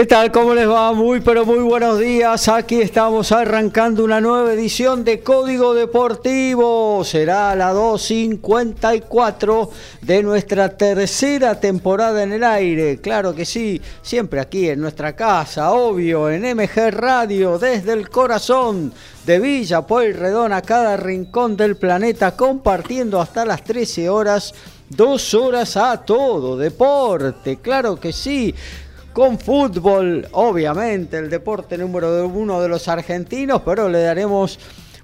[0.00, 0.32] ¿Qué tal?
[0.32, 0.94] ¿Cómo les va?
[0.94, 2.48] Muy pero muy buenos días.
[2.48, 7.04] Aquí estamos arrancando una nueva edición de Código Deportivo.
[7.04, 12.98] Será la 254 de nuestra tercera temporada en el aire.
[13.02, 18.94] Claro que sí, siempre aquí en nuestra casa, obvio, en MG Radio, desde el corazón
[19.26, 24.54] de Villa Pueyrredón a cada rincón del planeta, compartiendo hasta las 13 horas,
[24.88, 27.58] dos horas a todo deporte.
[27.58, 28.54] Claro que sí
[29.12, 34.58] con fútbol, obviamente, el deporte número uno de los argentinos, pero le daremos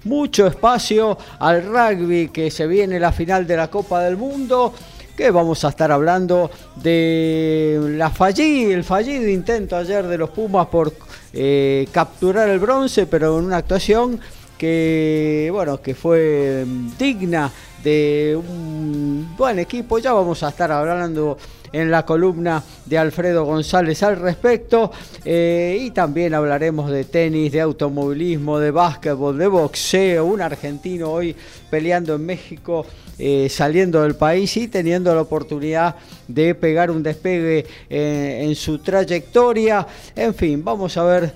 [0.05, 4.73] mucho espacio al rugby que se viene la final de la Copa del Mundo
[5.17, 10.67] que vamos a estar hablando de la fallida, el fallido intento ayer de los Pumas
[10.67, 10.93] por
[11.33, 14.21] eh, capturar el bronce, pero en una actuación
[14.59, 16.65] que bueno que fue
[16.99, 17.51] digna
[17.83, 19.99] de un buen equipo.
[19.99, 21.39] Ya vamos a estar hablando
[21.73, 24.91] en la columna de Alfredo González al respecto.
[25.25, 30.25] Eh, y también hablaremos de tenis, de automovilismo, de básquetbol, de boxeo.
[30.25, 31.35] Un argentino hoy
[31.71, 32.87] peleando en México.
[33.19, 35.95] Eh, saliendo del país y teniendo la oportunidad
[36.29, 39.87] de pegar un despegue eh, en su trayectoria.
[40.15, 41.33] En fin, vamos a ver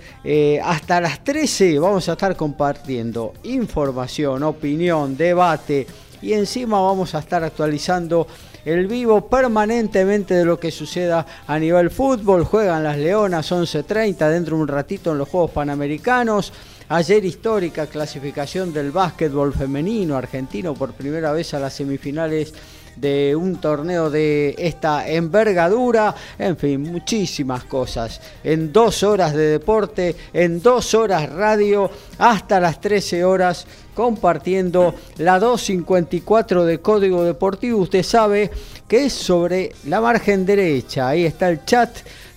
[0.62, 5.86] hasta las 13, vamos a estar compartiendo información, opinión, debate
[6.22, 8.26] y encima vamos a estar actualizando
[8.64, 12.44] el vivo permanentemente de lo que suceda a nivel fútbol.
[12.44, 16.52] Juegan las Leonas 11.30 dentro de un ratito en los Juegos Panamericanos.
[16.88, 22.52] Ayer histórica clasificación del básquetbol femenino argentino por primera vez a las semifinales
[22.96, 28.20] de un torneo de esta envergadura, en fin, muchísimas cosas.
[28.42, 35.38] En dos horas de deporte, en dos horas radio, hasta las 13 horas compartiendo la
[35.38, 37.80] 254 de Código Deportivo.
[37.80, 38.50] Usted sabe
[38.88, 41.08] que es sobre la margen derecha.
[41.08, 41.90] Ahí está el chat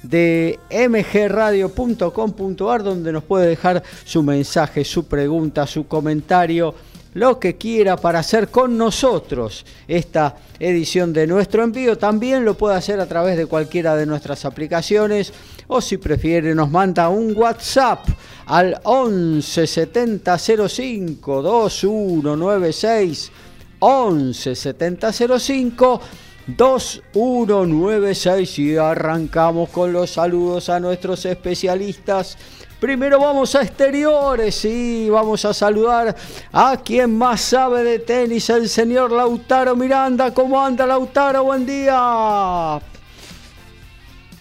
[0.04, 6.76] de mgradio.com.ar donde nos puede dejar su mensaje, su pregunta, su comentario
[7.14, 11.98] lo que quiera para hacer con nosotros esta edición de nuestro envío.
[11.98, 15.32] También lo puede hacer a través de cualquiera de nuestras aplicaciones
[15.68, 18.08] o si prefiere nos manda un WhatsApp
[18.46, 23.32] al 11 70 05 2196
[23.80, 26.02] 11 70 05
[26.46, 32.38] 2196 y arrancamos con los saludos a nuestros especialistas
[32.84, 36.14] Primero vamos a exteriores y vamos a saludar
[36.52, 40.34] a quien más sabe de tenis, el señor Lautaro Miranda.
[40.34, 41.46] ¿Cómo anda Lautaro?
[41.46, 42.82] Buen día.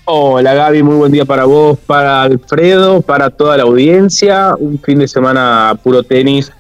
[0.07, 4.57] Hola Gaby, muy buen día para vos, para Alfredo, para toda la audiencia.
[4.59, 6.51] Un fin de semana puro tenis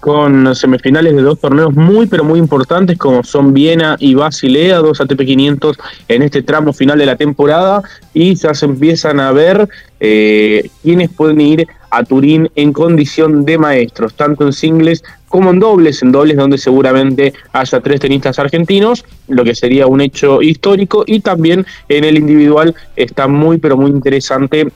[0.00, 5.00] con semifinales de dos torneos muy pero muy importantes como son Viena y Basilea, dos
[5.00, 5.76] ATP 500
[6.08, 7.82] en este tramo final de la temporada
[8.14, 9.68] y ya se empiezan a ver
[10.00, 15.58] eh, quiénes pueden ir a Turín en condición de maestros, tanto en singles como en
[15.58, 21.04] dobles, en dobles donde seguramente haya tres tenistas argentinos, lo que sería un hecho histórico
[21.06, 24.68] y también en el individual está muy pero muy interesante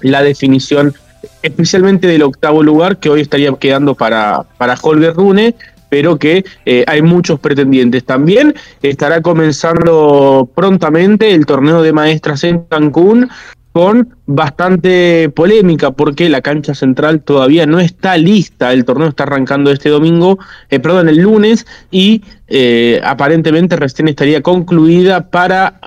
[0.00, 0.94] la definición
[1.42, 5.54] especialmente del octavo lugar que hoy estaría quedando para, para Holger Rune,
[5.88, 8.04] pero que eh, hay muchos pretendientes.
[8.04, 13.28] También estará comenzando prontamente el torneo de maestras en Cancún
[13.72, 18.72] con bastante polémica porque la cancha central todavía no está lista.
[18.72, 20.38] El torneo está arrancando este domingo,
[20.70, 25.80] eh, perdón, el lunes y eh, aparentemente recién estaría concluida para,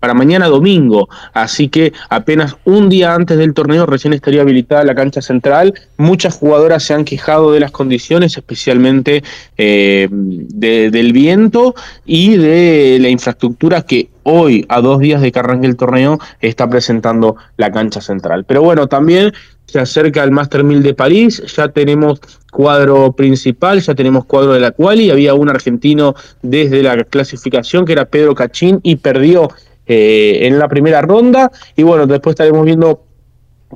[0.00, 1.08] para mañana domingo.
[1.32, 5.74] Así que apenas un día antes del torneo recién estaría habilitada la cancha central.
[5.96, 9.22] Muchas jugadoras se han quejado de las condiciones, especialmente
[9.56, 15.68] eh, del viento y de la infraestructura que hoy, a dos días de que arranque
[15.68, 18.44] el torneo, está presentando la cancha central.
[18.44, 19.32] Pero bueno, también
[19.66, 22.20] se acerca el Master 1000 de París, ya tenemos
[22.50, 27.92] cuadro principal, ya tenemos cuadro de la quali, había un argentino desde la clasificación que
[27.92, 29.50] era Pedro Cachín y perdió
[29.86, 31.50] eh, en la primera ronda.
[31.76, 33.02] Y bueno, después estaremos viendo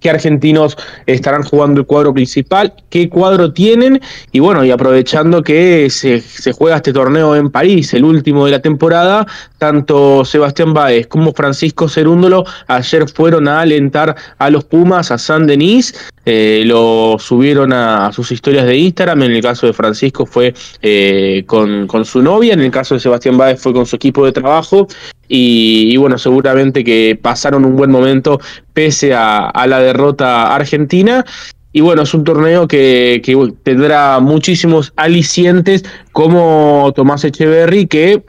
[0.00, 0.76] qué argentinos
[1.06, 4.00] estarán jugando el cuadro principal, qué cuadro tienen,
[4.32, 8.52] y bueno, y aprovechando que se, se, juega este torneo en París, el último de
[8.52, 9.26] la temporada,
[9.58, 15.46] tanto Sebastián Báez como Francisco Cerúndolo ayer fueron a alentar a los Pumas a San
[15.46, 15.94] Denis,
[16.24, 21.42] eh, lo subieron a, sus historias de Instagram, en el caso de Francisco fue eh,
[21.46, 24.32] con, con, su novia, en el caso de Sebastián Báez fue con su equipo de
[24.32, 24.86] trabajo,
[25.32, 28.40] y, bueno, seguramente que pasaron un buen momento
[28.72, 31.24] pese a, la derrota argentina.
[31.72, 38.24] Y bueno, es un torneo que, que, tendrá muchísimos alicientes como Tomás Echeverry, que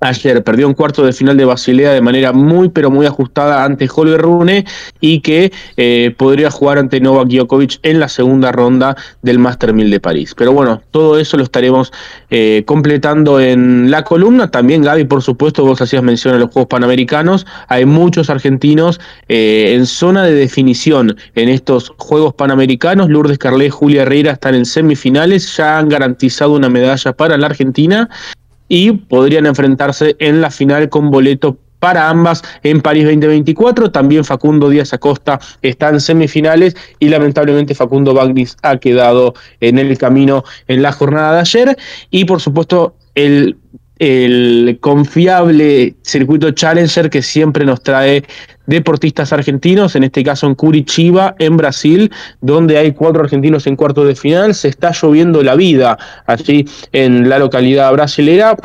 [0.00, 3.88] ayer perdió un cuarto de final de Basilea de manera muy pero muy ajustada ante
[3.94, 4.64] Holger Rune
[5.00, 9.90] y que eh, podría jugar ante Novak Djokovic en la segunda ronda del Master 1000
[9.90, 10.34] de París.
[10.36, 11.92] Pero bueno, todo eso lo estaremos
[12.30, 14.50] eh, completando en la columna.
[14.50, 17.46] También Gaby, por supuesto, vos hacías mención a los Juegos Panamericanos.
[17.68, 23.08] Hay muchos argentinos eh, en zona de definición en estos Juegos Panamericanos.
[23.08, 28.08] Lourdes Carlet, Julia Herrera están en semifinales, ya han garantizado una medalla para la Argentina
[28.70, 33.90] y podrían enfrentarse en la final con boleto para ambas en París 2024.
[33.90, 39.98] También Facundo Díaz Acosta está en semifinales y lamentablemente Facundo Bagnis ha quedado en el
[39.98, 41.76] camino en la jornada de ayer.
[42.10, 43.56] Y por supuesto el
[44.00, 48.24] el confiable circuito Challenger que siempre nos trae
[48.66, 52.10] deportistas argentinos, en este caso en Curitiba, en Brasil,
[52.40, 54.54] donde hay cuatro argentinos en cuarto de final.
[54.54, 58.56] Se está lloviendo la vida allí en la localidad brasilera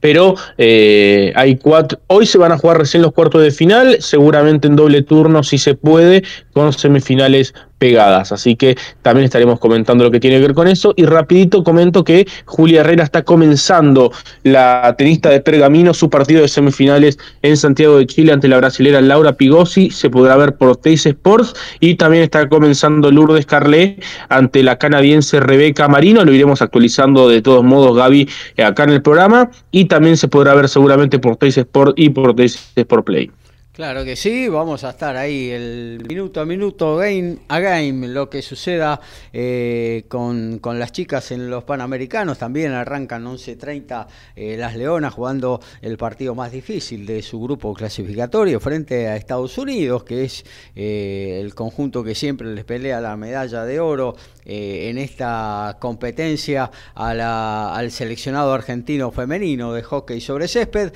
[0.00, 1.98] pero eh, hay cuatro.
[2.06, 5.58] Hoy se van a jugar recién los cuartos de final, seguramente en doble turno si
[5.58, 8.32] se puede, con semifinales pegadas.
[8.32, 10.92] Así que también estaremos comentando lo que tiene que ver con eso.
[10.96, 16.48] Y rapidito comento que Julia Herrera está comenzando la tenista de Pergamino su partido de
[16.48, 19.90] semifinales en Santiago de Chile ante la brasilera Laura Pigosi.
[19.90, 21.54] Se podrá ver por Teis Sports.
[21.80, 26.24] Y también está comenzando Lourdes Carlet ante la canadiense Rebeca Marino.
[26.24, 28.28] Lo iremos actualizando de todos modos, Gaby,
[28.64, 29.50] acá en el programa.
[29.70, 33.30] Y también se podrá ver seguramente por Teis Sports y por Teis Sport Play.
[33.78, 38.28] Claro que sí, vamos a estar ahí el minuto a minuto, game a game, lo
[38.28, 39.00] que suceda
[39.32, 42.38] eh, con, las chicas en los Panamericanos.
[42.38, 48.58] También arrancan 11.30 eh, las Leonas jugando el partido más difícil de su grupo clasificatorio
[48.58, 50.44] frente a Estados Unidos, que es
[50.74, 54.16] eh, el conjunto que siempre les pelea la medalla de oro
[54.50, 60.90] en esta competencia al seleccionado argentino femenino de hockey sobre césped.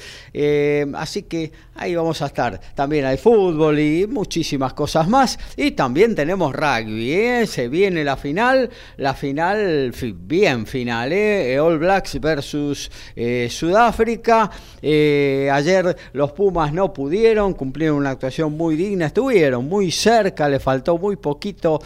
[0.94, 5.38] así que ahí vamos a estar también hay fútbol y muchísimas cosas más.
[5.56, 7.46] Y también tenemos rugby, ¿eh?
[7.46, 11.58] se viene la final, la final bien final, ¿eh?
[11.58, 14.50] All Blacks versus eh, Sudáfrica.
[14.80, 20.60] Eh, ayer los Pumas no pudieron, cumplieron una actuación muy digna, estuvieron muy cerca, le
[20.60, 21.80] faltó muy poquito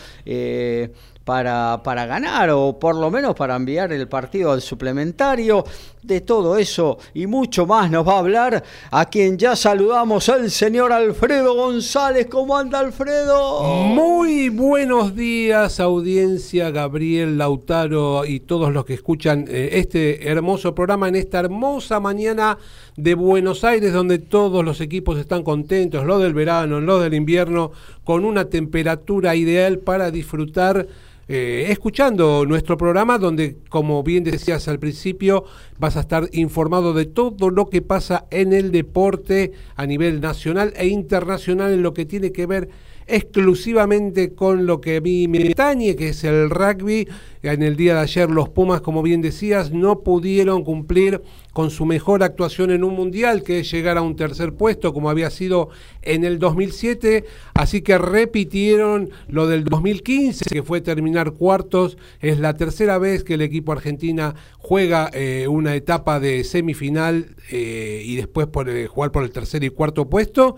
[1.27, 5.65] para, para ganar o por lo menos para enviar el partido al suplementario.
[6.07, 8.63] De todo eso y mucho más nos va a hablar
[8.93, 12.29] a quien ya saludamos, el señor Alfredo González.
[12.31, 13.65] ¿Cómo anda Alfredo?
[13.89, 21.09] Muy buenos días audiencia, Gabriel, Lautaro y todos los que escuchan eh, este hermoso programa
[21.09, 22.57] en esta hermosa mañana
[22.97, 27.73] de Buenos Aires donde todos los equipos están contentos, los del verano, los del invierno,
[28.05, 30.87] con una temperatura ideal para disfrutar
[31.29, 35.45] eh, escuchando nuestro programa donde, como bien decías al principio,
[35.77, 40.73] vas a estar informado de todo lo que pasa en el deporte a nivel nacional
[40.77, 42.69] e internacional en lo que tiene que ver
[43.09, 47.09] exclusivamente con lo que a mí me atañe, que es el rugby.
[47.53, 51.23] En el día de ayer los Pumas, como bien decías, no pudieron cumplir
[51.53, 55.09] con su mejor actuación en un mundial, que es llegar a un tercer puesto, como
[55.09, 55.71] había sido
[56.03, 57.25] en el 2007.
[57.55, 61.97] Así que repitieron lo del 2015, que fue terminar cuartos.
[62.21, 68.03] Es la tercera vez que el equipo argentina juega eh, una etapa de semifinal eh,
[68.05, 70.57] y después por, eh, jugar por el tercer y cuarto puesto.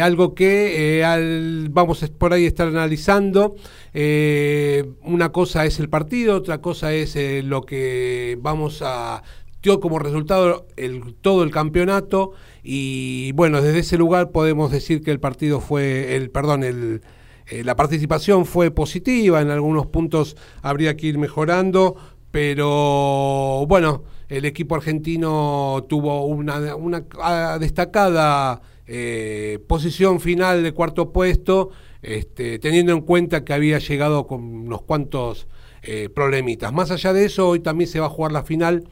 [0.00, 1.02] algo que
[1.70, 3.54] vamos por ahí a estar analizando.
[5.02, 9.22] una cosa es el partido, otra cosa es lo que vamos a
[9.62, 12.32] dio como resultado el, todo el campeonato
[12.62, 17.02] y bueno, desde ese lugar podemos decir que el partido fue, el perdón, el,
[17.46, 21.96] eh, la participación fue positiva, en algunos puntos habría que ir mejorando,
[22.30, 27.04] pero bueno, el equipo argentino tuvo una, una
[27.58, 31.70] destacada eh, posición final de cuarto puesto,
[32.02, 35.48] este, teniendo en cuenta que había llegado con unos cuantos
[35.82, 36.72] eh, problemitas.
[36.72, 38.84] Más allá de eso, hoy también se va a jugar la final,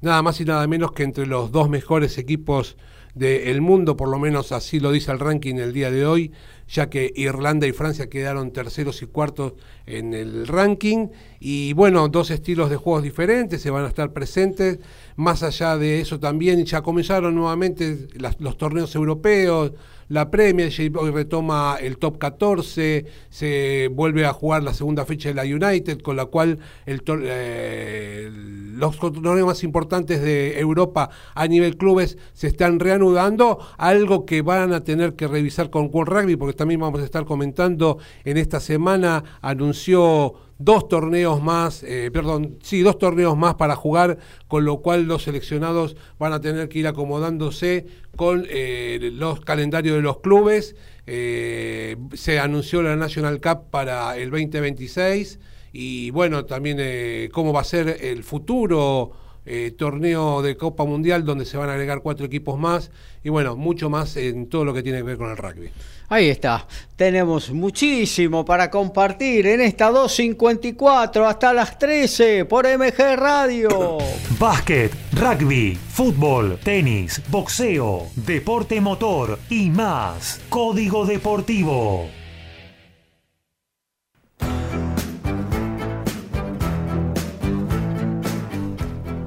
[0.00, 2.76] nada más y nada menos que entre los dos mejores equipos
[3.16, 6.32] del mundo, por lo menos así lo dice el ranking el día de hoy,
[6.68, 9.54] ya que Irlanda y Francia quedaron terceros y cuartos
[9.86, 11.08] en el ranking.
[11.40, 14.80] Y bueno, dos estilos de juegos diferentes se van a estar presentes.
[15.16, 18.06] Más allá de eso también ya comenzaron nuevamente
[18.38, 19.72] los torneos europeos,
[20.08, 25.34] la Premier, hoy retoma el top 14, se vuelve a jugar la segunda fecha de
[25.34, 31.76] la United, con la cual el, eh, los torneos más importantes de Europa a nivel
[31.76, 36.54] clubes se están reanudando, algo que van a tener que revisar con World Rugby, porque
[36.54, 42.80] también vamos a estar comentando en esta semana, anunció dos torneos más, eh, perdón, sí,
[42.80, 46.86] dos torneos más para jugar, con lo cual los seleccionados van a tener que ir
[46.86, 47.86] acomodándose
[48.16, 50.76] con eh, los calendarios de los clubes.
[51.06, 55.38] Eh, se anunció la National Cup para el 2026
[55.72, 59.12] y bueno, también cómo va a ser el futuro
[59.76, 62.90] torneo de Copa Mundial donde se van a agregar cuatro equipos más
[63.22, 65.70] y bueno, mucho más en todo lo que tiene que ver con el rugby.
[66.08, 66.66] Ahí está.
[66.94, 73.98] Tenemos muchísimo para compartir en esta 254 hasta las 13 por MG Radio.
[74.38, 80.40] Básquet, rugby, fútbol, tenis, boxeo, deporte motor y más.
[80.48, 82.08] Código Deportivo.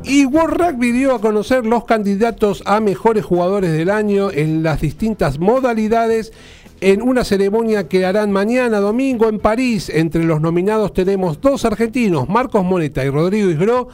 [0.10, 4.82] Y World Rugby dio a conocer los candidatos a mejores jugadores del año en las
[4.82, 6.34] distintas modalidades
[6.82, 9.88] en una ceremonia que harán mañana domingo en París.
[9.88, 13.90] Entre los nominados tenemos dos argentinos, Marcos Moneta y Rodrigo Isgro,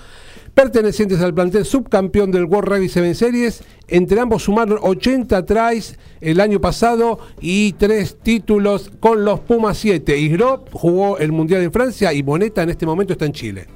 [0.53, 3.61] pertenecientes al plantel subcampeón del World Rugby Seven Series.
[3.89, 10.17] Entre ambos sumaron 80 tries el año pasado y tres títulos con los Pumas 7.
[10.17, 13.67] Isgro jugó el Mundial en Francia y Moneta en este momento está en Chile.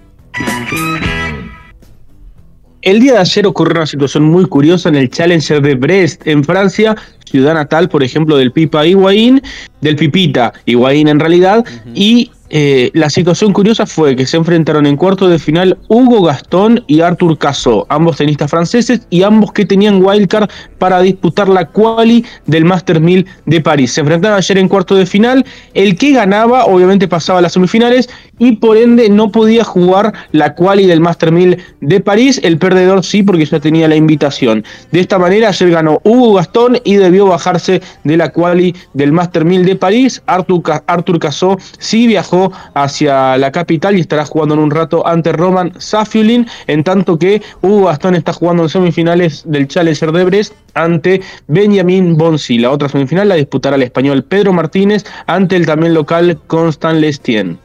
[2.81, 6.43] El día de ayer ocurrió una situación muy curiosa en el Challenger de Brest, en
[6.45, 6.95] Francia,
[7.25, 9.41] ciudad natal, por ejemplo, del Pipa Higuaín,
[9.81, 14.97] del Pipita Higuaín en realidad, y eh, la situación curiosa fue que se enfrentaron en
[14.97, 20.03] cuarto de final Hugo Gastón y Arthur Caso, ambos tenistas franceses y ambos que tenían
[20.03, 23.93] wildcard para disputar la quali del Master 1000 de París.
[23.93, 28.09] Se enfrentaron ayer en cuarto de final, el que ganaba obviamente pasaba a las semifinales
[28.39, 33.03] y por ende no podía jugar la quali del Master 1000 de París, el perdedor
[33.03, 34.63] sí porque ya tenía la invitación.
[34.91, 39.45] De esta manera ayer ganó Hugo Gastón y debió bajarse de la quali del Master
[39.45, 40.21] 1000 de París.
[40.25, 42.38] Arthur, Arthur Casó sí viajó
[42.73, 47.41] hacia la capital y estará jugando en un rato ante Roman Safiulin, en tanto que
[47.61, 52.57] Hugo Gastón está jugando en semifinales del Challenger de Brest ante Benjamin Bonsi.
[52.57, 57.59] La otra semifinal la disputará el español Pedro Martínez ante el también local Constant Lestien.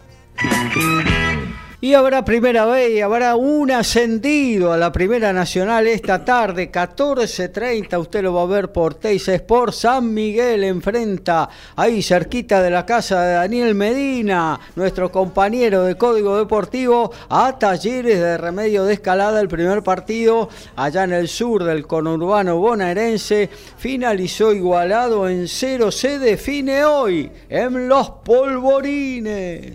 [1.85, 8.01] Y habrá primera vez y habrá un ascendido a la Primera Nacional esta tarde, 14.30.
[8.01, 9.75] Usted lo va a ver por Teis Sport.
[9.75, 16.39] San Miguel enfrenta ahí cerquita de la casa de Daniel Medina, nuestro compañero de Código
[16.39, 19.39] Deportivo, a Talleres de Remedio de Escalada.
[19.39, 25.93] El primer partido allá en el sur del conurbano bonaerense finalizó igualado en 0.
[25.93, 29.75] Se define hoy en los polvorines.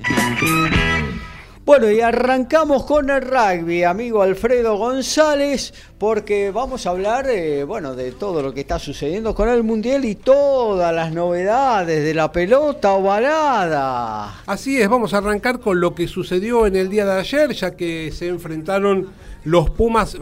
[1.69, 7.95] Bueno, y arrancamos con el rugby, amigo Alfredo González, porque vamos a hablar, eh, bueno,
[7.95, 12.31] de todo lo que está sucediendo con el Mundial y todas las novedades de la
[12.31, 14.41] pelota ovalada.
[14.47, 17.77] Así es, vamos a arrancar con lo que sucedió en el día de ayer, ya
[17.77, 19.09] que se enfrentaron
[19.45, 20.17] los Pumas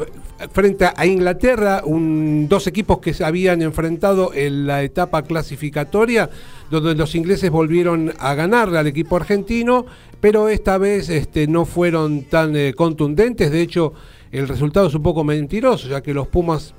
[0.52, 6.30] frente a Inglaterra, dos equipos que se habían enfrentado en la etapa clasificatoria,
[6.70, 9.86] donde los ingleses volvieron a ganarle al equipo argentino
[10.20, 13.52] pero esta vez este, no fueron tan eh, contundentes.
[13.52, 13.94] De hecho,
[14.32, 16.74] el resultado es un poco mentiroso, ya que los Pumas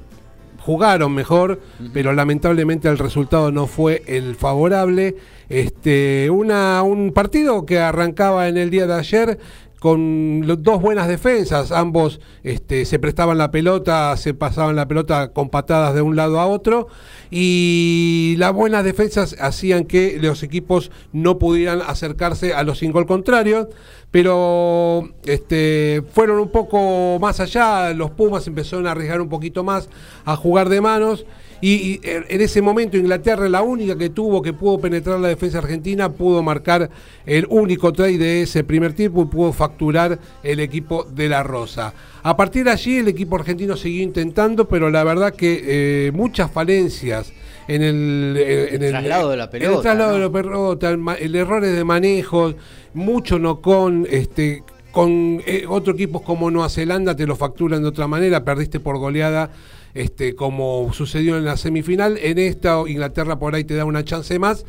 [0.60, 1.60] jugaron mejor,
[1.94, 5.16] pero lamentablemente el resultado no fue el favorable.
[5.48, 9.38] Este, una, un partido que arrancaba en el día de ayer
[9.80, 15.50] con dos buenas defensas, ambos este, se prestaban la pelota, se pasaban la pelota con
[15.50, 16.88] patadas de un lado a otro.
[17.30, 23.06] Y las buenas defensas hacían que los equipos no pudieran acercarse a los cinco al
[23.06, 23.68] contrario,
[24.10, 29.88] pero este, fueron un poco más allá, los Pumas empezaron a arriesgar un poquito más,
[30.24, 31.24] a jugar de manos
[31.60, 36.08] Y, en ese momento Inglaterra, la única que tuvo que pudo penetrar la defensa argentina,
[36.08, 36.88] pudo marcar
[37.26, 41.92] el único try de ese primer tiempo y pudo facturar el equipo de la Rosa.
[42.22, 45.62] A partir de allí el equipo argentino siguió intentando, pero la verdad que
[46.06, 47.32] eh, muchas falencias
[47.66, 49.74] en el, eh, en el traslado de la pelota.
[49.74, 52.54] el traslado de la pelota, el, errores de manejo,
[52.94, 57.88] mucho no con este con eh, otros equipos como Nueva Zelanda te lo facturan de
[57.88, 59.50] otra manera, perdiste por goleada
[59.94, 62.18] este, como sucedió en la semifinal.
[62.18, 64.64] En esta Inglaterra por ahí te da una chance más,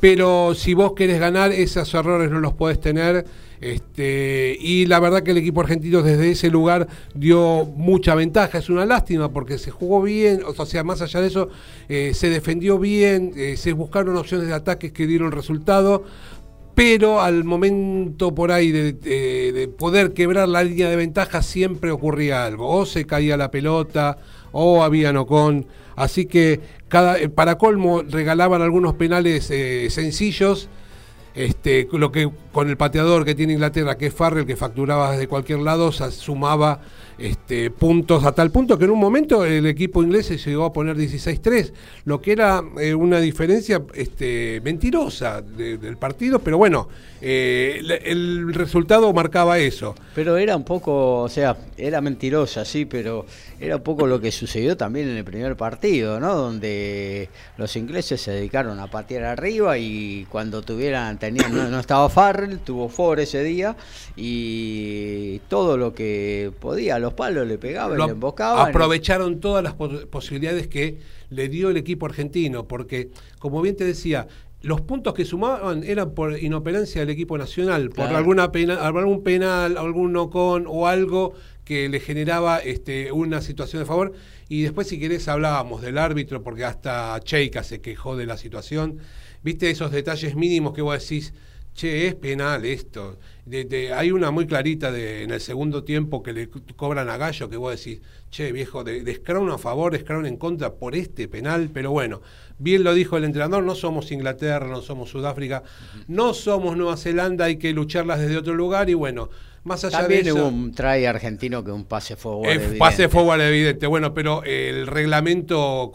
[0.00, 3.24] pero si vos querés ganar, esos errores no los podés tener.
[3.60, 8.58] Este, y la verdad que el equipo argentino desde ese lugar dio mucha ventaja.
[8.58, 11.48] Es una lástima porque se jugó bien, o sea, más allá de eso,
[11.88, 16.04] eh, se defendió bien, eh, se buscaron opciones de ataques que dieron resultado.
[16.76, 22.44] Pero al momento por ahí de, de poder quebrar la línea de ventaja siempre ocurría
[22.44, 22.68] algo.
[22.68, 24.16] O se caía la pelota,
[24.52, 25.66] o había no con.
[25.96, 30.68] Así que cada, eh, para colmo regalaban algunos penales eh, sencillos.
[31.34, 35.28] Este, lo que con el pateador que tiene Inglaterra, que es Farrell, que facturaba desde
[35.28, 36.80] cualquier lado, sumaba
[37.18, 40.72] este, puntos a tal punto que en un momento el equipo inglés se llegó a
[40.72, 41.72] poner 16-3,
[42.04, 46.88] lo que era eh, una diferencia este, mentirosa del partido, pero bueno,
[47.20, 49.94] eh, el, resultado marcaba eso.
[50.14, 53.26] Pero era un poco, o sea, era mentirosa, sí, pero
[53.58, 56.34] era un poco lo que sucedió también en el primer partido, ¿no?
[56.34, 62.60] Donde los ingleses se dedicaron a patear arriba y cuando tuvieran, tenían, no, estaba Farrell,
[62.60, 63.76] tuvo Ford ese día
[64.16, 68.68] y todo lo que podía, los palos le pegaban, le embocaban.
[68.68, 70.98] Aprovecharon todas las posibilidades que
[71.30, 74.28] le dio el equipo argentino, porque como bien te decía,
[74.60, 79.76] los puntos que sumaban eran por inoperancia del equipo nacional, por alguna pena, algún penal,
[79.76, 81.34] algún no con o algo
[81.64, 84.12] que le generaba este, una situación de favor.
[84.48, 88.98] Y después, si querés, hablábamos del árbitro, porque hasta Cheika se quejó de la situación.
[89.42, 91.34] Viste esos detalles mínimos que vos decís,
[91.78, 93.18] che, es penal esto.
[93.94, 97.56] hay una muy clarita de, en el segundo tiempo que le cobran a Gallo que
[97.56, 101.92] vos decís, che, viejo, de, de a favor, de en contra por este penal, pero
[101.92, 102.20] bueno,
[102.58, 105.62] bien lo dijo el entrenador, no somos Inglaterra, no somos Sudáfrica,
[106.08, 109.30] no somos Nueva Zelanda, hay que lucharlas desde otro lugar y bueno,
[109.68, 112.78] más allá También de eso, hubo un try argentino que un pase forward evidente.
[112.78, 115.92] Pase forward evidente, bueno, pero el reglamento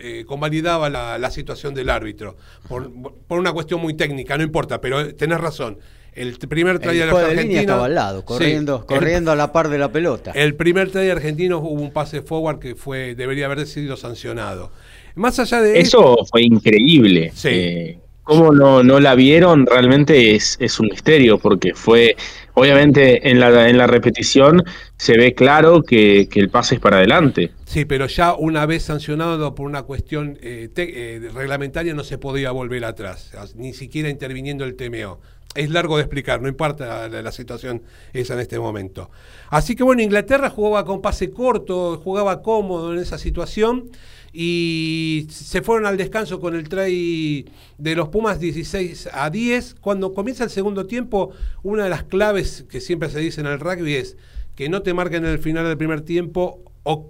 [0.00, 2.36] eh, convalidaba la, situación del árbitro
[2.68, 2.90] por,
[3.28, 5.78] una cuestión muy técnica, no importa, pero tenés razón.
[6.12, 10.32] El primer try argentino estaba al lado, corriendo, corriendo a la par de la pelota.
[10.32, 14.72] El primer try argentino hubo un pase forward que fue debería haber sido sancionado.
[15.14, 17.32] Más allá de eso fue increíble.
[17.34, 17.48] Sí.
[17.50, 19.64] Eh, ¿Cómo no, no la vieron?
[19.64, 22.14] Realmente es, es un misterio, porque fue,
[22.52, 24.64] obviamente en la, en la repetición
[24.98, 27.52] se ve claro que, el pase es para adelante.
[27.64, 32.50] Sí, pero ya una vez sancionado por una cuestión eh, eh, reglamentaria no se podía
[32.50, 35.20] volver atrás, ni siquiera interviniendo el TMO.
[35.54, 37.80] Es largo de explicar, no importa la, la, situación
[38.12, 39.10] esa en este momento.
[39.48, 43.90] Así que bueno, Inglaterra jugaba con pase corto, jugaba cómodo en esa situación
[44.40, 47.44] y se fueron al descanso con el try
[47.76, 49.74] de los Pumas 16 a 10.
[49.80, 51.32] Cuando comienza el segundo tiempo,
[51.64, 54.16] una de las claves que siempre se dice en el rugby es
[54.54, 56.62] que no te marquen en el final del primer tiempo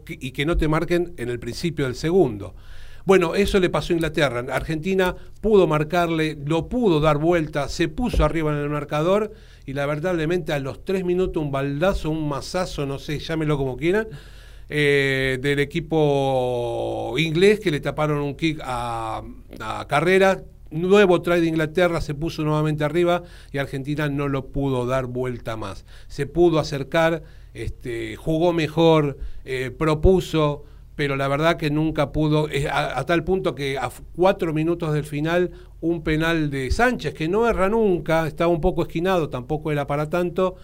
[0.09, 2.55] y que no te marquen en el principio del segundo.
[3.05, 4.47] Bueno, eso le pasó a Inglaterra.
[4.51, 9.35] Argentina pudo marcarle, lo pudo dar vuelta, se puso arriba en el marcador
[9.67, 14.07] y lamentablemente a los tres minutos un baldazo, un mazazo, no sé, llámelo como quieran,
[14.69, 19.23] eh, del equipo inglés que le taparon un kick a,
[19.89, 20.43] Carrera.
[20.71, 25.57] Nuevo try de Inglaterra, se puso nuevamente arriba y Argentina no lo pudo dar vuelta
[25.57, 25.87] más.
[26.09, 27.23] Se pudo acercar,
[27.55, 30.65] este, jugó mejor, eh, propuso,
[30.99, 35.05] pero la verdad que nunca pudo, eh, a, tal punto que a cuatro minutos del
[35.05, 39.87] final, un penal de Sánchez, que no erra nunca, estaba un poco esquinado, tampoco era
[39.87, 40.57] para tanto,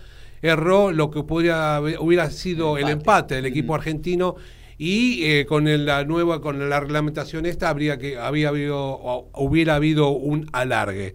[0.44, 3.36] erró lo que podría, hubiera sido el empate.
[3.36, 4.36] del equipo argentino
[4.76, 10.08] y eh, con la nueva con la reglamentación esta habría que había habido hubiera habido
[10.08, 11.14] un alargue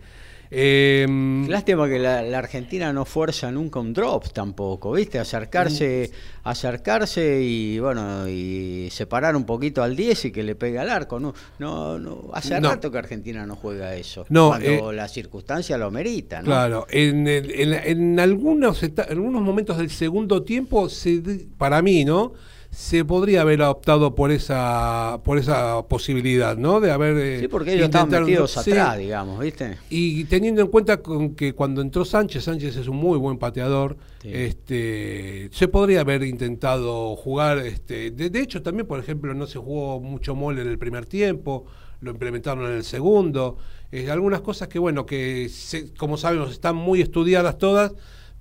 [0.51, 5.19] Em, Lástima que la, Argentina no fuerza nunca un drop tampoco, ¿viste?
[5.19, 6.47] Acercarse, mm.
[6.47, 11.19] acercarse y bueno, y separar un poquito al 10 y que le pegue al arco.
[11.19, 14.25] No, no, no hace rato que Argentina no juega eso.
[14.29, 20.41] No, cuando eh, la circunstancia lo merita, Claro, en, en, algunos, algunos momentos del segundo
[20.41, 21.21] tiempo, se,
[21.57, 22.33] para mí, ¿no?
[22.71, 26.79] Se podría haber optado por esa por esa posibilidad, ¿no?
[26.79, 29.77] De haber eh, Sí, porque ellos estaban metidos atrás, digamos, ¿viste?
[29.89, 33.97] Y teniendo en cuenta con que cuando entró Sánchez, Sánchez es un muy buen pateador,
[34.23, 39.99] este se podría haber intentado jugar este de, hecho también, por ejemplo, no se jugó
[39.99, 41.65] mucho mole en el primer tiempo,
[42.01, 43.57] lo implementaron en el segundo,
[43.91, 45.49] eh, algunas cosas que bueno, que
[45.97, 47.93] como sabemos están muy estudiadas todas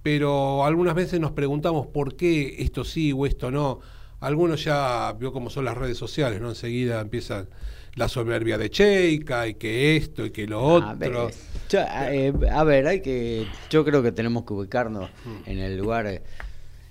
[0.03, 3.81] pero algunas veces nos preguntamos por qué esto sí o esto no.
[4.21, 6.49] Algunos ya vio cómo son las redes sociales, ¿no?
[6.49, 7.49] Enseguida empiezan
[7.95, 11.31] la soberbia de Cheika y que esto y que lo otro.
[11.73, 15.51] Eh, a ver, hay que, yo creo que tenemos que ubicarnos mm.
[15.51, 16.23] en el lugar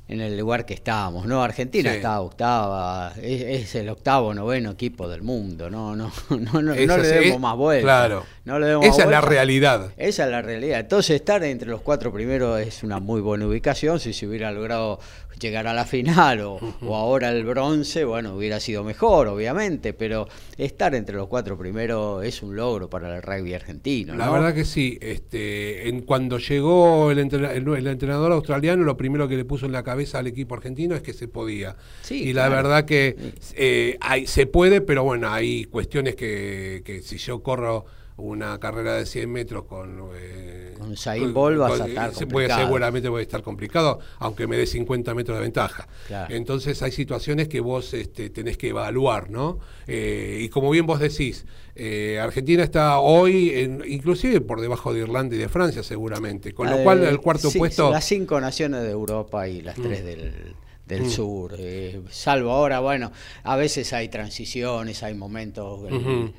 [0.10, 1.44] en el lugar que estábamos, ¿no?
[1.44, 6.74] Argentina está octava, es, el octavo, noveno equipo del mundo, no, no, no, no, no
[6.74, 7.84] le demos más vuelta.
[7.84, 8.26] Claro.
[8.48, 9.92] No le Esa es la realidad.
[9.98, 10.80] Esa es la realidad.
[10.80, 14.00] Entonces estar entre los cuatro primeros es una muy buena ubicación.
[14.00, 15.02] Si se hubiera logrado
[15.38, 20.96] llegar a la final o, ahora el bronce, bueno, hubiera sido mejor, obviamente, pero estar
[20.96, 24.16] entre los cuatro primeros es un logro para el rugby argentino.
[24.16, 24.98] La verdad que sí.
[25.02, 30.20] Este, en, cuando llegó el, entrenador australiano, lo primero que le puso en la cabeza
[30.20, 31.76] al equipo argentino es que se podía.
[32.10, 37.18] y la verdad que eh, hay, se puede, pero bueno, hay cuestiones que, que si
[37.18, 40.10] yo corro una carrera de 100 metros con...
[40.16, 44.58] Eh, con Usain Bolt vas a estar se puede, Seguramente puede estar complicado, aunque me
[44.58, 45.88] dé 50 metros de ventaja.
[46.30, 49.60] Entonces hay situaciones que vos este, tenés que evaluar, ¿no?
[49.86, 55.02] Eh, y como bien vos decís, eh, Argentina está hoy, en, inclusive por debajo de
[55.02, 57.92] Irlanda y de Francia seguramente, con lo cual el cuarto puesto...
[57.92, 60.06] Las cinco naciones de Europa y las tres mm.
[60.06, 60.56] del
[60.88, 61.10] del mm.
[61.10, 63.12] sur, eh, salvo ahora, bueno,
[63.44, 65.82] a veces hay transiciones, hay momentos,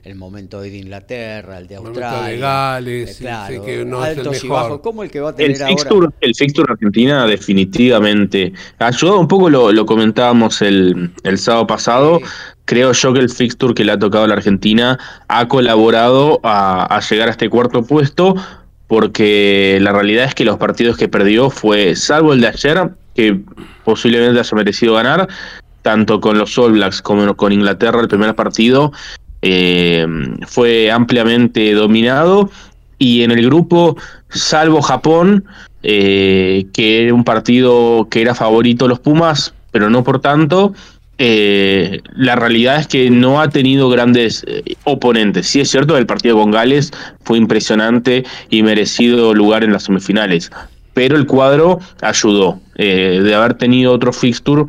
[0.05, 4.43] el, momento de Inglaterra, el de Australia, el de Gales, claro, que no altos es
[4.43, 8.53] el y bajos, como el que va a tener el fixture, El fixture Argentina definitivamente
[8.79, 12.21] ayudó un poco, lo, lo comentábamos el, el sábado pasado,
[12.65, 16.85] creo yo que el fixture que le ha tocado a la Argentina ha colaborado a,
[16.97, 18.35] a llegar a este cuarto puesto,
[18.87, 23.37] porque la realidad es que los partidos que perdió fue, salvo el de ayer, que
[23.83, 25.27] posiblemente haya merecido ganar,
[25.83, 28.93] tanto con los All Blacks como con Inglaterra el primer partido,
[29.43, 30.07] eh,
[30.47, 32.49] fue ampliamente dominado
[32.97, 33.97] y en el grupo,
[34.29, 35.45] salvo Japón,
[35.83, 40.73] eh, que era un partido que era favorito los Pumas, pero no por tanto,
[41.19, 44.47] eh, la realidad es que no ha tenido grandes
[44.85, 45.49] oponentes.
[45.49, 46.93] Sí es cierto, el partido con Gales
[47.25, 50.53] fue impresionante y merecido lugar en las semifinales,
[50.99, 52.61] pero el cuadro ayudó.
[52.75, 54.65] Eh, de haber tenido otro fixture,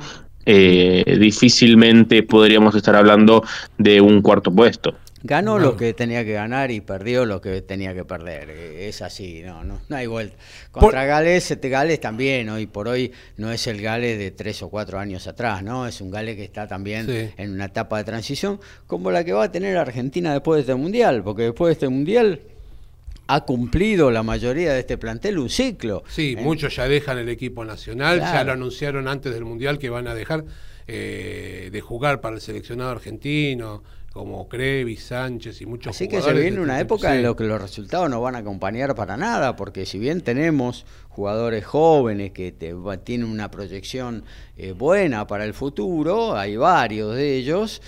[0.45, 3.43] eh, difícilmente podríamos estar hablando
[3.79, 4.93] de un cuarto puesto.
[5.23, 8.51] Ganó lo que tenía que ganar y perdió lo que tenía que perder.
[8.51, 10.35] Eh, es así, no, no, no hay vuelta.
[10.69, 14.69] Contra Gales, este Gales también, hoy por hoy no es el Gales de tres o
[14.69, 15.87] cuatro años atrás, ¿no?
[15.87, 19.45] Es un Gales que está también en una etapa de transición, como la que va
[19.45, 22.39] a tener Argentina después de este Mundial, porque después de este Mundial
[23.29, 26.03] ha cumplido la mayoría de este plantel un ciclo.
[26.09, 26.41] Sí, ¿eh?
[26.41, 30.15] muchos ya dejan el equipo nacional, ya lo anunciaron antes del Mundial que van a
[30.15, 30.45] dejar
[30.87, 36.33] eh, de jugar para el seleccionado argentino, como Crevi, Sánchez y muchos Así que se
[36.33, 39.85] viene una época en la que los resultados no van a acompañar para nada, porque
[39.85, 42.51] si bien tenemos jugadores jóvenes que
[43.03, 44.23] tienen una proyección
[44.57, 47.83] eh, buena para el futuro, hay varios de ellos,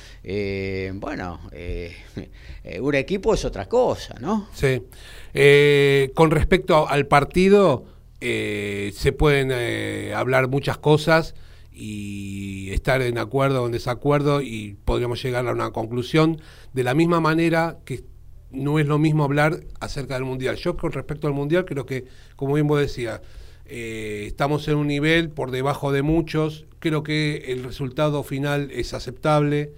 [0.94, 1.40] bueno,
[2.80, 4.48] un equipo es otra cosa, ¿no?
[4.54, 4.84] Sí.
[5.34, 7.86] Eh, con respecto al partido,
[8.20, 11.36] eh, se pueden eh, hablar muchas cosas
[11.72, 16.42] y estar en acuerdo o en desacuerdo y podríamos llegar a una conclusión.
[16.74, 18.04] De la misma manera que
[18.52, 20.58] no es lo mismo hablar acerca del Mundial.
[20.58, 23.22] Yo con respecto al Mundial creo que, como bien vos decías,
[23.66, 29.72] estamos en un nivel por debajo de muchos, creo que el resultado final es aceptable,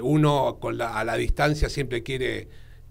[0.00, 2.46] uno con a la distancia siempre quiere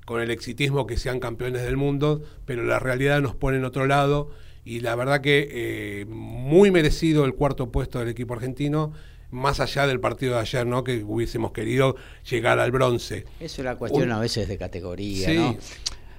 [0.05, 3.87] con el exitismo que sean campeones del mundo, pero la realidad nos pone en otro
[3.87, 4.29] lado
[4.63, 8.93] y la verdad que eh, muy merecido el cuarto puesto del equipo argentino,
[9.31, 10.83] más allá del partido de ayer, ¿no?
[10.83, 11.95] Que hubiésemos querido
[12.29, 13.25] llegar al bronce.
[13.39, 15.57] Es una cuestión a veces de categoría, ¿no?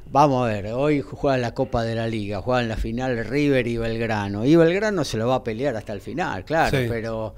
[0.08, 3.76] Vamos a ver, hoy juega la Copa de la Liga, juegan la final River y
[3.76, 4.44] Belgrano.
[4.44, 7.34] Y Belgrano se lo va a pelear hasta el final, claro, pero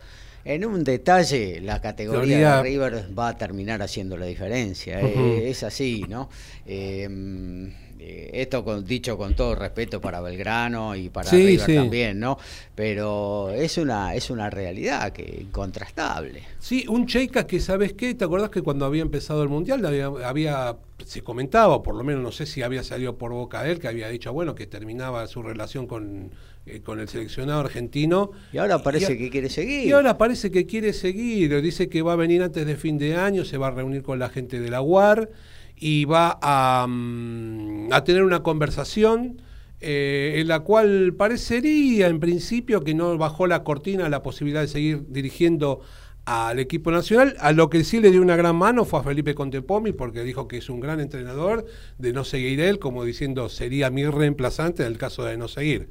[0.48, 4.98] en un detalle, la categoría de River va a terminar haciendo la diferencia.
[4.98, 6.30] Eh, es así, ¿no?
[6.64, 12.38] Em, eh, esto con, dicho con todo respeto para Belgrano y para River también, ¿no?
[12.74, 16.42] Pero es una, es una realidad que incontrastable.
[16.58, 18.14] Sí, un Cheika que, ¿sabes qué?
[18.14, 19.84] ¿Te acordás que cuando había empezado el Mundial
[20.24, 23.80] había, se comentaba, por lo menos no sé si había salido por boca de él,
[23.80, 26.30] que había dicho, bueno, que terminaba su relación con,
[26.70, 28.30] eh, con el seleccionado argentino.
[28.52, 29.86] Y ahora parece que quiere seguir.
[29.86, 31.60] Y ahora parece que quiere seguir.
[31.62, 34.18] Dice que va a venir antes de fin de año, se va a reunir con
[34.18, 35.30] la gente de la UAR
[35.76, 39.42] y va a, mm, a tener una conversación
[39.80, 44.66] eh, en la cual parecería en principio que no bajó la cortina la posibilidad de
[44.66, 45.82] seguir dirigiendo
[46.28, 47.36] al equipo nacional.
[47.40, 50.46] A lo que sí le dio una gran mano fue a Felipe Contepomi, porque dijo
[50.46, 51.64] que es un gran entrenador,
[51.96, 55.88] de no seguir él, como diciendo sería mi reemplazante en el caso de no seguir.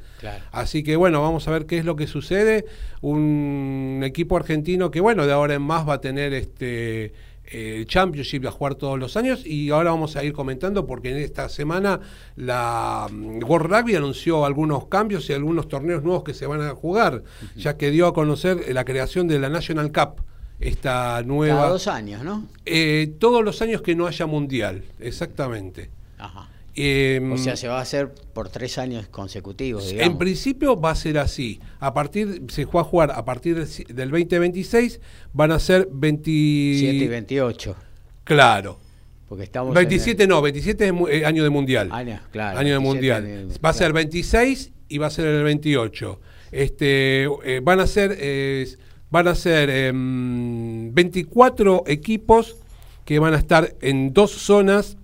[0.51, 2.65] Así que bueno, vamos a ver qué es lo que sucede.
[3.01, 7.13] Un equipo argentino que bueno, de ahora en más va a tener este
[7.51, 11.17] el Championship a jugar todos los años y ahora vamos a ir comentando porque en
[11.17, 11.99] esta semana
[12.35, 16.75] la mm, World Rugby anunció algunos cambios y algunos torneos nuevos que se van a
[16.75, 17.23] jugar,
[17.55, 20.23] ya que dio a conocer la creación de la National Cup,
[20.59, 21.57] esta nueva...
[21.57, 22.45] Cada dos años, ¿no?
[22.65, 25.89] Eh, todos los años que no haya mundial, exactamente.
[26.17, 26.49] Ajá.
[26.79, 29.89] Em, o sea, se va a hacer por tres años consecutivos.
[29.89, 30.11] Digamos.
[30.11, 31.59] En principio va a ser así.
[31.79, 34.99] A partir, se va a jugar a partir del 2026,
[35.33, 37.75] van a ser 27 y 28.
[38.23, 38.79] Claro.
[39.27, 41.89] Porque estamos 27 no, 27 es eh, año de mundial.
[41.91, 43.49] Año, claro, año de mundial.
[43.63, 46.19] va a ser 26 y va a ser el 28.
[46.51, 48.77] Este, eh, van a ser,
[49.09, 52.57] van a ser 24 em, equipos
[53.03, 54.96] que van a estar en dos zonas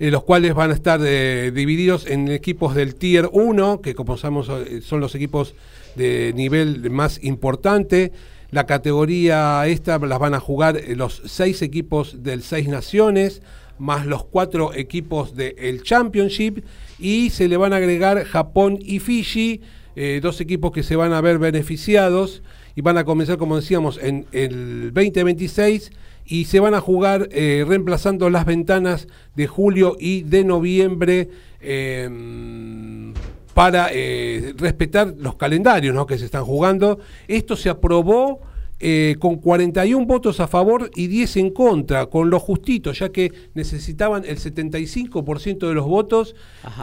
[0.00, 4.16] eh, los cuales van a estar eh, divididos en equipos del Tier 1, que como
[4.16, 5.54] sabemos eh, son los equipos
[5.94, 8.10] de nivel más importante.
[8.50, 13.42] La categoría esta las van a jugar los seis equipos del Seis Naciones,
[13.78, 16.64] más los cuatro equipos del Championship,
[16.98, 19.60] y se le van a agregar Japón y Fiji,
[20.22, 22.42] dos equipos que se van a ver beneficiados
[22.74, 25.92] y van a comenzar, como decíamos, en el 2026
[26.30, 31.28] y se van a jugar eh, reemplazando las ventanas de julio y de noviembre
[31.60, 33.12] em,
[33.52, 37.00] para eh, respetar los calendarios que se están jugando.
[37.26, 38.42] Esto se aprobó
[38.82, 43.30] eh, con 41 votos a favor y 10 en contra, con lo justito, ya que
[43.52, 46.34] necesitaban el 75% de los votos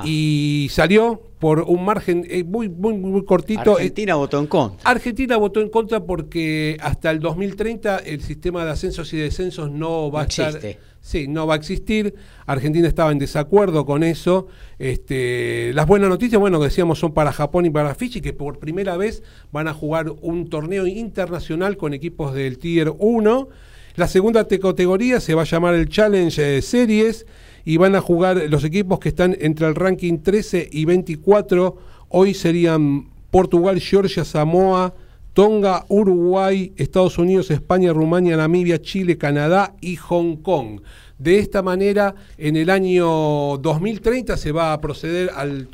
[0.05, 3.73] y salió por un margen eh, muy, muy, muy cortito.
[3.73, 4.89] Argentina votó en contra.
[4.89, 10.12] Argentina votó en contra porque hasta el 2030 el sistema de ascensos y descensos no
[10.12, 10.60] va a estar
[11.07, 12.15] Sí, no va a existir.
[12.45, 14.49] Argentina estaba en desacuerdo con eso.
[14.77, 18.59] Este, las buenas noticias, bueno, que decíamos, son para Japón y para Fiji, que por
[18.59, 23.47] primera vez van a jugar un torneo internacional con equipos del Tier 1.
[23.95, 27.25] La segunda categoría se va a llamar el Challenge Series
[27.63, 31.77] y van a jugar los equipos que están entre el ranking 13 y 24.
[32.09, 34.93] Hoy serían Portugal, Georgia, Samoa,
[35.38, 40.82] Tonga, Uruguay, Estados Unidos, España, Rumania, Namibia, Chile, Canadá y Hong Kong.
[41.19, 45.67] De esta manera, en el año 2030 se va a proceder al,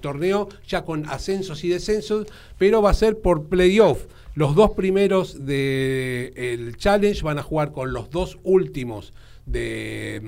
[0.00, 2.26] torneo ya con ascensos y descensos,
[2.58, 4.04] pero va a ser por playoff.
[4.34, 9.14] Los dos primeros del Challenge van a jugar con los dos últimos
[9.46, 10.20] de,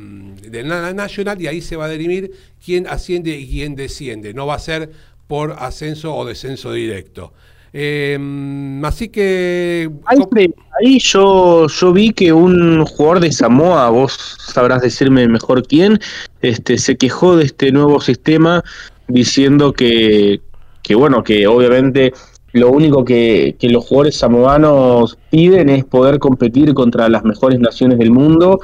[0.48, 2.32] de National y ahí se va a dirimir
[2.64, 4.32] quién asciende y quién desciende.
[4.32, 4.92] No va a ser
[5.28, 7.34] por ascenso o descenso directo.
[7.72, 9.90] Em, así que.
[10.06, 15.98] ahí yo, yo vi que un jugador de Samoa, vos sabrás decirme mejor quién,
[16.42, 18.62] este, se quejó de este nuevo sistema
[19.08, 20.40] diciendo que,
[20.82, 22.12] que bueno, que obviamente
[22.52, 27.98] lo único que, que, los jugadores samoanos piden es poder competir contra las mejores naciones
[27.98, 28.60] del mundo.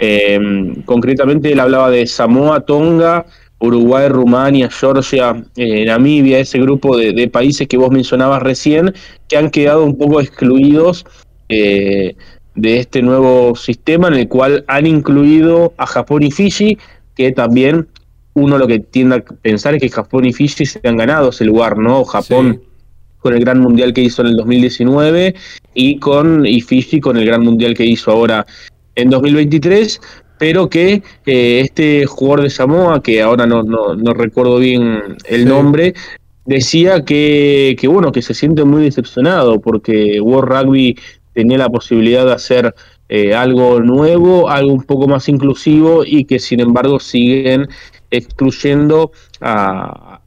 [0.00, 3.26] Em, concretamente él hablaba de Samoa, Tonga,
[3.60, 8.94] Uruguay, Rumania, Georgia, eh, Namibia, ese grupo de, países que vos mencionabas recién,
[9.28, 11.04] que han quedado un poco excluidos
[11.48, 12.14] eh,
[12.54, 16.78] de este nuevo sistema en el cual han incluido a Japón y Fiji,
[17.14, 17.88] que también
[18.34, 21.44] uno lo que tiende a pensar es que Japón y Fiji se han ganado ese
[21.44, 22.04] lugar, ¿no?
[22.04, 22.62] Japón
[23.18, 25.34] con el gran mundial que hizo en el 2019
[25.74, 28.46] y con y Fiji con el gran mundial que hizo ahora
[28.94, 30.00] en 2023,
[30.38, 35.94] pero que eh, este jugador de Samoa, que ahora no, no, recuerdo bien el nombre,
[36.44, 40.96] decía que, que, bueno, que se siente muy decepcionado porque World Rugby
[41.34, 42.74] tenía la posibilidad de hacer
[43.08, 47.68] eh, algo nuevo, algo un poco más inclusivo y que sin embargo siguen
[48.10, 50.20] excluyendo a,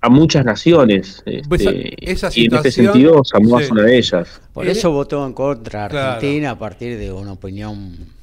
[0.00, 1.22] a muchas naciones.
[1.48, 1.94] Pues este,
[2.34, 4.40] y en este sentido Samoa es una de ellas.
[4.52, 8.15] Por eso votó en contra Argentina a partir de una opinión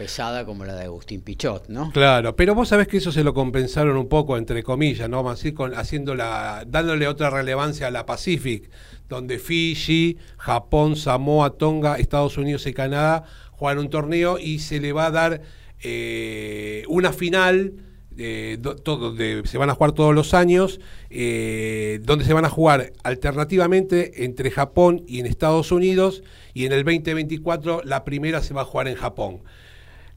[0.00, 1.90] pesada como la de Agustín Pichot, ¿no?
[1.92, 5.28] Claro, pero vos sabés que eso se lo compensaron un poco, entre comillas, ¿no?
[5.28, 8.70] Así con, haciendo la, dándole otra relevancia a la Pacific,
[9.10, 14.94] donde Fiji, Japón, Samoa, Tonga, Estados Unidos y Canadá juegan un torneo y se le
[14.94, 15.42] va a dar
[15.82, 17.74] eh, una final
[18.16, 22.94] eh, todo, se van a jugar todos los años, eh, donde se van a jugar
[23.02, 26.22] alternativamente entre Japón y en Estados Unidos,
[26.54, 29.42] y en el 2024 la primera se va a jugar en Japón.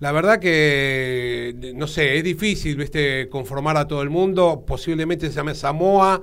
[0.04, 3.30] La verdad que, no sé, es difícil ¿viste?
[3.30, 6.22] conformar a todo el mundo, posiblemente se llame Samoa,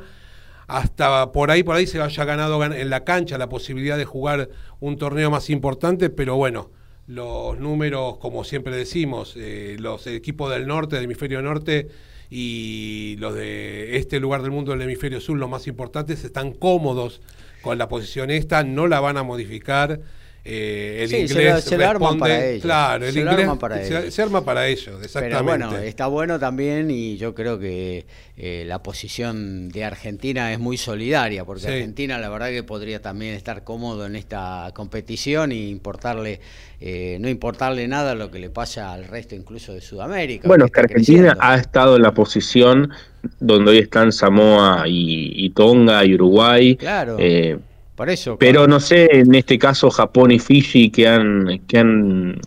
[0.66, 4.50] hasta por ahí, por ahí se haya ganado en la cancha la posibilidad de jugar
[4.80, 6.70] un torneo más importante, pero bueno,
[7.06, 11.88] los números, como siempre decimos, eh, los equipos del norte, del hemisferio norte
[12.28, 17.22] y los de este lugar del mundo, del hemisferio sur, los más importantes, están cómodos
[17.62, 20.02] con la posición esta, no la van a modificar.
[20.42, 22.62] Eh, el inglés se, arman para ellos.
[22.62, 25.29] Claro, el inglés se, arma para ellos, exactamente.
[25.29, 28.07] Pero bueno, está bueno también y yo creo que
[28.38, 33.35] eh, la posición de Argentina es muy solidaria, porque Argentina la verdad que podría también
[33.35, 36.40] estar cómodo en esta competición y importarle,
[36.81, 40.48] eh, no importarle nada lo que le pasa al resto incluso de Sudamérica.
[40.48, 42.90] Bueno, que, Argentina ha estado en la posición
[43.38, 46.76] donde hoy están Samoa y, Tonga y Uruguay.
[46.76, 47.18] Claro.
[48.38, 52.40] Pero no sé, en este caso Japón y Fiji que han, que han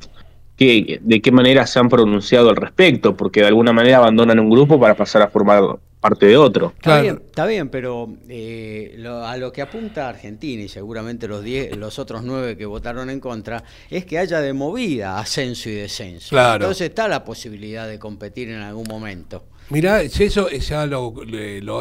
[0.56, 4.50] que, de qué manera se han pronunciado al respecto, porque de alguna manera abandonan un
[4.50, 5.64] grupo para pasar a formar
[6.00, 6.74] parte de otro.
[6.76, 11.78] Está, bien, está bien, pero eh, a lo que apunta Argentina y seguramente los diez,
[11.78, 16.38] los otros nueve que votaron en contra, es que haya de movida ascenso y descenso.
[16.38, 19.46] Entonces está la posibilidad de competir en algún momento.
[19.70, 21.14] Mirá, eso ya lo,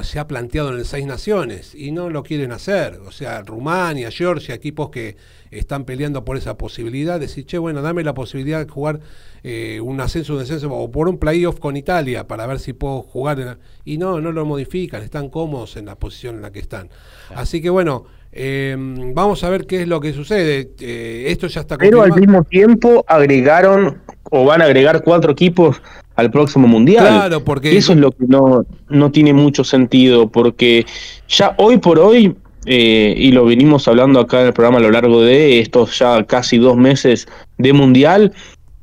[0.03, 3.01] se ha planteado en el Seis Naciones y no lo quieren hacer.
[3.07, 5.17] O sea, Rumania, Georgia, equipos que
[5.51, 7.21] están peleando por esa posibilidad.
[7.21, 9.01] Decir, che, bueno, dame la posibilidad de jugar
[9.43, 13.03] eh, un ascenso, un descenso o por un playoff con Italia para ver si puedo
[13.03, 13.59] jugar.
[13.85, 16.89] Y no, no lo modifican, están cómodos en la posición en la que están.
[17.35, 18.75] Así que bueno, eh,
[19.15, 20.71] vamos a ver qué es lo que sucede.
[20.81, 25.83] Eh, esto ya está Pero al mismo tiempo agregaron o van a agregar cuatro equipos
[26.17, 27.07] al próximo mundial.
[27.07, 30.87] Claro, porque eso es lo que no, no tiene mucho sentido, porque
[31.29, 34.91] ya hoy por hoy, eh, y lo venimos hablando acá en el programa a lo
[34.91, 38.33] largo de estos ya casi dos meses de mundial,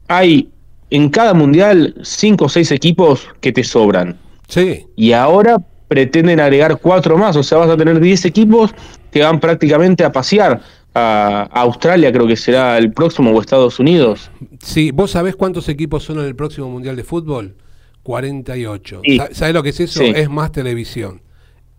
[0.08, 0.50] hay
[0.92, 4.18] en cada mundial cinco o seis equipos que te sobran.
[4.48, 4.86] Sí.
[4.96, 5.58] Y ahora
[5.88, 8.74] pretenden agregar cuatro más, o sea, vas a tener diez equipos
[9.12, 10.62] que van prácticamente a pasear
[10.94, 14.32] a Australia, creo que será el próximo, o Estados Unidos.
[14.62, 17.56] Sí, ¿vos sabés cuántos equipos son en el próximo Mundial de Fútbol?
[18.04, 19.02] 48.
[19.32, 20.04] ¿Sabés lo que es eso?
[20.04, 21.22] Es más televisión,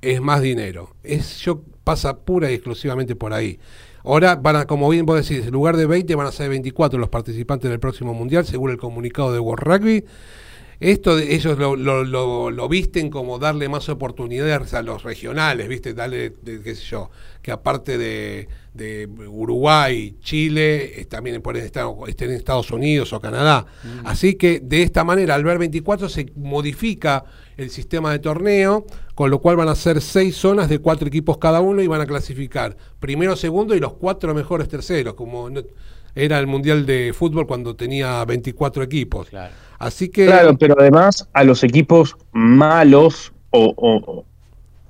[0.01, 0.95] es más dinero.
[1.03, 3.59] Es, yo pasa pura y exclusivamente por ahí.
[4.05, 6.99] Ahora van a, como bien vos decís, en lugar de 20 van a ser 24
[6.99, 10.05] los participantes del próximo Mundial, según el comunicado de World Rugby.
[10.81, 15.93] Esto ellos lo, lo, lo, visten como darle más oportunidades a los regionales, ¿viste?
[15.93, 17.11] Darle, qué sé yo,
[17.43, 23.66] que aparte de, de Uruguay, Chile, también pueden estar, estén en Estados Unidos o Canadá.
[23.85, 24.07] Mm.
[24.07, 27.25] Así que de esta manera, al ver 24, se modifica
[27.59, 31.37] el sistema de torneo, con lo cual van a ser seis zonas de cuatro equipos
[31.37, 35.51] cada uno y van a clasificar primero, segundo y los cuatro mejores terceros, como
[36.14, 39.29] era el Mundial de Fútbol cuando tenía 24 equipos.
[39.29, 39.53] Claro.
[39.79, 40.27] Así que...
[40.27, 44.25] Claro, pero además a los equipos malos o,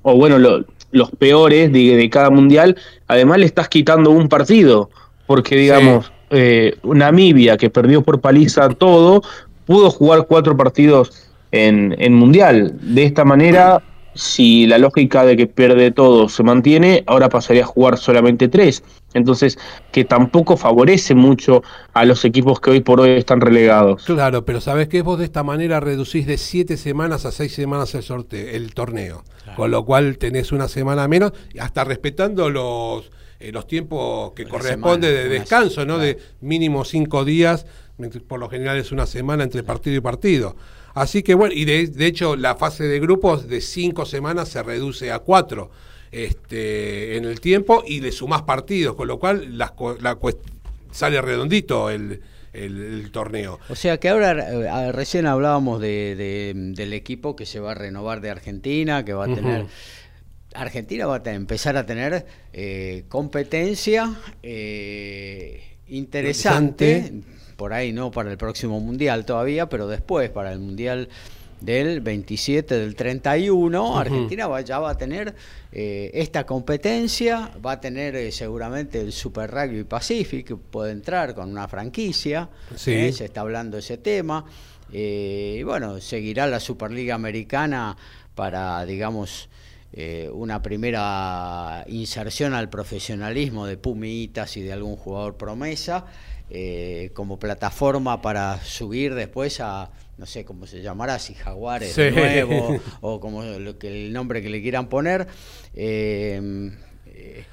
[0.02, 4.90] o, bueno, los peores de, cada mundial, además le estás quitando un partido,
[5.26, 9.22] porque digamos, eh, Namibia, que perdió por paliza todo,
[9.66, 12.74] pudo jugar cuatro partidos en, en mundial.
[12.80, 13.83] De esta manera
[14.14, 18.83] si la lógica de que pierde todo se mantiene, ahora pasaría a jugar solamente tres.
[19.14, 19.59] Entonces,
[19.92, 21.62] que tampoco favorece mucho
[21.94, 24.05] a los equipos que hoy por hoy están relegados.
[24.05, 25.03] Claro, pero ¿sabes qué?
[25.03, 29.25] Vos de esta manera reducís de siete semanas a seis semanas el sorteo, el torneo.
[29.57, 35.12] Con lo cual tenés una semana menos, hasta respetando los, eh, los tiempos que corresponde
[35.12, 35.99] de descanso, ¿no?
[35.99, 37.66] De mínimo cinco días,
[38.29, 40.57] por lo general es una semana entre partido y partido.
[40.94, 45.12] Así que bueno, y de, hecho la fase de grupos de cinco semanas se reduce
[45.12, 45.70] a cuatro
[46.11, 49.72] este, en el tiempo y le sumás partidos, con lo cual la,
[50.90, 52.20] sale redondito el,
[53.12, 53.61] torneo.
[53.68, 58.20] O sea que ahora, eh, recién hablábamos de, del equipo que se va a renovar
[58.20, 59.66] de Argentina, que va a tener...
[60.53, 67.22] Argentina va a empezar a tener eh, competencia eh, interesante
[67.61, 71.11] por ahí no para el próximo mundial todavía, pero después para el mundial
[71.61, 75.35] del 27 del 31, Argentina va, ya va a tener
[75.70, 81.51] eh, esta competencia, va a tener eh, seguramente el Super Rugby Pacific, puede entrar con
[81.51, 82.49] una franquicia,
[82.87, 84.46] eh, se está hablando de ese tema,
[84.90, 87.94] y bueno, seguirá la Superliga Americana
[88.35, 89.51] para, digamos,
[90.33, 96.07] una primera inserción al profesionalismo de Pumitas y de algún jugador promesa,
[97.14, 103.18] como plataforma para subir después a no sé cómo se llamará, si Jaguares nuevo o
[103.20, 105.26] como lo que, el nombre que le quieran poner.
[105.72, 106.70] Eh,
[107.06, 107.44] eh,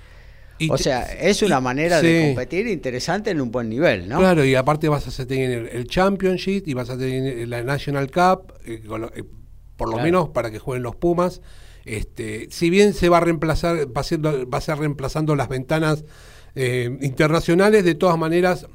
[0.70, 4.20] o sea, es una manera de competir interesante en un buen nivel, ¿no?
[4.20, 8.54] Claro, y aparte vas a tener el Championship y vas a tener la National Cup,
[8.66, 8.84] eh,
[9.78, 11.42] por lo menos para que jueguen los Pumas.
[11.86, 16.04] Este, si bien se va a reemplazar, va a, va a ser reemplazando las ventanas
[16.56, 18.66] internacionales, de todas maneras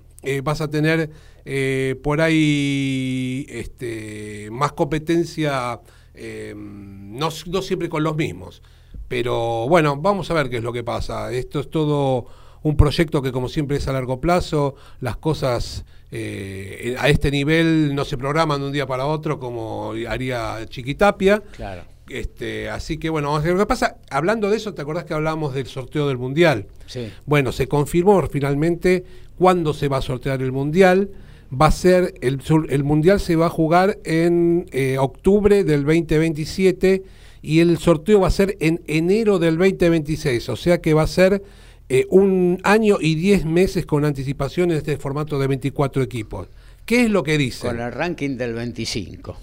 [0.43, 1.11] vas a tener
[1.45, 5.81] eh, por ahí este, más competencia,
[6.15, 8.63] eh, no, siempre con los mismos.
[9.09, 11.33] Pero bueno, vamos a ver qué es lo que pasa.
[11.33, 12.27] Esto es todo
[12.63, 17.95] un proyecto que como siempre es a largo plazo, las cosas eh, a este nivel
[17.95, 21.43] no se programan de un día para otro como haría Chiquitapia.
[21.57, 21.83] Claro.
[22.09, 25.67] Este, así que bueno, lo que pasa, hablando de eso, ¿te acordás que hablábamos del
[25.67, 26.67] sorteo del Mundial?
[26.87, 27.11] Sí.
[27.27, 29.05] Bueno, se confirmó finalmente
[29.43, 31.11] cuándo se va a sortear el Mundial
[31.53, 37.03] va a ser, el, el Mundial se va a jugar en eh, octubre del 2027
[37.43, 41.09] y el sorteo va a ser en enero del 2026, o sea que va a
[41.09, 41.43] ser
[41.89, 46.47] eh, un año y 10 meses con anticipación en este formato de 24 equipos.
[46.87, 47.67] ¿Qué es lo que dice?
[47.67, 49.37] Con el ranking del 25.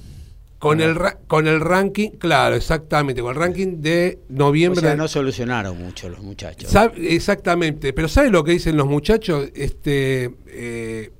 [0.60, 0.98] Con el,
[1.28, 4.80] con el ranking, claro, exactamente, con el ranking de noviembre.
[4.80, 6.70] O sea, no solucionaron mucho los muchachos.
[6.98, 9.50] Exactamente, pero ¿sabe lo que dicen los muchachos?
[9.56, 11.12] Este, eh,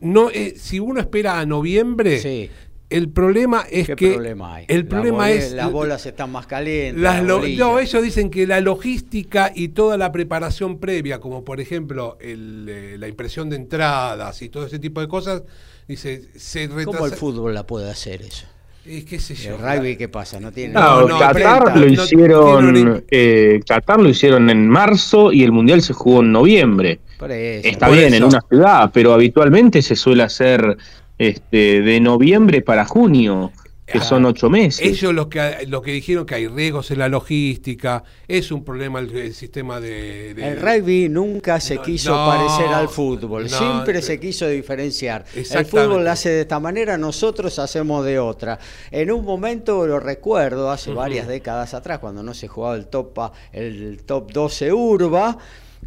[0.00, 2.50] no eh, si uno espera a noviembre
[2.90, 8.02] el problema es que problema el problema es las bolas están más calientes no ellos
[8.02, 13.50] dicen que la logística y toda la preparación previa como por ejemplo eh, la impresión
[13.50, 15.42] de entradas y todo ese tipo de cosas
[15.88, 16.84] dice se retrasa.
[16.84, 18.46] cómo el fútbol la puede hacer eso
[18.84, 19.56] ¿Qué sé yo?
[19.56, 20.40] ¿El rugby qué pasa?
[20.40, 20.72] No tiene.
[20.72, 23.04] No, Qatar lo hicieron.
[23.10, 27.00] Eh, Qatar lo hicieron en marzo y el mundial se jugó en noviembre.
[27.20, 30.78] Está bien en una ciudad, pero habitualmente se suele hacer
[31.18, 33.52] este, de noviembre para junio
[33.90, 34.84] que son ocho meses.
[34.84, 38.98] Ellos los que, lo que dijeron que hay riesgos en la logística, es un problema
[39.00, 45.24] el, sistema de, El rugby nunca se quiso parecer al fútbol, siempre se quiso diferenciar.
[45.34, 48.58] El fútbol lo hace de esta manera, nosotros hacemos de otra.
[48.90, 53.18] En un momento, lo recuerdo, hace varias décadas atrás, cuando no se jugaba el top,
[53.52, 55.38] el top 12 Urba,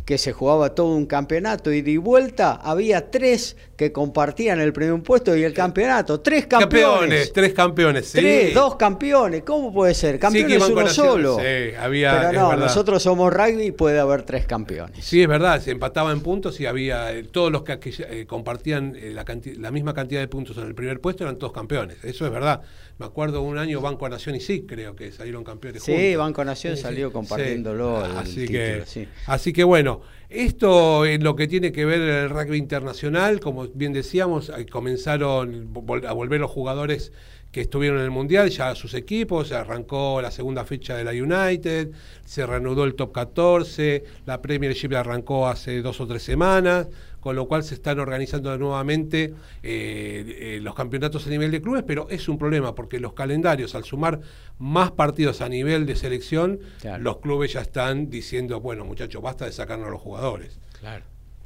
[0.06, 5.02] que se jugaba todo un campeonato y de vuelta había tres que compartían el primer
[5.02, 6.20] puesto y el campeonato.
[6.20, 7.34] Tres campeones.
[7.34, 8.20] tres campeones, sí.
[8.20, 9.42] Tres, dos campeones.
[9.42, 10.20] ¿Cómo puede ser?
[10.20, 11.40] Campeones uno solo.
[11.40, 15.04] Sí, había, Pero no, nosotros somos rugby y puede haber tres campeones.
[15.04, 15.60] Sí, es verdad.
[15.60, 19.26] Se empataba en puntos y había eh, todos los que, eh, compartían eh, la,
[19.58, 21.98] la, misma cantidad de puntos en el primer puesto eran todos campeones.
[22.04, 22.62] Eso es verdad.
[23.00, 25.82] Me acuerdo un año Banco Nación y sí, creo que salieron campeones.
[25.82, 27.98] Sí, Banco Nación salió compartiéndolo.
[27.98, 28.84] así, que,
[29.26, 30.02] así que bueno,
[30.32, 33.40] esto es lo que tiene que ver el rugby internacional.
[33.42, 35.70] Como bien decíamos, comenzaron
[36.08, 37.12] a volver los jugadores
[37.52, 41.12] que estuvieron en el Mundial, ya sus equipos, se arrancó la segunda fecha de la
[41.12, 41.92] United,
[42.24, 46.88] se reanudó el top 14, la Premiership arrancó hace dos o tres semanas,
[47.22, 51.84] con lo cual se están organizando nuevamente eh, eh, los campeonatos a nivel de clubes,
[51.88, 54.20] pero es un problema porque los calendarios, al sumar
[54.58, 56.60] más partidos a nivel de selección,
[57.00, 60.60] los clubes ya están diciendo, bueno muchachos, basta de sacarnos a los jugadores.
[60.80, 61.06] Claro.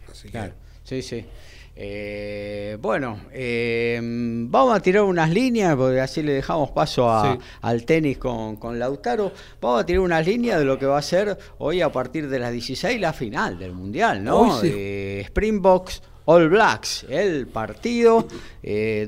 [0.09, 0.53] Así claro.
[0.83, 1.25] Sí, sí.
[1.77, 7.09] Eh, bueno, eh, vamos a tirar unas líneas, porque así le dejamos paso
[7.61, 9.31] al tenis con, Lautaro.
[9.59, 12.39] Vamos a tirar unas líneas de lo que va a ser hoy a partir de
[12.39, 14.61] las 16 la final del Mundial, ¿no?
[14.63, 16.01] Eh, Springboks.
[16.27, 18.27] All Blacks, el partido,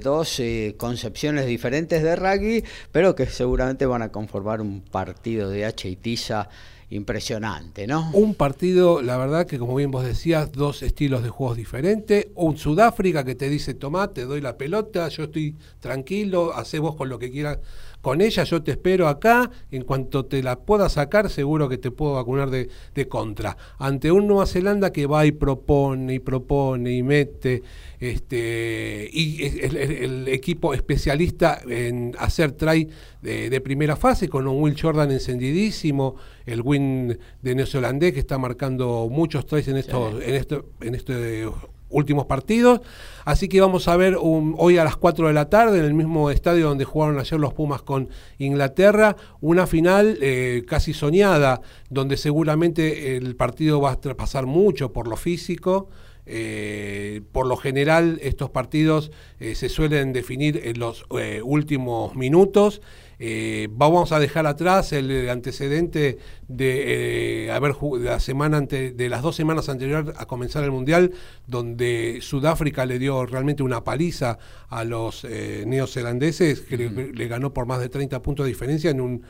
[0.03, 0.39] dos
[0.77, 5.95] concepciones diferentes de rugby, pero que seguramente van a conformar un partido de H y
[5.95, 6.47] Tiza
[6.89, 8.09] impresionante, ¿no?
[8.13, 12.27] Un partido, la verdad que como bien vos decías, dos estilos de juegos diferentes.
[12.35, 16.95] Un Sudáfrica que te dice, tomá, te doy la pelota, yo estoy tranquilo, hacé vos
[16.95, 17.59] con lo que quieras
[18.07, 21.91] con ella, yo te espero acá, en cuanto te la pueda sacar, seguro que te
[21.91, 23.57] puedo vacunar de, de contra.
[23.79, 27.63] Ante un Nueva Zelanda que va y propone y propone y mete
[27.99, 32.87] este, y el, equipo especialista en hacer try
[33.21, 39.09] de, primera fase con un Will Jordan encendidísimo, el win de neozelandés que está marcando
[39.11, 41.45] muchos tries en estos, en este, en este
[41.89, 42.81] últimos partidos.
[43.25, 46.29] Así que vamos a ver hoy a las 4 de la tarde, en el mismo
[46.31, 53.17] estadio donde jugaron ayer los Pumas con Inglaterra, una final eh, casi soñada, donde seguramente
[53.17, 55.89] el partido va a pasar mucho por lo físico.
[56.29, 61.05] Eh, por lo general, estos partidos eh, se suelen definir en los
[61.43, 62.81] últimos minutos.
[63.19, 69.35] Eh, vamos a dejar atrás el antecedente de eh, haber la semana de las dos
[69.35, 71.11] semanas anteriores a comenzar el mundial,
[71.47, 74.37] donde Sudáfrica le dio realmente una paliza
[74.69, 79.01] a los eh, neozelandeses, que le, ganó por más de 30 puntos de diferencia en
[79.01, 79.23] un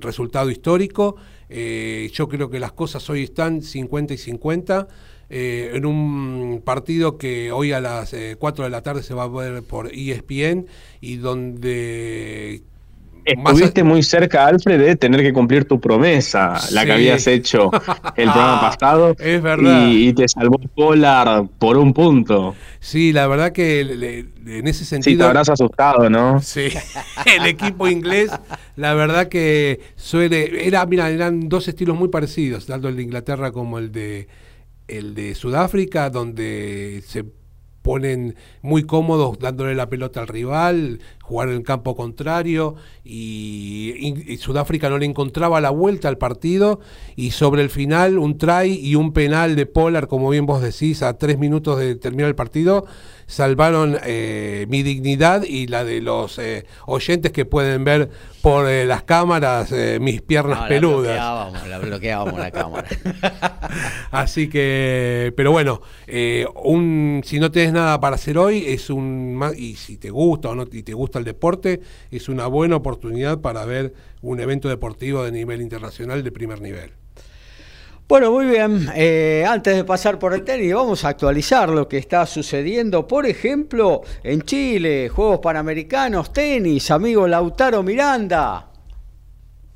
[0.00, 1.16] resultado histórico.
[1.48, 4.86] yo creo que las cosas hoy están 50 y 50.
[5.30, 9.62] en un partido que hoy a las 4 de la tarde se va a ver
[9.62, 10.66] por ESPN
[11.00, 12.62] y donde
[13.26, 17.70] Estuviste muy cerca, Alfred, de tener que cumplir tu promesa, la que habías hecho
[18.16, 19.16] el programa pasado.
[19.18, 19.88] Es verdad.
[19.88, 22.54] Y, te salvó Polar por un punto.
[22.78, 25.12] Sí, la verdad que en ese sentido.
[25.12, 26.40] Sí, te habrás asustado, ¿no?
[26.40, 26.68] Sí.
[27.36, 28.30] el equipo inglés,
[28.76, 30.66] la verdad que suele.
[30.66, 34.28] Era, mira, eran dos estilos muy parecidos, tanto el de Inglaterra como el de
[34.88, 37.24] el de Sudáfrica, donde se
[37.86, 42.74] ponen muy cómodos dándole la pelota al rival, jugar en el campo contrario
[43.04, 46.80] y, Sudáfrica no le encontraba la vuelta al partido
[47.14, 51.04] y sobre el final un try y un penal de Polar, como bien vos decís,
[51.04, 52.86] a tres minutos de terminar el partido,
[53.26, 58.10] salvaron eh, mi dignidad y la de los eh, oyentes que pueden ver
[58.40, 61.16] por eh, las cámaras mis piernas peludas.
[61.68, 62.88] La bloqueábamos, la cámara.
[64.12, 65.82] Así que, pero bueno,
[66.62, 70.54] un, si no tienes nada para hacer hoy, es un y si te gusta o
[70.54, 75.24] no y te gusta el deporte, es una buena oportunidad para ver un evento deportivo
[75.24, 76.92] de nivel internacional de primer nivel.
[78.08, 78.88] Bueno, muy bien.
[78.94, 83.08] Eh, antes de pasar por el tenis, vamos a actualizar lo que está sucediendo.
[83.08, 88.68] Por ejemplo, en Chile, Juegos Panamericanos, tenis, amigo Lautaro Miranda.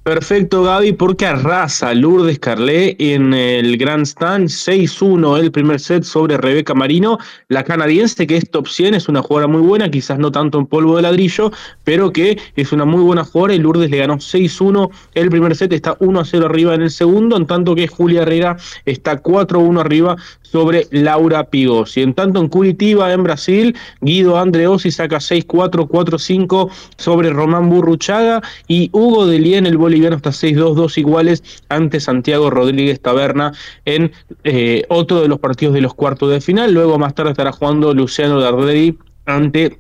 [0.03, 6.39] Perfecto, Gaby, porque arrasa Lourdes Carlet en el Grand Stand 6-1 el primer set sobre
[6.39, 10.33] Rebeca Marino, la canadiense que es top 100, es una jugadora muy buena, quizás no
[10.33, 11.53] tanto en polvo de ladrillo,
[11.85, 15.71] pero que es una muy buena jugadora y Lourdes le ganó 6-1 el primer set,
[15.75, 20.17] está 1-0 arriba en el segundo, en tanto que Julia Herrera está 4-1 arriba
[20.51, 21.97] sobre Laura Pigos.
[21.97, 28.43] Y en tanto en Curitiba, en Brasil, Guido Andreossi saca 6-4, 4-5 sobre Román Burruchaga
[28.67, 33.53] y Hugo Delien, el boliviano, está 6-2, 2 iguales ante Santiago Rodríguez Taberna
[33.85, 34.13] en
[34.45, 36.73] eh, otro de los partidos de los cuartos de final.
[36.73, 39.79] Luego más tarde estará jugando Luciano Darderi ante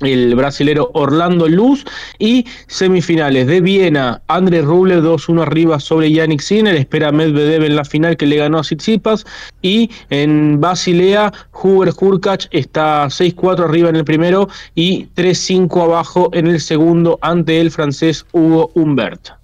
[0.00, 1.84] el brasilero Orlando Luz
[2.18, 7.84] y semifinales de Viena, André Rublev 2-1 arriba sobre Yannick Sinner, espera Medvedev en la
[7.84, 9.26] final que le ganó a Tsitsipas
[9.62, 16.46] y en Basilea Huber Hurkacz está 6-4 arriba en el primero y 3-5 abajo en
[16.46, 19.37] el segundo ante el francés Hugo Humbert.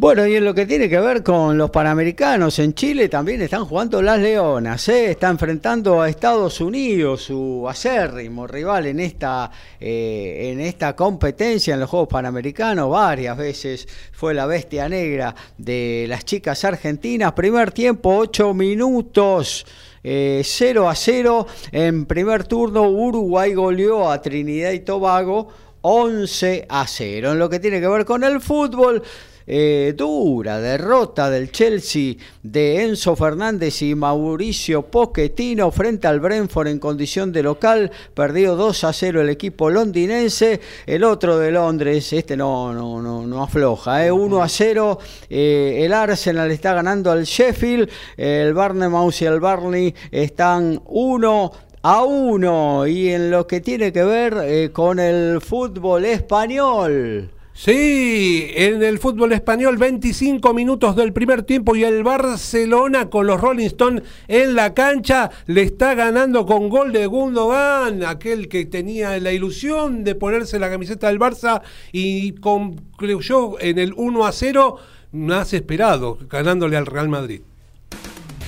[0.00, 3.66] Bueno, y en lo que tiene que ver con los panamericanos, en Chile también están
[3.66, 5.10] jugando las Leonas, ¿eh?
[5.10, 11.80] está enfrentando a Estados Unidos, su acérrimo rival en esta, eh, en esta competencia en
[11.80, 18.16] los Juegos Panamericanos, varias veces fue la bestia negra de las chicas argentinas, primer tiempo
[18.16, 19.66] 8 minutos.
[20.02, 25.48] 0 eh, a 0 en primer turno Uruguay goleó a Trinidad y Tobago
[25.82, 27.32] 11 a 0.
[27.32, 29.02] En lo que tiene que ver con el fútbol,
[29.46, 36.78] eh, dura derrota del Chelsea de Enzo Fernández y Mauricio Pochettino frente al Brentford en
[36.78, 37.90] condición de local.
[38.14, 40.60] Perdió 2 a 0 el equipo londinense.
[40.86, 44.04] El otro de Londres, este no, no, no, no afloja.
[44.06, 44.12] ¿eh?
[44.12, 44.98] 1 a 0.
[45.28, 47.88] Eh, el Arsenal está ganando al Sheffield.
[48.16, 52.86] El Barnemouth y el Barney están 1 a 1.
[52.86, 57.30] Y en lo que tiene que ver eh, con el fútbol español.
[57.62, 63.38] Sí, en el fútbol español 25 minutos del primer tiempo y el Barcelona con los
[63.38, 69.20] Rolling Stones en la cancha le está ganando con gol de Gundogan, aquel que tenía
[69.20, 71.60] la ilusión de ponerse la camiseta del Barça
[71.92, 74.76] y concluyó en el 1 a 0
[75.12, 77.42] más esperado, ganándole al Real Madrid.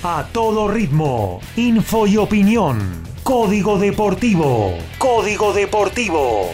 [0.04, 2.78] A todo ritmo, info y opinión.
[3.22, 4.72] Código Deportivo.
[4.96, 6.48] Código Deportivo.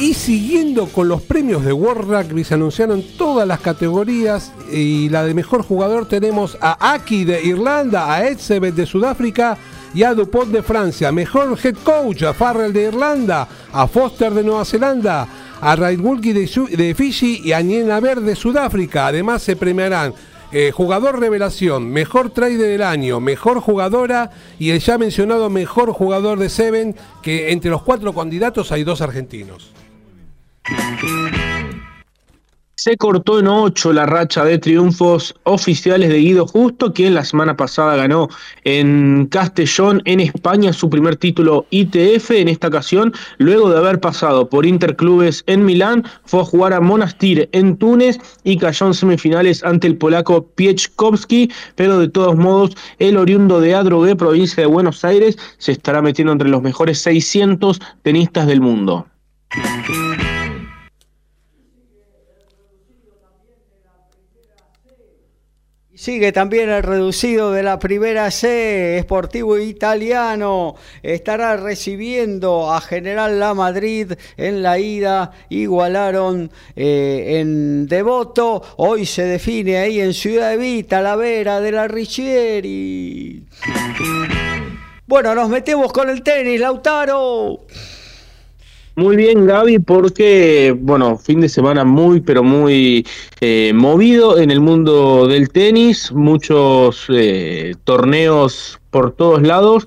[0.00, 5.24] Y siguiendo con los premios de World Rugby, se anunciaron todas las categorías y la
[5.24, 9.58] de mejor jugador tenemos a Aki de Irlanda, a Edsebet de Sudáfrica,
[9.92, 11.12] y a Dupont de Francia.
[11.12, 15.28] Mejor head coach a Farrell de Irlanda, a Foster de Nueva Zelanda,
[15.60, 16.48] a Raidwulki de,
[16.78, 19.08] de Fiji y a Niena Verde de Sudáfrica.
[19.08, 20.14] Además se premiarán
[20.50, 26.38] eh, jugador revelación, mejor trader del año, mejor jugadora y el ya mencionado mejor jugador
[26.38, 29.72] de Seven, que entre los cuatro candidatos hay dos argentinos.
[32.82, 37.54] Se cortó en ocho la racha de triunfos oficiales de Guido Justo, quien la semana
[37.54, 38.30] pasada ganó
[38.64, 42.30] en Castellón, en España, su primer título ITF.
[42.30, 46.80] En esta ocasión, luego de haber pasado por Interclubes en Milán, fue a jugar a
[46.80, 51.52] Monastir en Túnez y cayó en semifinales ante el polaco Pieczkowski.
[51.74, 56.32] Pero de todos modos, el oriundo de Adrogué, provincia de Buenos Aires, se estará metiendo
[56.32, 59.06] entre los mejores 600 tenistas del mundo.
[66.00, 70.74] Sigue también el reducido de la primera C, Sportivo Italiano.
[71.02, 75.32] Estará recibiendo a General La Madrid en la ida.
[75.50, 78.62] Igualaron eh, en Devoto.
[78.78, 83.44] Hoy se define ahí en Ciudad Evita, la Vera de la Richieri.
[85.06, 87.66] Bueno, nos metemos con el tenis, Lautaro.
[89.00, 93.06] Muy bien, Gaby, porque, bueno, fin de semana muy, pero muy
[93.40, 99.86] eh, movido en el mundo del tenis, muchos eh, torneos por todos lados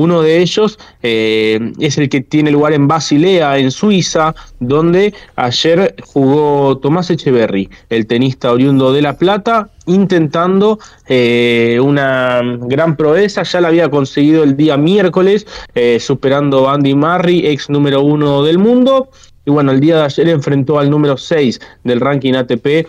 [0.00, 5.94] uno de ellos eh, es el que tiene lugar en Basilea, en Suiza, donde ayer
[6.02, 13.42] jugó Tomás Echeverry, el tenista oriundo de La Plata, intentando eh, una gran proeza.
[13.42, 18.42] Ya la había conseguido el día miércoles, eh, superando a Andy Murray, ex número uno
[18.42, 19.10] del mundo.
[19.44, 22.86] Y bueno, el día de ayer enfrentó al número 6 del ranking ATP,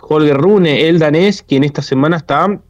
[0.00, 2.60] Holger Rune, el danés, quien esta semana está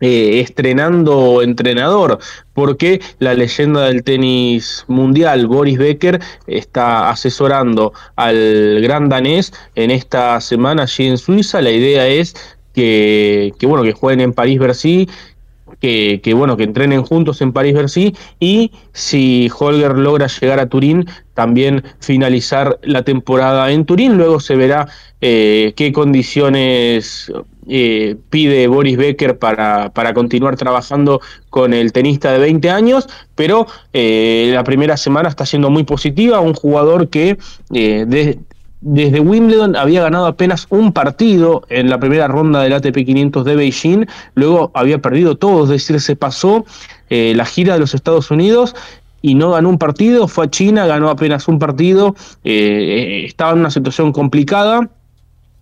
[0.00, 2.18] eh, estrenando entrenador,
[2.54, 10.40] porque la leyenda del tenis mundial, Boris Becker, está asesorando al gran danés en esta
[10.40, 11.60] semana allí en Suiza.
[11.60, 12.34] La idea es
[12.74, 15.08] que, que bueno, que jueguen en París-Bercy
[15.80, 21.06] que, que, bueno, que entrenen juntos en París-Bercy y si Holger logra llegar a Turín,
[21.34, 24.16] también finalizar la temporada en Turín.
[24.16, 24.88] Luego se verá
[25.20, 27.32] eh, qué condiciones
[27.68, 33.66] eh, pide Boris Becker para, para, continuar trabajando con el tenista de 20 años, pero
[33.92, 37.38] eh, la primera semana está siendo muy positiva, un jugador que
[38.82, 43.56] desde Wimbledon había ganado apenas un partido en la primera ronda del ATP 500 de
[43.56, 46.64] Beijing, luego había perdido todo, es decir, se pasó
[47.10, 48.74] la gira de los Estados Unidos
[49.20, 53.70] y no ganó un partido, fue a China, ganó apenas un partido, estaba en una
[53.70, 54.88] situación complicada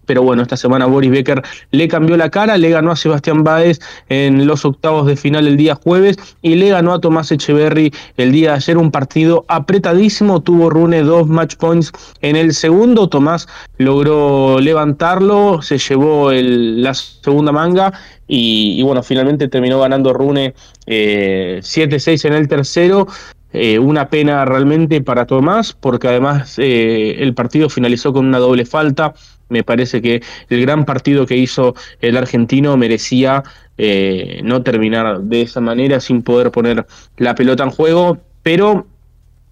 [0.09, 3.79] pero bueno, esta semana Boris Becker le cambió la cara, le ganó a Sebastián Báez
[4.09, 8.33] en los octavos de final el día jueves y le ganó a Tomás Echeverry el
[8.33, 11.93] día de ayer, un partido apretadísimo, tuvo Rune dos match points
[12.23, 13.47] en el segundo, Tomás
[13.77, 17.93] logró levantarlo, se llevó la segunda manga
[18.27, 20.55] y, bueno, finalmente terminó ganando Rune
[20.87, 23.07] 7-6 eh, en el tercero.
[23.53, 28.67] Eh, una pena realmente para Tomás, porque además eh, el partido finalizó con una doble
[28.67, 29.15] falta
[29.49, 33.43] me parece que el gran partido que hizo el argentino merecía
[33.79, 36.87] eh, no terminar de esa manera sin poder poner
[37.17, 38.87] la pelota en juego, pero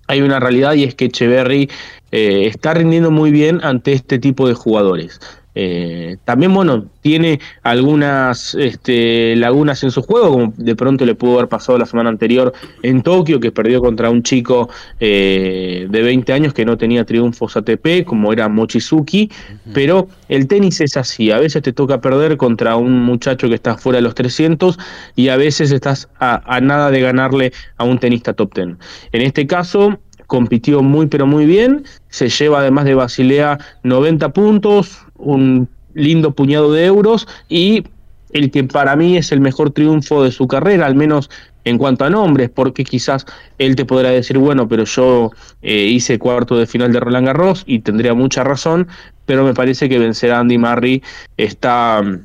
[0.09, 1.71] hay una realidad y es que Echeverry
[2.13, 5.21] eh, está rindiendo muy bien ante este tipo de jugadores.
[5.59, 11.37] Eh, también, bueno, tiene algunas este, lagunas en su juego, como de pronto le pudo
[11.37, 12.53] haber pasado la semana anterior
[12.83, 14.69] en Tokio, que perdió contra un chico
[15.01, 19.31] eh, de 20 años que no tenía triunfos ATP, como era Mochizuki,
[19.73, 23.79] pero el tenis es así, a veces te toca perder contra un muchacho que está
[23.79, 24.79] fuera de los 300
[25.15, 28.69] y a veces estás a, a nada de ganarle a un tenista top 10.
[29.13, 35.06] En este caso, compitió muy pero muy bien, se lleva además de Basilea 90 puntos,
[35.19, 37.85] un lindo puñado de euros y
[38.33, 41.31] el que para mí es el mejor triunfo de su carrera, al menos
[41.65, 43.27] en cuanto a nombres, porque quizás
[43.59, 47.65] él te podrá decir, bueno, pero yo eh, hice cuarto de final de Roland Garros
[47.67, 48.87] y tendría mucha razón,
[49.25, 51.03] pero me parece que vencer a Andy Murray
[51.37, 52.21] está mm,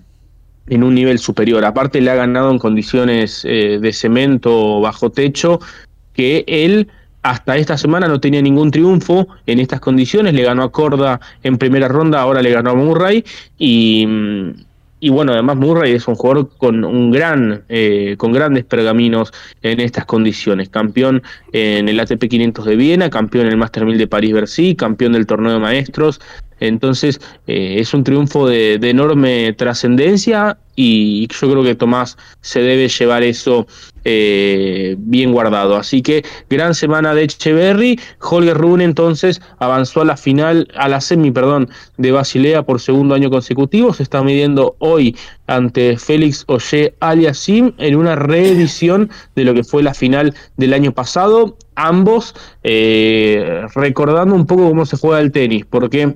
[0.67, 1.65] en un nivel superior.
[1.65, 5.59] Aparte le ha ganado en condiciones eh, de cemento bajo techo
[6.13, 6.87] que él
[7.23, 11.57] hasta esta semana no tenía ningún triunfo en estas condiciones, le ganó a Corda en
[11.57, 13.23] primera ronda, ahora le ganó a Murray.
[13.57, 14.07] Y,
[14.99, 19.79] y bueno, además Murray es un jugador con un gran, eh, con grandes pergaminos en
[19.79, 24.07] estas condiciones, campeón en el ATP 500 de Viena, campeón en el Master 1000 de
[24.07, 26.19] París-Bercy, campeón del torneo de maestros,
[26.61, 32.87] entonces eh, es un triunfo de, enorme trascendencia y yo creo que Tomás se debe
[32.87, 33.67] llevar eso
[34.03, 35.75] eh, bien guardado.
[35.75, 37.99] Así que gran semana de Echeverry.
[38.19, 43.15] Holger Rune entonces avanzó a la final, a la semi, perdón, de Basilea por segundo
[43.15, 43.93] año consecutivo.
[43.93, 45.15] Se está midiendo hoy
[45.47, 50.93] ante Félix Oye Aliasim en una reedición de lo que fue la final del año
[50.93, 51.57] pasado.
[51.75, 56.15] Ambos eh, recordando un poco cómo se juega el tenis, porque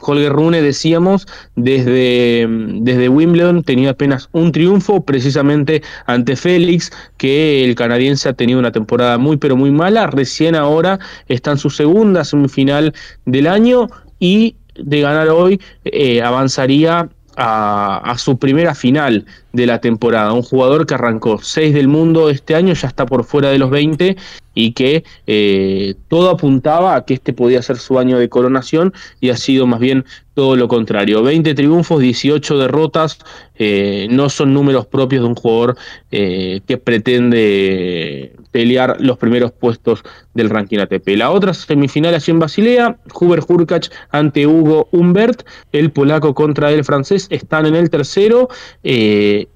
[0.00, 1.26] Holger Rune, decíamos,
[1.56, 8.58] desde, desde Wimbledon tenía apenas un triunfo, precisamente ante Félix, que el canadiense ha tenido
[8.58, 10.06] una temporada muy pero muy mala.
[10.06, 10.98] Recién ahora
[11.28, 12.94] está en su segunda semifinal
[13.26, 13.88] del año
[14.18, 20.32] y de ganar hoy eh, avanzaría a, su primera final de la temporada.
[20.32, 23.70] Un jugador que arrancó 6 del mundo este año, ya está por fuera de los
[23.70, 24.16] 20
[24.54, 29.30] y que eh, todo apuntaba a que este podía ser su año de coronación y
[29.30, 31.22] ha sido más bien todo lo contrario.
[31.22, 33.18] 20 triunfos, 18 derrotas,
[33.56, 35.76] eh, no son números propios de un jugador
[36.10, 40.02] eh, que pretende pelear los primeros puestos
[40.34, 41.08] del ranking ATP.
[41.16, 46.84] La otra semifinal allí en Basilea, Huber Hurkacz ante Hugo Humbert, el polaco contra el
[46.84, 48.48] francés, están en el tercero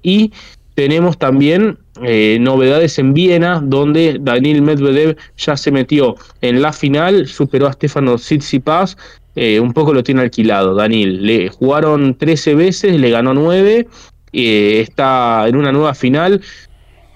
[0.01, 0.31] y
[0.75, 7.27] tenemos también eh, novedades en Viena, donde Daniel Medvedev ya se metió en la final,
[7.27, 8.97] superó a Stefano Tsitsipas,
[9.35, 11.25] eh, un poco lo tiene alquilado Daniel.
[11.25, 13.87] Le jugaron 13 veces, le ganó 9,
[14.33, 16.41] eh, está en una nueva final.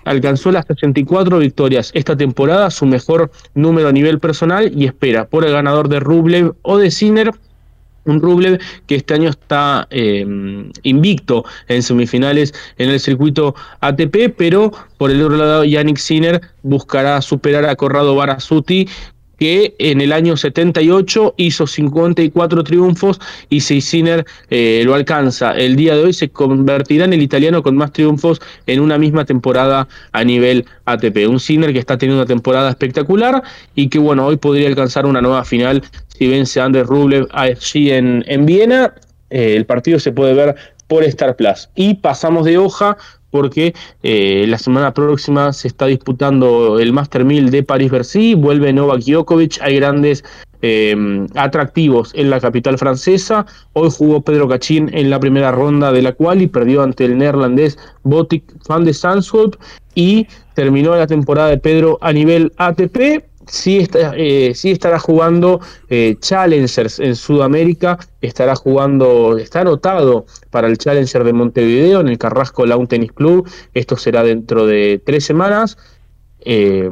[0.05, 5.45] Alcanzó las 64 victorias esta temporada, su mejor número a nivel personal, y espera por
[5.45, 7.31] el ganador de Rublev o de Sinner
[8.09, 14.71] un Rublev que este año está em, invicto en semifinales en el circuito ATP, pero
[14.97, 18.87] por el otro lado Yannick Sinner buscará superar a Corrado Barasuti
[19.39, 25.75] que en el año 78 hizo 54 triunfos y si Sinner eh, lo alcanza el
[25.75, 29.87] día de hoy se convertirá en el italiano con más triunfos en una misma temporada
[30.11, 31.29] a nivel ATP.
[31.29, 33.41] Un Sinner que está teniendo una temporada espectacular
[33.75, 35.83] y que bueno, hoy podría alcanzar una nueva final
[36.19, 38.93] si vence a Andrés Rublev allí en, en Viena.
[39.29, 40.55] Eh, el partido se puede ver
[40.87, 41.69] por Star Plus.
[41.75, 42.97] Y pasamos de hoja
[43.31, 49.01] porque eh, la semana próxima se está disputando el Master 1000 de París-Bercy, vuelve Novak
[49.01, 50.25] Djokovic, hay grandes
[50.61, 53.45] em, atractivos en la capital francesa.
[53.73, 57.17] Hoy jugó Pedro Cachín en la primera ronda de la cual y perdió ante el
[57.19, 59.55] neerlandés Botic van de Zandschulp
[59.95, 66.15] y terminó la temporada de Pedro a nivel ATP sí, está, eh, estará jugando eh,
[66.19, 72.65] Challengers en Sudamérica, estará jugando, está anotado para el Challenger de Montevideo en el Carrasco
[72.65, 75.77] Lawn Tennis Club, esto será dentro de tres semanas.
[76.41, 76.89] Eh,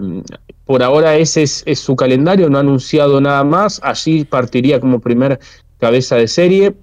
[0.65, 5.39] por ahora ese es, su calendario, no ha anunciado nada más, allí partiría como primer
[5.79, 6.73] cabeza de serie.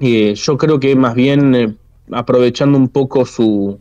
[0.00, 1.78] yo creo que más bien
[2.10, 3.78] aprovechando un poco su,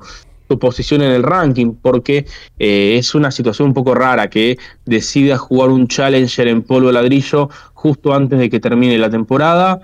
[0.53, 2.27] su posición en el ranking, porque
[2.59, 7.49] eh, es una situación un poco rara que decida jugar un Challenger en polvo ladrillo
[7.73, 9.81] justo antes de que termine la temporada,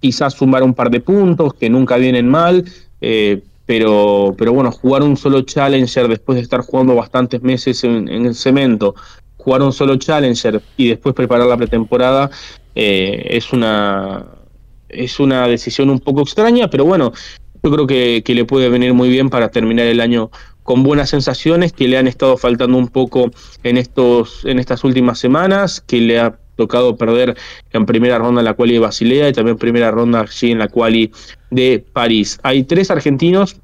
[0.00, 2.64] quizás sumar un par de puntos que nunca vienen mal,
[3.02, 8.08] eh, pero, pero bueno, jugar un solo Challenger después de estar jugando bastantes meses en,
[8.08, 8.94] el cemento,
[9.36, 12.30] jugar un solo Challenger y después preparar la pretemporada
[12.74, 14.24] eh, es una
[14.88, 17.12] es una decisión un poco extraña, pero bueno,
[17.66, 20.30] yo creo que, le puede venir muy bien para terminar el año
[20.62, 23.30] con buenas sensaciones que le han estado faltando un poco
[23.64, 27.36] en estos en estas últimas semanas, que le ha tocado perder
[27.72, 30.68] en primera ronda en la quali de Basilea y también primera ronda allí en la
[30.68, 31.10] quali
[31.50, 32.38] de París.
[32.44, 33.56] Hay tres argentinos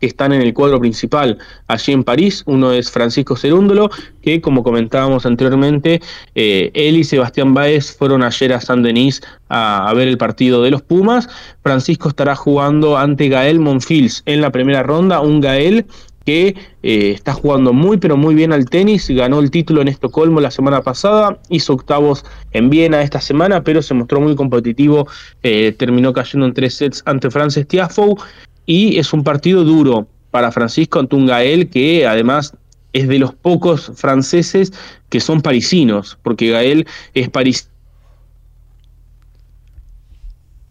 [0.00, 1.38] que están en el cuadro principal
[1.68, 2.42] allí en París.
[2.46, 3.90] Uno es Francisco Cerúndolo,
[4.22, 6.00] que como comentábamos anteriormente,
[6.34, 10.70] eh, él y Sebastián Báez fueron ayer a San Denis a, ver el partido de
[10.70, 11.28] los Pumas.
[11.62, 15.86] Francisco estará jugando ante Gael Monfils en la primera ronda, un Gael
[16.24, 20.40] que eh, está jugando muy pero muy bien al tenis, ganó el título en Estocolmo
[20.40, 25.08] la semana pasada, hizo octavos en Viena esta semana, pero se mostró muy competitivo,
[25.42, 28.16] eh, terminó cayendo en tres sets ante Frances Tiafoe,
[28.66, 32.54] y es un partido duro para Francisco Gael, que además
[32.92, 34.72] es de los pocos franceses
[35.08, 37.70] que son parisinos, porque Gael es parisino.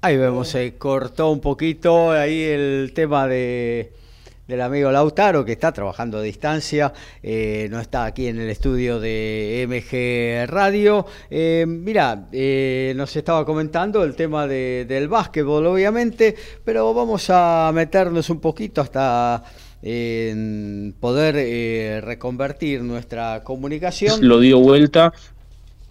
[0.02, 3.92] Ahí vemos, se cortó un poquito ahí el tema de
[4.50, 6.92] del amigo Lautaro, que está trabajando a distancia,
[7.22, 11.06] eh, no está aquí en el estudio de MG Radio.
[11.30, 16.36] Eh, mira, eh, nos estaba comentando el tema del básquetbol, obviamente,
[16.66, 19.44] pero vamos a meternos un poquito hasta
[19.84, 24.28] en poder reconvertir nuestra comunicación.
[24.28, 25.14] Lo dio vuelta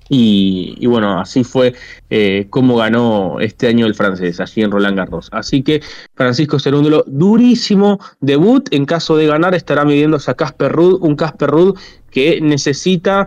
[0.08, 1.74] Y, bueno, así fue
[2.10, 5.28] eh, como ganó este año el francés, allí en Roland Garros.
[5.32, 5.82] Así que
[6.14, 8.68] Francisco Cerúndolo, durísimo debut.
[8.70, 11.78] En caso de ganar, estará midiéndose a Casper Ruud, un Casper Ruud
[12.10, 13.26] que necesita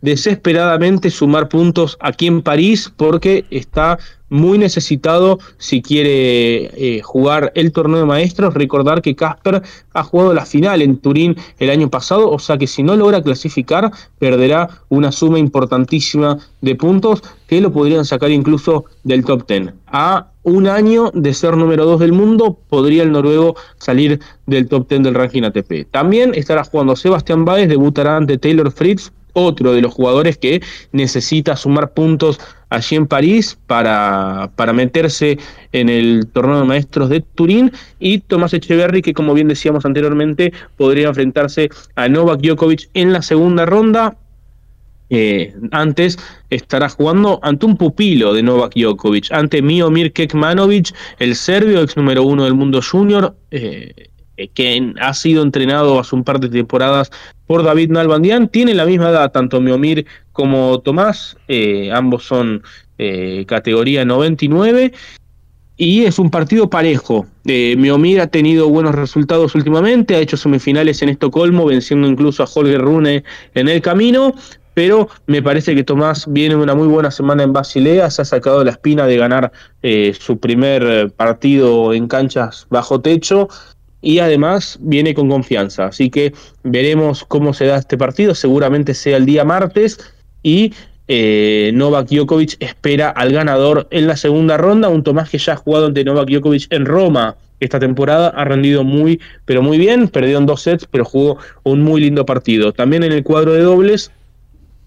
[0.00, 3.98] desesperadamente sumar puntos aquí en París porque está
[4.28, 8.54] muy necesitado si quiere eh, jugar el torneo de maestros.
[8.54, 9.62] Recordar que Casper
[9.92, 13.22] ha jugado la final en Turín el año pasado, o sea que si no logra
[13.22, 19.72] clasificar, perderá una suma importantísima de puntos que lo podrían sacar incluso del top 10.
[19.86, 24.88] A un año de ser número 2 del mundo, podría el noruego salir del top
[24.88, 25.90] 10 del ranking ATP.
[25.90, 30.62] También estará jugando Sebastián Báez, debutará ante Taylor Fritz otro de los jugadores que
[30.92, 35.38] necesita sumar puntos allí en París para, para meterse
[35.72, 37.70] en el torneo de maestros de Turín.
[37.98, 43.22] Y Tomás Echeverry que como bien decíamos anteriormente podría enfrentarse a Novak Djokovic en la
[43.22, 44.16] segunda ronda.
[45.08, 46.18] Eh, antes
[46.50, 52.24] estará jugando ante un pupilo de Novak Djokovic, ante Miomir Kekmanovic, el serbio, ex número
[52.24, 57.10] uno del mundo junior, eh, eh, que ha sido entrenado hace un par de temporadas
[57.46, 58.48] por David Nalbandian.
[58.48, 62.62] Tiene la misma edad, tanto Miomir como Tomás, eh, ambos son
[62.98, 64.92] eh, categoría 99.
[65.78, 67.26] Y es un partido parejo.
[67.44, 72.48] Eh, Miomir ha tenido buenos resultados últimamente, ha hecho semifinales en Estocolmo, venciendo incluso a
[72.52, 73.24] Holger Rune
[73.54, 74.34] en el camino,
[74.72, 78.64] pero me parece que Tomás viene una muy buena semana en Basilea, se ha sacado
[78.64, 79.52] la espina de ganar
[80.18, 83.48] su primer partido en canchas bajo techo
[84.00, 85.86] y además viene con confianza.
[85.86, 86.32] Así que
[86.62, 89.98] veremos cómo se da este partido, seguramente sea el día martes
[90.42, 90.72] y
[91.08, 95.56] eh, Novak Djokovic espera al ganador en la segunda ronda, un Tomás que ya ha
[95.56, 100.38] jugado ante Novak Djokovic en Roma esta temporada, ha rendido muy, pero muy bien, perdió
[100.38, 102.72] en dos sets, pero jugó un muy lindo partido.
[102.72, 104.10] También en el cuadro de dobles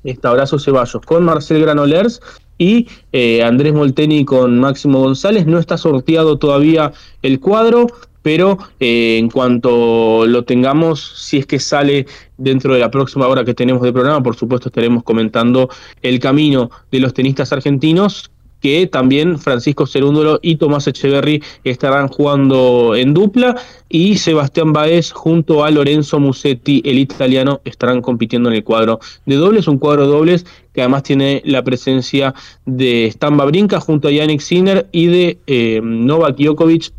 [0.03, 2.21] está Horacio Ceballos con Marcel Granolers
[2.57, 5.47] y eh, Andrés Molteni con Máximo González.
[5.47, 6.91] No está sorteado todavía
[7.21, 7.87] el cuadro
[8.21, 12.05] pero eh, en cuanto lo tengamos, si es que sale
[12.37, 15.69] dentro de la próxima hora que tenemos de programa, por supuesto estaremos comentando
[16.01, 22.95] el camino de los tenistas argentinos que también Francisco Cerúndolo y Tomás Echeverry estarán jugando
[22.95, 23.55] en dupla
[23.89, 29.35] y Sebastián Baez junto a Lorenzo Musetti, el italiano, estarán compitiendo en el cuadro de
[29.35, 32.33] dobles, un cuadro de dobles que además tiene la presencia
[32.65, 36.93] de Stan Brinca junto a Yannick Sinner y de eh, Novak Djokovic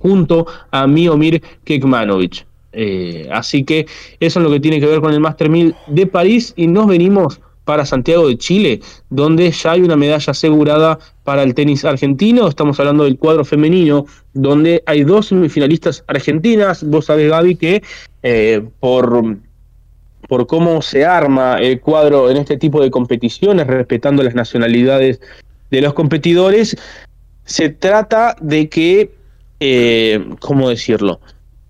[0.00, 2.46] junto a Miomir Kekmanovic.
[2.72, 3.86] Eh, así que
[4.20, 6.86] eso es lo que tiene que ver con el Master 1000 de París y nos
[6.86, 7.40] venimos
[7.70, 12.48] para Santiago de Chile, donde ya hay una medalla asegurada para el tenis argentino.
[12.48, 16.82] Estamos hablando del cuadro femenino, donde hay dos semifinalistas argentinas.
[16.82, 17.80] Vos sabés, Gaby, que
[18.24, 19.22] eh, por,
[20.28, 25.20] por cómo se arma el cuadro en este tipo de competiciones, respetando las nacionalidades
[25.70, 26.76] de los competidores,
[27.44, 29.12] se trata de que,
[29.60, 31.20] eh, ¿cómo decirlo?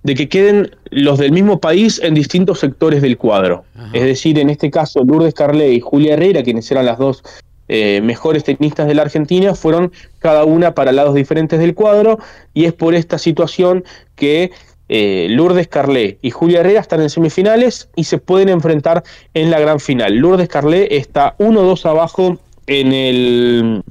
[0.02, 3.64] De que queden los del mismo país en distintos sectores del cuadro.
[3.92, 7.22] Es decir, en este caso, Lourdes Carlet y Julia Herrera, quienes eran las dos
[7.68, 12.18] eh, mejores tenistas de la Argentina, fueron cada una para lados diferentes del cuadro,
[12.54, 13.84] y es por esta situación
[14.16, 14.50] que
[14.88, 19.60] eh, Lourdes Carlet y Julia Herrera están en semifinales y se pueden enfrentar en la
[19.60, 20.16] gran final.
[20.16, 23.82] Lourdes Carlet está 1-2 abajo en el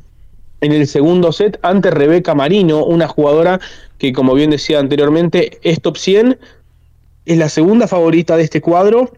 [0.62, 3.60] en el segundo set ante Rebeca Marino, una jugadora
[3.98, 6.38] que como bien decía anteriormente es top 100,
[7.26, 9.12] es la segunda favorita de este cuadro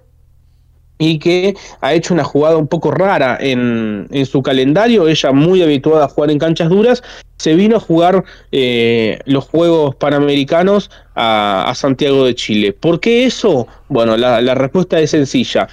[0.98, 6.06] y que ha hecho una jugada un poco rara en, su calendario, ella muy habituada
[6.06, 7.02] a jugar en canchas duras,
[7.38, 12.74] se vino a jugar eh, los Juegos Panamericanos a, Santiago de Chile.
[12.74, 13.68] ¿Por qué eso?
[13.89, 15.68] Bueno, la, la respuesta es sencilla.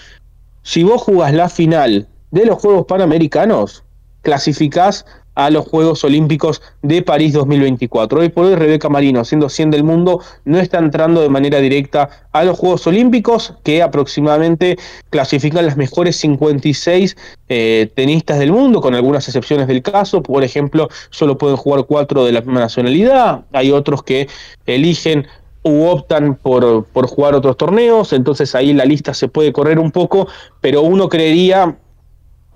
[0.62, 3.85] Si vos jugás la final de los Juegos Panamericanos,
[4.23, 5.05] clasificás
[5.39, 8.18] a los Juegos Olímpicos de París 2024.
[8.18, 12.11] Hoy por hoy Rebeca Marino, siendo 100 del mundo, no está entrando de manera directa
[12.32, 14.76] a los Juegos Olímpicos, que aproximadamente
[15.11, 17.16] clasifican las mejores 56
[17.49, 20.24] eh, tenistas del mundo, con algunas excepciones del caso.
[20.24, 23.45] Por ejemplo, solo pueden jugar cuatro de la misma nacionalidad.
[23.53, 24.28] Hay otros que
[24.66, 25.28] eligen
[25.62, 29.93] u optan por, por jugar otros torneos, entonces ahí la lista se puede correr un
[29.93, 30.26] poco,
[30.61, 31.76] pero uno creería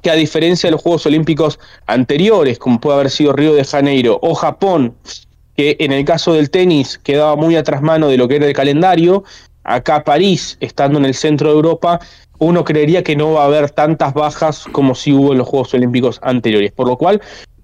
[0.02, 4.18] que a diferencia de los Juegos Olímpicos anteriores, como puede haber sido Río de Janeiro
[4.20, 4.94] o Japón,
[5.56, 8.52] que en el caso del tenis quedaba muy atrás mano de lo que era el
[8.52, 9.24] calendario,
[9.64, 12.00] acá París, estando en el centro de Europa,
[12.38, 15.72] uno creería que no va a haber tantas bajas como si hubo en los Juegos
[15.74, 17.20] Olímpicos anteriores, por lo cual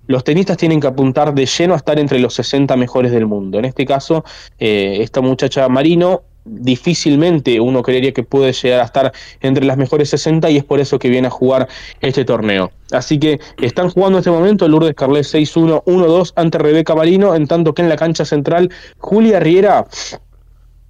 [0.06, 3.58] los tenistas tienen que apuntar de lleno a estar entre los 60 mejores del mundo.
[3.58, 4.24] En este caso,
[4.58, 10.10] eh, esta muchacha Marino difícilmente uno creería que puede llegar a estar entre las mejores
[10.10, 11.68] 60 y es por eso que viene a jugar
[12.00, 12.70] este torneo.
[12.90, 17.46] Así que están jugando en este momento Lourdes Carlet 6-1, 1-2 ante Rebeca Marino, en
[17.46, 19.86] tanto que en la cancha central Julia Riera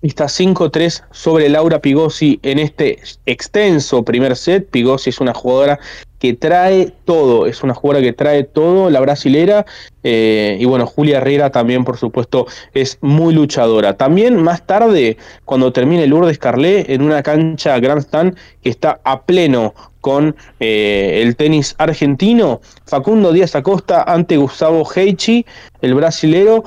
[0.03, 4.69] está 5-3 sobre Laura Pigossi en este extenso primer set.
[4.71, 5.81] Pigossi es una jugadora
[6.19, 9.67] que trae todo, es una jugadora que trae todo, la brasilera.
[10.03, 13.97] Eh, y bueno, Julia Herrera también, por supuesto, es muy luchadora.
[13.97, 19.23] También más tarde, cuando termine Lourdes Carlet, en una cancha Grand Stand que está a
[19.23, 25.45] pleno con eh, el tenis argentino, Facundo Díaz Acosta ante Gustavo Heichi,
[25.83, 26.65] el brasilero.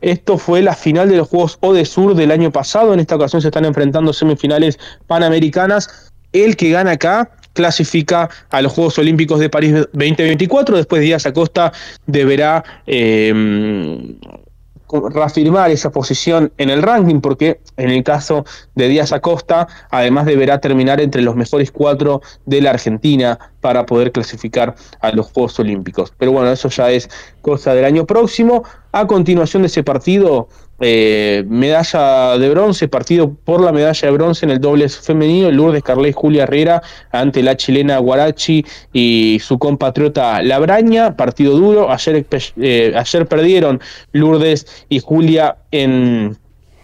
[0.00, 2.92] Esto fue la final de los Juegos Ode Sur del año pasado.
[2.92, 6.12] En esta ocasión se están enfrentando semifinales panamericanas.
[6.32, 10.76] El que gana acá clasifica a los Juegos Olímpicos de París 2024.
[10.76, 11.72] Después Díaz Acosta
[12.06, 13.32] deberá eh,
[14.92, 18.44] reafirmar esa posición en el ranking, porque en el caso
[18.74, 24.12] de Díaz Acosta, además deberá terminar entre los mejores cuatro de la Argentina para poder
[24.12, 26.12] clasificar a los Juegos Olímpicos.
[26.18, 27.08] Pero bueno, eso ya es
[27.40, 28.64] cosa del año próximo.
[28.92, 30.48] A continuación de ese partido,
[30.84, 35.84] eh, medalla de bronce, partido por la medalla de bronce en el dobles femenino, Lourdes
[35.84, 42.26] Carles Julia Herrera ante la chilena Guarachi y su compatriota Labraña, partido duro, ayer,
[42.56, 43.80] eh, ayer perdieron
[44.10, 46.36] Lourdes y Julia en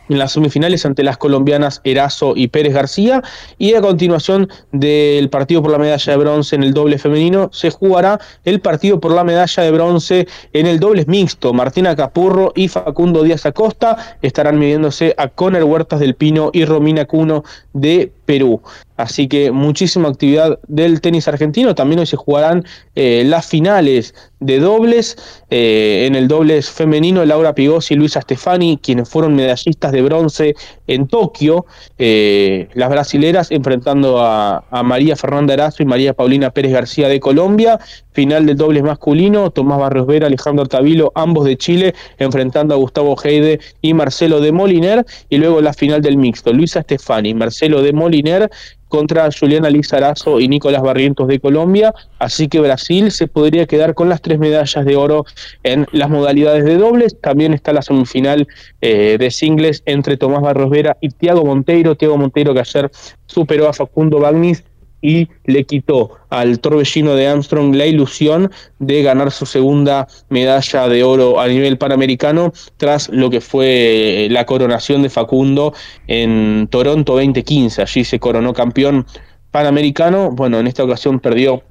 [0.08, 3.22] en las semifinales ante las colombianas Erazo y Pérez García.
[3.58, 7.70] Y a continuación del partido por la medalla de bronce en el doble femenino se
[7.70, 11.52] jugará el partido por la medalla de bronce en el doble mixto.
[11.52, 17.04] Martina Capurro y Facundo Díaz Acosta estarán midiéndose a Conner Huertas del Pino y Romina
[17.04, 18.60] Cuno de Perú.
[18.98, 21.74] Así que muchísima actividad del tenis argentino.
[21.74, 22.62] También hoy se jugarán
[22.94, 25.16] eh, las finales de dobles.
[25.48, 30.54] Eh, en el dobles femenino, Laura Pigossi y Luisa Stefani, quienes fueron medallistas de bronce
[30.88, 31.66] en Tokio.
[31.96, 37.78] Eh, las brasileras enfrentando a, María Fernanda Erazo y María Paulina Pérez García de Colombia.
[38.12, 43.14] Final del dobles masculino, Tomás Barrios Vera, Alejandro Tavilo, ambos de Chile, enfrentando a Gustavo
[43.22, 45.06] Heide y Marcelo de Moliner.
[45.28, 48.50] Y luego la final del mixto, Luisa Stefani, Marcelo de Moliner
[48.88, 54.08] contra Juliana Lizarazo y Nicolás Barrientos de Colombia, así que Brasil se podría quedar con
[54.08, 55.24] las tres medallas de oro
[55.62, 57.20] en las modalidades de dobles.
[57.20, 58.48] También está la semifinal
[58.80, 61.96] eh, de singles entre Tomás Barros Vera y Tiago Monteiro.
[61.96, 62.90] Tiago Monteiro que ayer
[63.26, 64.64] superó a Facundo Bagnis
[65.00, 71.04] y le quitó al torbellino de Armstrong la ilusión de ganar su segunda medalla de
[71.04, 75.72] oro a nivel panamericano tras lo que fue la coronación de Facundo
[76.06, 77.82] en Toronto 2015.
[77.82, 79.06] Allí se coronó campeón
[79.50, 80.30] panamericano.
[80.30, 81.62] Bueno, en esta ocasión perdió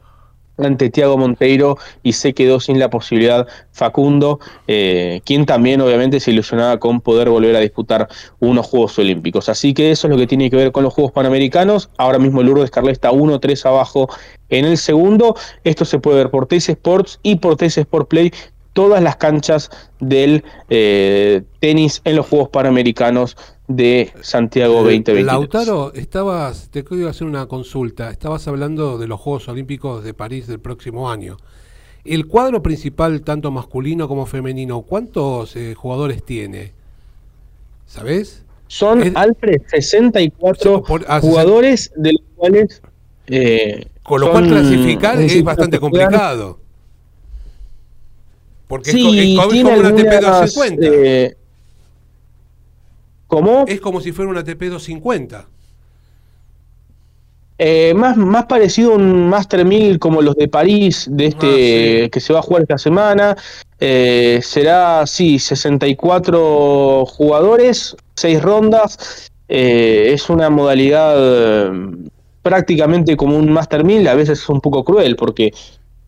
[0.57, 6.31] ante Tiago Monteiro y se quedó sin la posibilidad Facundo, eh, quien también obviamente se
[6.31, 8.07] ilusionaba con poder volver a disputar
[8.39, 9.49] unos Juegos Olímpicos.
[9.49, 11.89] Así que eso es lo que tiene que ver con los Juegos Panamericanos.
[11.97, 14.07] Ahora mismo Lourdes Carlet está 1-3 abajo
[14.49, 15.35] en el segundo.
[15.63, 18.31] Esto se puede ver por TC Sports y por TC Sport Play
[18.78, 23.36] todas las canchas del eh, tenis en los Juegos Panamericanos
[23.67, 25.19] de Santiago 2020.
[25.19, 30.13] Eh, Lautaro, estabas, te quiero hacer una consulta, estabas hablando de los Juegos Olímpicos de
[30.13, 31.38] París del próximo año.
[32.05, 36.73] El cuadro principal, tanto masculino como femenino, ¿cuántos eh, jugadores tiene?
[37.88, 38.45] ¿Sabes?
[38.67, 42.82] Son, Alfred, 64 ah, jugadores, de los cuales...
[44.03, 46.66] Con lo cual clasificar es bastante complicado.
[48.68, 50.78] Porque sí, es, como una TP250.
[50.82, 51.36] Eh,
[53.28, 53.65] ¿Cómo?
[53.68, 55.45] Es como si fuera una TP250.
[57.59, 62.09] Eh, más, más parecido a un Master 1000 como los de París, de este ah,
[62.09, 63.36] que se va a jugar esta semana.
[63.80, 69.32] Eh, será, sí, 64 jugadores, 6 rondas.
[69.49, 71.72] Eh, es una modalidad
[72.43, 75.53] prácticamente como un Master 1000, a veces es un poco cruel porque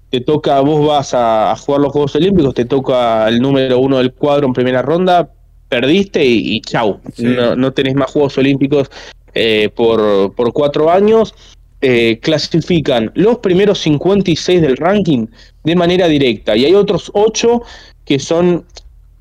[0.10, 4.14] te toca, vos vas a, jugar los Juegos Olímpicos, te toca el número uno del
[4.14, 5.30] cuadro en primera ronda,
[5.68, 8.90] perdiste y, chau, no, tenés más Juegos Olímpicos
[9.34, 11.34] eh, por, por cuatro años.
[11.82, 15.28] Eh, clasifican los primeros 56 del ranking
[15.64, 17.62] de manera directa y hay otros ocho
[18.04, 18.66] que son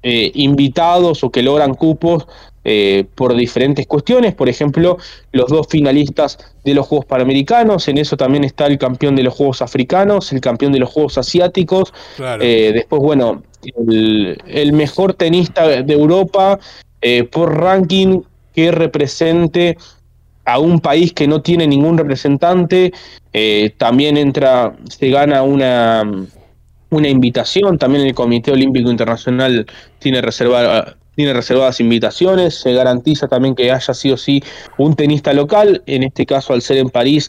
[0.02, 2.26] eh, invitados o que logran cupos
[2.70, 4.98] eh, por diferentes cuestiones, por ejemplo,
[5.32, 9.32] los dos finalistas de los Juegos Panamericanos, en eso también está el campeón de los
[9.32, 15.94] Juegos Africanos, el campeón de los Juegos Asiáticos, eh, después, bueno, el, mejor tenista de
[15.94, 16.60] Europa
[17.00, 18.20] eh, por ranking
[18.54, 19.78] que represente
[20.44, 22.92] a un país que no tiene ningún representante,
[23.78, 26.04] también entra, se gana una
[26.90, 29.66] una invitación, también el Comité Olímpico Internacional
[29.98, 34.40] tiene reservada tiene reservadas invitaciones, se garantiza también que haya sí o sí
[34.76, 37.26] un tenista local, en este caso al ser en París,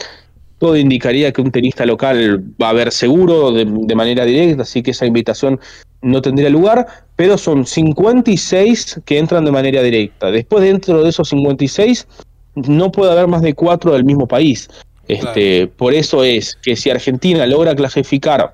[0.59, 4.83] todo indicaría que un tenista local va a haber seguro de, de, manera directa, así
[4.83, 5.59] que esa invitación
[6.03, 6.85] no tendría lugar,
[7.15, 10.29] pero son 56 que entran de manera directa.
[10.29, 12.07] Después dentro de esos 56
[12.53, 14.69] no puede haber más de cuatro del mismo país.
[15.07, 15.77] Este, claro.
[15.77, 18.53] Por eso es que si Argentina logra clasificar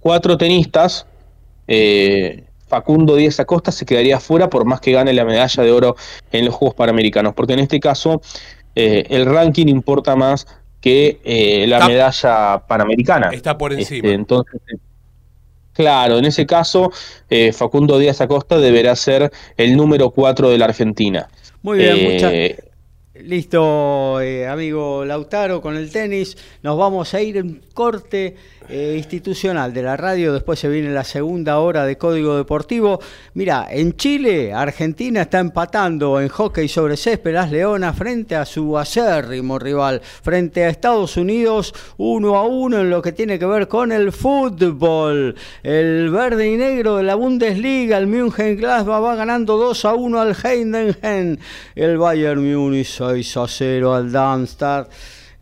[0.00, 1.06] cuatro tenistas,
[1.66, 5.94] eh, Facundo Díaz Acosta se quedaría fuera por más que gane la medalla de oro
[6.30, 8.22] en los Juegos Panamericanos, porque en este caso
[8.74, 10.46] eh, el ranking importa más
[10.80, 13.28] que eh, la está, medalla panamericana.
[13.30, 13.96] Está por encima.
[13.96, 14.58] Este, entonces,
[15.74, 16.90] claro, en ese caso,
[17.28, 21.28] eh, Facundo Díaz Acosta deberá ser el número 4 de la Argentina.
[21.60, 22.72] Muy bien, eh, muchas
[23.14, 26.36] Listo, eh, amigo Lautaro, con el tenis.
[26.62, 28.36] Nos vamos a ir en corte
[28.68, 30.32] eh, institucional de la radio.
[30.32, 33.00] Después se viene la segunda hora de Código Deportivo.
[33.34, 38.78] Mira, en Chile, Argentina está empatando en hockey sobre césped las Leonas frente a su
[38.78, 40.00] acérrimo rival.
[40.00, 44.12] Frente a Estados Unidos, uno a uno en lo que tiene que ver con el
[44.12, 45.34] fútbol.
[45.62, 50.20] El verde y negro de la Bundesliga, el München Gladbach va ganando 2 a 1
[50.20, 51.36] al Heidenheim.
[51.74, 54.90] El Bayern Múnich 6 a 0 al Darmstadt.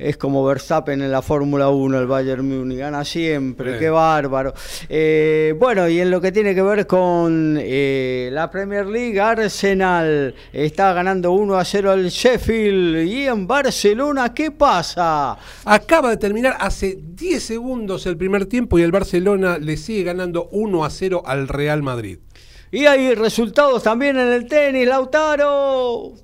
[0.00, 3.78] Es como Verstappen en la Fórmula 1, el Bayern Múnich gana siempre, sí.
[3.80, 4.54] qué bárbaro.
[4.88, 10.34] Eh, bueno, y en lo que tiene que ver con eh, la Premier League, Arsenal
[10.54, 13.06] está ganando 1 a 0 al Sheffield.
[13.06, 15.36] Y en Barcelona, ¿qué pasa?
[15.66, 20.48] Acaba de terminar hace 10 segundos el primer tiempo y el Barcelona le sigue ganando
[20.50, 22.20] 1 a 0 al Real Madrid.
[22.72, 26.14] Y hay resultados también en el tenis, Lautaro.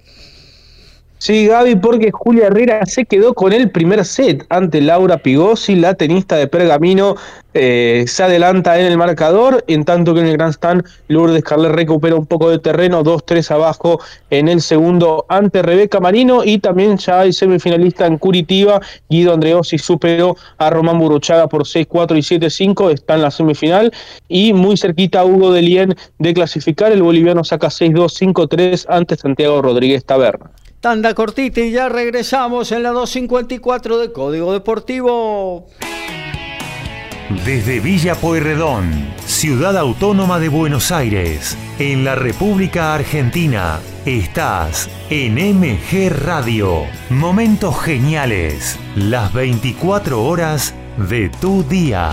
[1.19, 5.95] Sí, Gaby, porque Julia Herrera se quedó con el primer set ante Laura Pigosi, la
[5.95, 7.17] tenista de Pergamino,
[7.55, 11.73] eh, se adelanta en el marcador, en tanto que en el Grand Stand Lourdes Carlet
[11.73, 13.99] recupera un poco de terreno, 2-3 abajo
[14.29, 19.79] en el segundo ante Rebeca Marino y también ya hay semifinalista en Curitiba, Guido Andreossi
[19.79, 23.91] superó a Román Buruchaga por 6-4 y 7-5, está en la semifinal
[24.29, 29.63] y muy cerquita Hugo de Lien de clasificar, el boliviano saca 6-2, 5-3 ante Santiago
[29.63, 30.51] Rodríguez Taberna.
[30.81, 35.67] Tanda cortita y ya regresamos en la 254 de Código Deportivo.
[37.45, 46.09] Desde Villa Pueyrredón, ciudad autónoma de Buenos Aires, en la República Argentina, estás en MG
[46.25, 46.85] Radio.
[47.11, 50.73] Momentos geniales, las 24 horas
[51.09, 52.13] de tu día.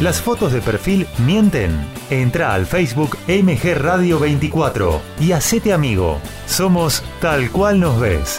[0.00, 1.70] Las fotos de perfil mienten.
[2.10, 6.20] Entra al Facebook MG Radio 24 y hacete amigo.
[6.46, 8.38] Somos tal cual nos ves.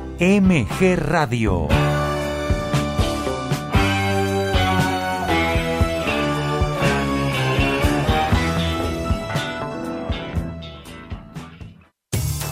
[0.23, 1.67] MG Radio.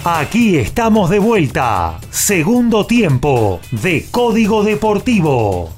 [0.04, 2.00] Aquí estamos de vuelta.
[2.10, 5.70] Segundo tiempo de Código Deportivo.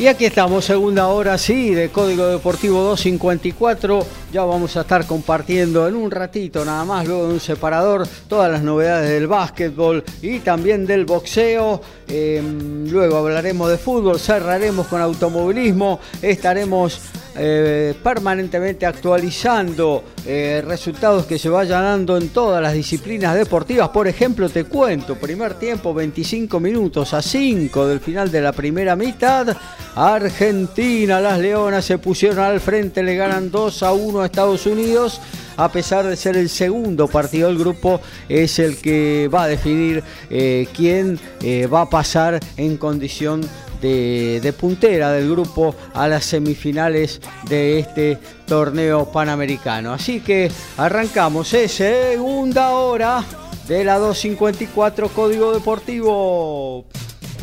[0.00, 4.21] Y aquí estamos, segunda hora, sí, de Código Deportivo 254.
[4.32, 8.50] Ya vamos a estar compartiendo en un ratito nada más, luego de un separador, todas
[8.50, 11.82] las novedades del básquetbol y también del boxeo.
[12.08, 12.42] Eh,
[12.88, 16.98] luego hablaremos de fútbol, cerraremos con automovilismo, estaremos
[17.34, 23.88] eh, permanentemente actualizando eh, resultados que se vayan dando en todas las disciplinas deportivas.
[23.88, 28.96] Por ejemplo, te cuento, primer tiempo 25 minutos a 5 del final de la primera
[28.96, 29.56] mitad.
[29.94, 35.20] Argentina, las Leonas se pusieron al frente, le ganan 2 a 1 a Estados Unidos.
[35.56, 40.02] A pesar de ser el segundo partido del grupo, es el que va a definir
[40.30, 43.42] eh, quién eh, va a pasar en condición
[43.82, 49.92] de, puntera del grupo a las semifinales de este torneo panamericano.
[49.92, 51.68] Así que arrancamos, ¿eh?
[51.68, 53.24] segunda hora
[53.66, 56.86] de la 254 Código Deportivo.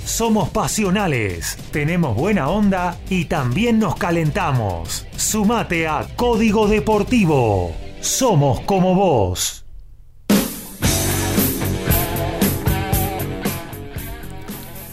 [0.09, 5.05] Somos pasionales, tenemos buena onda y también nos calentamos.
[5.15, 7.71] Sumate a Código Deportivo.
[8.01, 9.63] Somos como vos.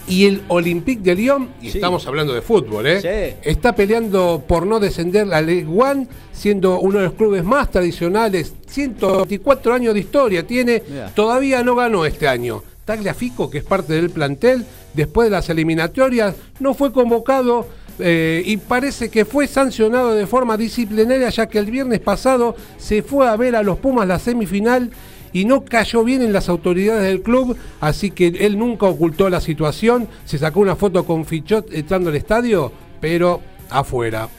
[0.09, 1.77] Y el Olympique de Lyon, y Sí.
[1.79, 3.01] estamos hablando de fútbol, ¿eh?
[3.01, 3.37] Sí.
[3.49, 8.53] está peleando por no descender la League One, siendo uno de los clubes más tradicionales.
[8.67, 10.81] 124 años de historia tiene,
[11.13, 12.63] todavía no ganó este año.
[12.85, 14.65] Tagliafico, que es parte del plantel,
[14.97, 17.67] después de las eliminatorias, no fue convocado
[17.99, 23.03] eh, y parece que fue sancionado de forma disciplinaria, ya que el viernes pasado se
[23.03, 24.91] fue a ver a los Pumas la semifinal
[25.31, 29.39] y no cayó bien en las autoridades del club, así que él nunca ocultó la
[29.39, 34.29] situación, se sacó una foto con Fichot entrando al estadio, pero afuera.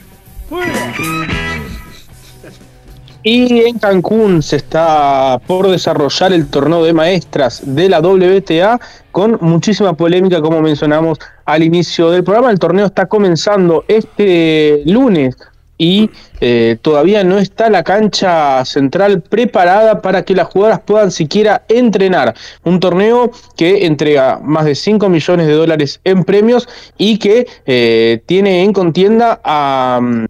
[3.21, 8.79] Y en Cancún se está por desarrollar el torneo de maestras de la WTA
[9.11, 12.49] con muchísima polémica, como mencionamos al inicio del programa.
[12.49, 15.35] El torneo está comenzando este lunes
[15.77, 16.09] y
[16.39, 22.35] eh, todavía no está la cancha central preparada para que las jugadoras puedan siquiera entrenar.
[22.63, 28.21] Un torneo que entrega más de 5 millones de dólares en premios y que eh,
[28.25, 29.99] tiene en contienda a...
[30.01, 30.25] mm,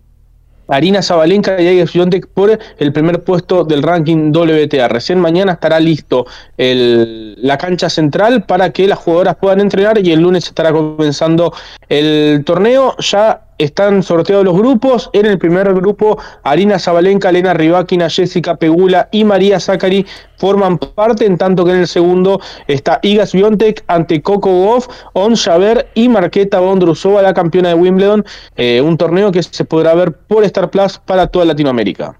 [0.69, 4.87] Arina Zabalenka y Swiatek por el primer puesto del ranking WTA.
[4.87, 6.25] Recién mañana estará listo
[6.57, 11.53] el- la cancha central para que las jugadoras puedan entrenar y el lunes estará comenzando
[11.87, 12.95] el torneo.
[12.99, 15.09] Ya están sorteados los grupos.
[15.13, 20.05] En el primer grupo, Arina Zabalenka, Elena Rybakina, Jessica Pegula y María Zachary
[20.37, 25.35] forman parte, en tanto que en el segundo está Iga Swiatek ante Coco Gauff, On
[25.35, 28.25] Javer y Marqueta Bondrusova, la campeona de Wimbledon,
[28.55, 32.17] eh, un torneo que se podrá ver por Star Plus para toda Latinoamérica.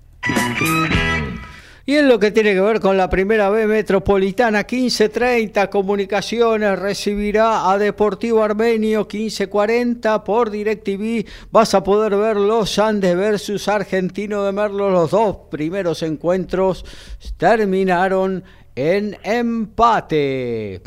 [1.89, 7.71] Y en lo que tiene que ver con la primera B metropolitana, 15.30 Comunicaciones recibirá
[7.71, 11.25] a Deportivo Armenio 15.40 por DirecTV.
[11.49, 14.91] Vas a poder ver los Andes versus Argentino de Merlo.
[14.91, 16.85] Los dos primeros encuentros
[17.37, 18.43] terminaron
[18.75, 20.83] en empate.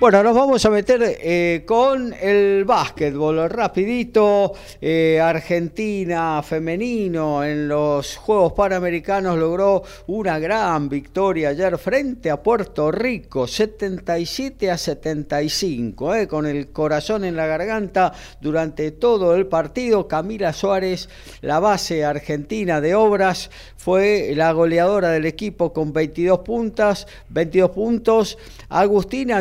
[0.00, 4.52] Bueno, nos vamos a meter eh, con el básquetbol rapidito.
[4.80, 12.92] Eh, Argentina femenino en los Juegos Panamericanos logró una gran victoria ayer frente a Puerto
[12.92, 20.06] Rico, 77 a 75, eh, con el corazón en la garganta durante todo el partido.
[20.06, 21.08] Camila Suárez,
[21.40, 28.38] la base argentina de obras, fue la goleadora del equipo con 22 puntas, 22 puntos.
[28.68, 29.40] Agustina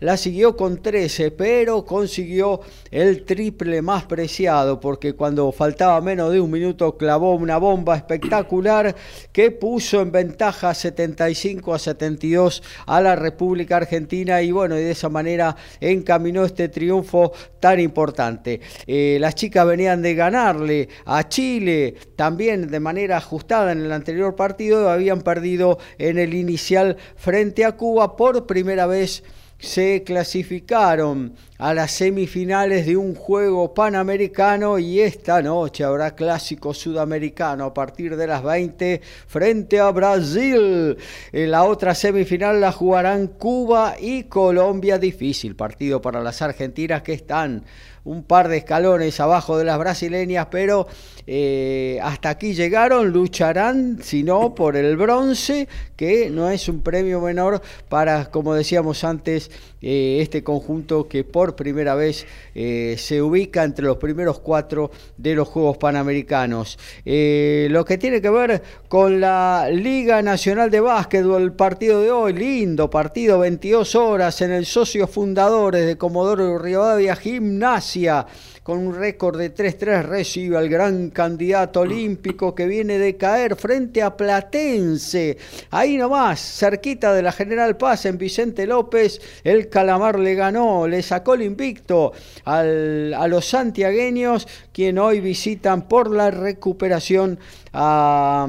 [0.00, 2.60] La siguió con 13, pero consiguió
[2.90, 8.94] el triple más preciado porque cuando faltaba menos de un minuto clavó una bomba espectacular
[9.32, 14.90] que puso en ventaja 75 a 72 a la República Argentina y bueno, y de
[14.92, 18.60] esa manera encaminó este triunfo tan importante.
[18.86, 24.34] Eh, las chicas venían de ganarle a Chile también de manera ajustada en el anterior
[24.34, 29.22] partido, habían perdido en el inicial frente a Cuba por primera vez
[29.62, 37.66] se clasificaron a las semifinales de un juego panamericano y esta noche habrá clásico sudamericano
[37.66, 40.96] a partir de las 20 frente a Brasil.
[41.30, 44.98] En la otra semifinal la jugarán Cuba y Colombia.
[44.98, 47.64] Difícil partido para las argentinas que están
[48.04, 50.88] un par de escalones abajo de las brasileñas, pero
[51.26, 57.20] eh, hasta aquí llegaron, lucharán, si no, por el bronce, que no es un premio
[57.20, 63.64] menor para, como decíamos antes, eh, este conjunto que por primera vez eh, se ubica
[63.64, 66.78] entre los primeros cuatro de los Juegos Panamericanos.
[67.04, 72.10] Eh, lo que tiene que ver con la Liga Nacional de Básquetbol, el partido de
[72.10, 78.26] hoy, lindo partido, 22 horas en el Socios Fundadores de Comodoro Rivadavia Gimnasia
[78.62, 84.02] con un récord de 3-3 recibe al gran candidato olímpico que viene de caer frente
[84.02, 85.36] a Platense.
[85.70, 91.02] Ahí nomás, cerquita de la General Paz en Vicente López, el Calamar le ganó, le
[91.02, 92.12] sacó el invicto
[92.44, 97.40] al, a los santiagueños, quien hoy visitan por la recuperación
[97.72, 98.46] a,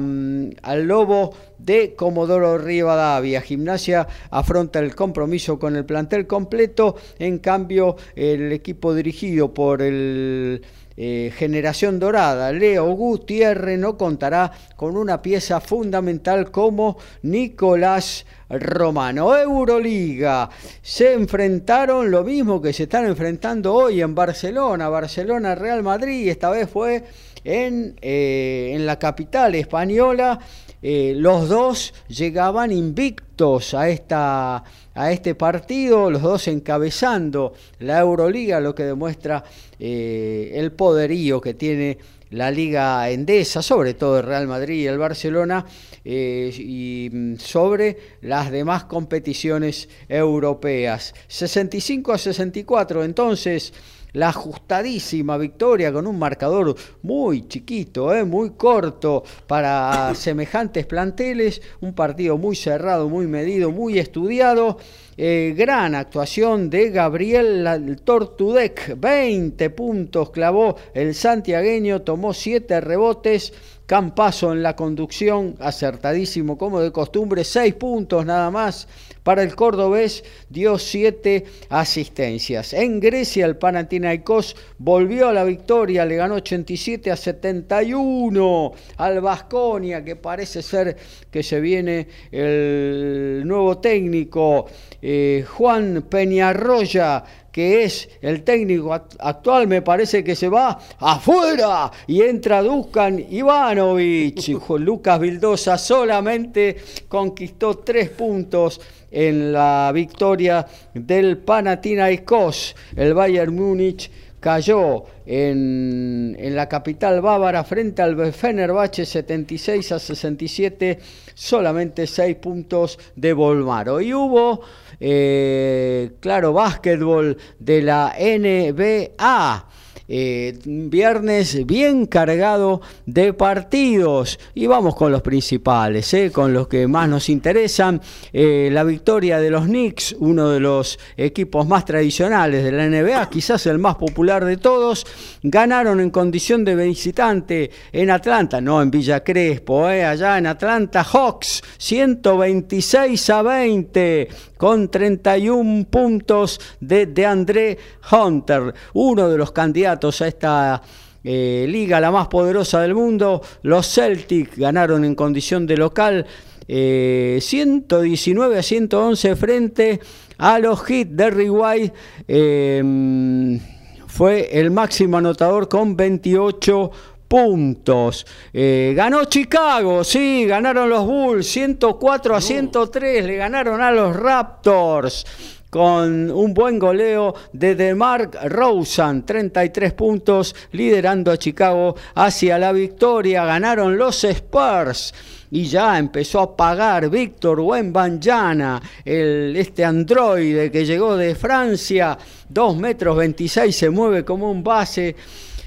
[0.62, 1.34] al Lobo
[1.64, 3.40] de Comodoro Rivadavia.
[3.40, 10.62] Gimnasia afronta el compromiso con el plantel completo, en cambio el equipo dirigido por el
[10.96, 19.36] eh, Generación Dorada, Leo Gutiérrez, no contará con una pieza fundamental como Nicolás Romano.
[19.36, 20.48] Euroliga,
[20.82, 26.70] se enfrentaron lo mismo que se están enfrentando hoy en Barcelona, Barcelona-Real Madrid, esta vez
[26.70, 27.02] fue
[27.42, 30.38] en, eh, en la capital española.
[30.86, 34.62] Eh, los dos llegaban invictos a, esta,
[34.92, 39.42] a este partido, los dos encabezando la Euroliga, lo que demuestra
[39.78, 41.96] eh, el poderío que tiene
[42.32, 45.64] la Liga Endesa, sobre todo el Real Madrid y el Barcelona,
[46.04, 51.14] eh, y mm, sobre las demás competiciones europeas.
[51.28, 53.72] 65 a 64, entonces
[54.14, 58.24] la ajustadísima victoria con un marcador muy chiquito, ¿eh?
[58.24, 64.78] muy corto para semejantes planteles, un partido muy cerrado, muy medido, muy estudiado.
[65.16, 73.52] Eh, gran actuación de Gabriel Tortudec, 20 puntos clavó el santiagueño, tomó 7 rebotes.
[73.86, 78.88] Campazo en la conducción, acertadísimo como de costumbre, 6 puntos nada más
[79.24, 82.72] para el cordobés dio siete asistencias.
[82.74, 90.04] En Grecia el Panathinaikos volvió a la victoria, le ganó 87 a 71 al Vasconia,
[90.04, 90.96] que parece ser
[91.30, 94.66] que se viene el nuevo técnico
[95.02, 97.24] eh, Juan Peñarroya
[97.54, 104.48] que es el técnico actual, me parece que se va afuera y entra Dukan Ivanovic.
[104.80, 106.76] Lucas Vildosa solamente
[107.06, 108.80] conquistó tres puntos
[109.14, 112.74] en la victoria del Panathinaikos.
[112.96, 114.10] El Bayern Múnich
[114.40, 120.98] cayó en, en, la capital bávara frente al Fenerbahce 76 a 67,
[121.32, 124.00] solamente 6 puntos de Volmaro.
[124.00, 124.60] Y hubo,
[125.00, 129.66] eh, claro, básquetbol de la NBA.
[130.06, 134.38] Eh, viernes bien cargado de partidos.
[134.54, 138.00] Y vamos con los principales, eh, con los que más nos interesan.
[138.32, 143.30] Eh, la victoria de los Knicks, uno de los equipos más tradicionales de la NBA,
[143.30, 145.06] quizás el más popular de todos,
[145.42, 151.62] ganaron en condición de visitante en Atlanta, no en Villa Crespo, allá en Atlanta Hawks,
[151.78, 154.28] 126 a 20
[154.64, 157.76] con 31 puntos de, de André
[158.10, 160.80] Hunter, uno de los candidatos a esta
[161.22, 163.42] eh, liga, la más poderosa del mundo.
[163.60, 166.24] Los Celtics ganaron en condición de local.
[166.66, 170.00] Eh, 119 a 111 frente
[170.38, 171.08] a los Heat.
[171.08, 171.92] Derry White
[172.26, 173.60] eh,
[174.06, 176.90] fue el máximo anotador con 28
[177.28, 178.26] puntos.
[178.52, 185.26] Eh, ganó Chicago, sí, ganaron los Bulls 104 a 103, le ganaron a los Raptors
[185.74, 193.44] con un buen goleo de DeMarc Rosen, 33 puntos, liderando a Chicago hacia la victoria.
[193.44, 195.12] Ganaron los Spurs
[195.50, 202.16] y ya empezó a pagar Víctor Wembanyama, el este androide que llegó de Francia,
[202.48, 205.16] 2 metros 26, se mueve como un base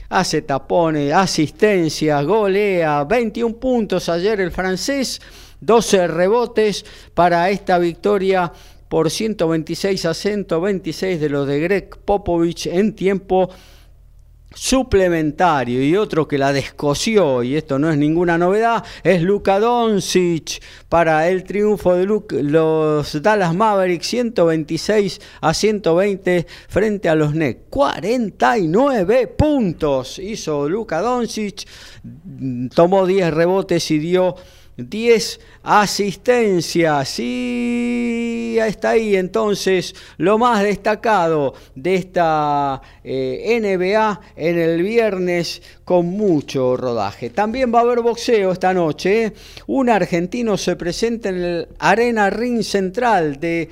[0.10, 5.22] hace tapones, asistencias, golea, 21 puntos ayer el francés,
[5.60, 8.52] 12 rebotes para esta victoria
[8.88, 13.50] por 126 a 126 de los de Greg Popovich en tiempo
[14.58, 20.64] suplementario y otro que la descoció, y esto no es ninguna novedad, es Luka Doncic
[20.90, 22.06] para el triunfo de
[22.42, 27.62] los Dallas Mavericks 126 a 120 frente a los Nets.
[27.70, 31.68] 49 puntos hizo Luka Doncic,
[32.74, 34.36] tomó 10 rebotes y dio
[34.78, 37.20] 10 asistencias.
[37.20, 46.06] Y está ahí entonces lo más destacado de esta eh, NBA en el viernes con
[46.06, 47.30] mucho rodaje.
[47.30, 49.26] También va a haber boxeo esta noche.
[49.26, 49.34] ¿eh?
[49.68, 53.70] Un argentino se presenta en el Arena Ring Central de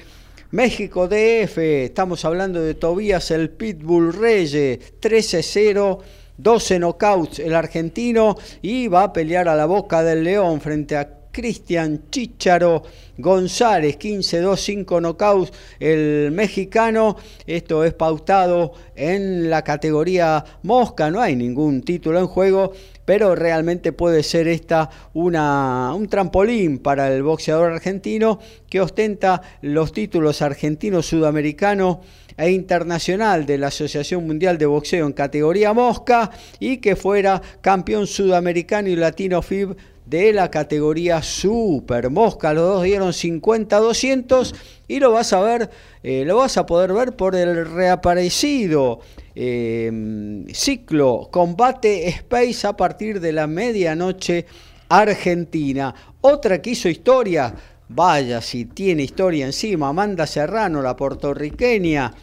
[0.51, 5.99] México DF, estamos hablando de Tobías el Pitbull Reyes, 13-0.
[6.37, 11.09] 12 knockouts el argentino y va a pelear a la boca del león frente a
[11.35, 12.83] Cristian Chicharo
[13.17, 15.51] González, 15-2, 5 knockouts
[15.81, 17.17] el mexicano.
[17.45, 22.71] Esto es pautado en la categoría mosca, no hay ningún título en juego,
[23.03, 28.39] pero realmente puede ser esta una, un trampolín para el boxeador argentino
[28.69, 31.99] que ostenta los títulos argentino, sudamericano
[32.37, 38.07] e internacional de la Asociación Mundial de Boxeo en categoría mosca y que fuera campeón
[38.07, 39.75] sudamericano y latino FIB
[40.05, 42.53] de la categoría Super Mosca.
[42.53, 44.55] Los dos dieron 50-200
[44.87, 45.69] y lo vas a ver,
[46.03, 48.99] eh, lo vas a poder ver por el reaparecido
[49.33, 54.45] eh, ciclo Combate Space a partir de la medianoche
[54.89, 55.93] argentina.
[56.21, 57.53] Otra que hizo historia,
[57.89, 62.13] vaya si tiene historia encima, Amanda Serrano, la puertorriqueña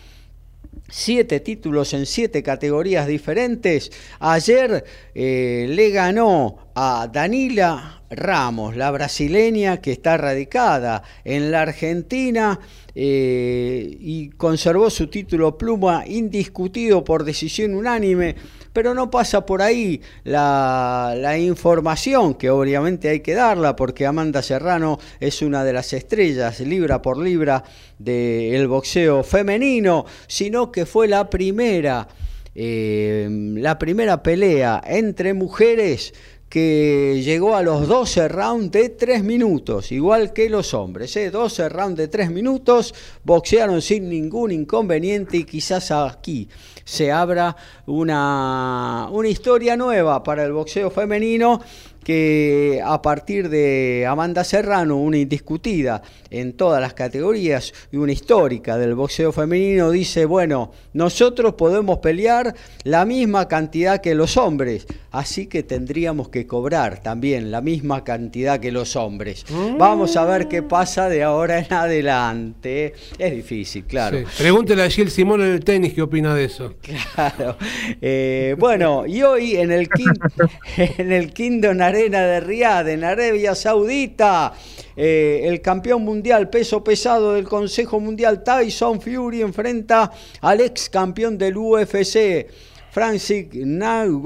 [0.88, 3.90] siete títulos en siete categorías diferentes.
[4.20, 4.84] Ayer
[5.14, 12.60] eh, le ganó a Danila Ramos, la brasileña que está radicada en la Argentina
[12.94, 18.36] eh, y conservó su título pluma indiscutido por decisión unánime
[18.72, 24.98] pero no pasa por ahí la, información, que obviamente hay que darla, porque Amanda Serrano
[25.20, 27.62] es una de las estrellas, libra por libra,
[27.98, 32.08] del boxeo femenino, sino que fue la primera,
[32.54, 36.12] eh, la primera pelea entre mujeres
[36.52, 41.16] que llegó a los 12 rounds de 3 minutos, igual que los hombres.
[41.16, 41.30] ¿eh?
[41.30, 42.94] 12 rounds de 3 minutos,
[43.24, 46.50] boxearon sin ningún inconveniente y quizás aquí
[46.84, 47.56] se abra
[47.86, 51.60] una, una historia nueva para el boxeo femenino
[52.04, 58.78] que a partir de Amanda Serrano, una indiscutida en todas las categorías y una histórica
[58.78, 62.54] del boxeo femenino, dice, bueno, nosotros podemos pelear
[62.84, 68.60] la misma cantidad que los hombres, así que tendríamos que cobrar también la misma cantidad
[68.60, 69.44] que los hombres.
[69.78, 72.94] Vamos a ver qué pasa de ahora en adelante.
[73.18, 74.18] Es difícil, claro.
[74.18, 74.24] Sí.
[74.38, 76.74] Pregúntele a Gil Simón en el tenis qué opina de eso.
[77.14, 77.56] Claro.
[78.00, 79.88] Eh, bueno, y hoy en el,
[80.76, 84.54] en el Kingdom Arena de Riyadh, en Arabia Saudita.
[84.96, 90.10] Eh, el campeón mundial peso pesado del Consejo Mundial Tyson Fury enfrenta
[90.40, 92.46] al ex campeón del UFC.
[92.90, 94.22] Francis Ngannou,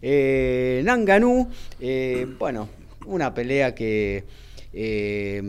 [0.00, 0.82] eh,
[1.80, 2.68] eh, bueno,
[3.06, 4.24] una pelea que
[4.72, 5.42] eh,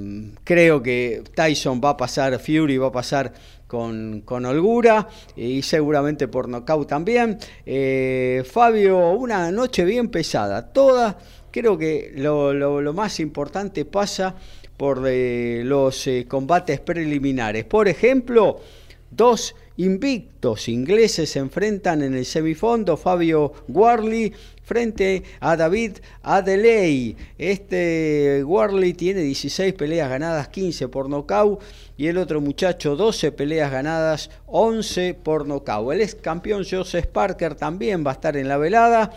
[0.44, 3.32] creo que Tyson va a pasar, Fury va a pasar
[3.72, 7.38] con, con holgura y seguramente por nocaut también.
[7.65, 11.18] Eh, Fabio, una noche bien pesada, toda,
[11.52, 14.35] creo que lo, lo, más importante pasa
[14.76, 17.64] por eh, los eh, combates preliminares.
[17.64, 18.60] Por ejemplo,
[19.10, 27.15] dos invictos ingleses se enfrentan en el semifondo, Fabio Warley frente a David Adeley.
[27.38, 31.61] Este Warley tiene 16 peleas ganadas, 15 por nocaut
[31.97, 35.93] y el otro muchacho 12 peleas ganadas, 11 por nocaut.
[35.93, 39.11] El ex campeón Joseph Parker también va a estar en la velada.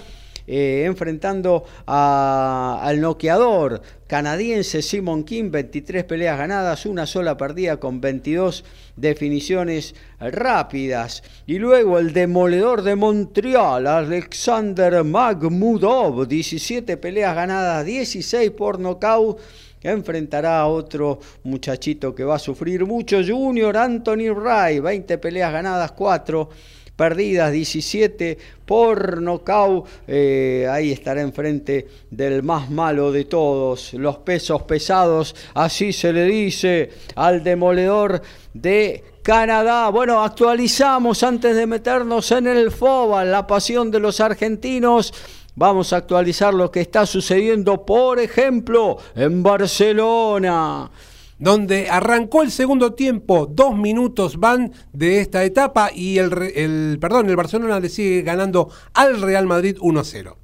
[0.47, 8.63] Eh, enfrentando al noqueador canadiense Simon King, 23 peleas ganadas, una sola perdida con 22
[8.95, 11.23] definiciones rápidas.
[11.47, 19.41] Y luego el demoledor de Montreal, Alexander Magmudov, 17 peleas ganadas, 16 por nocaut
[19.85, 25.93] enfrentará a otro muchachito que va a sufrir mucho, Junior Anthony Ray, 20 peleas ganadas,
[25.93, 26.49] 4
[26.97, 29.87] perdidas, 17 por nocaut.
[30.07, 36.25] Eh, ahí estará enfrente del más malo de todos, los pesos pesados, así se le
[36.25, 38.23] dice al demoledor
[38.53, 39.89] de Canadá.
[39.89, 45.13] Bueno, actualizamos antes de meternos en el FOBA, la pasión de los argentinos.
[45.57, 50.91] Vamos a actualizar lo que está sucediendo, por ejemplo, en Barcelona
[51.39, 57.29] donde arrancó el segundo tiempo, dos minutos van de esta etapa y el, el, perdón,
[57.29, 60.44] el Barcelona le sigue ganando al Real Madrid 1 a 0.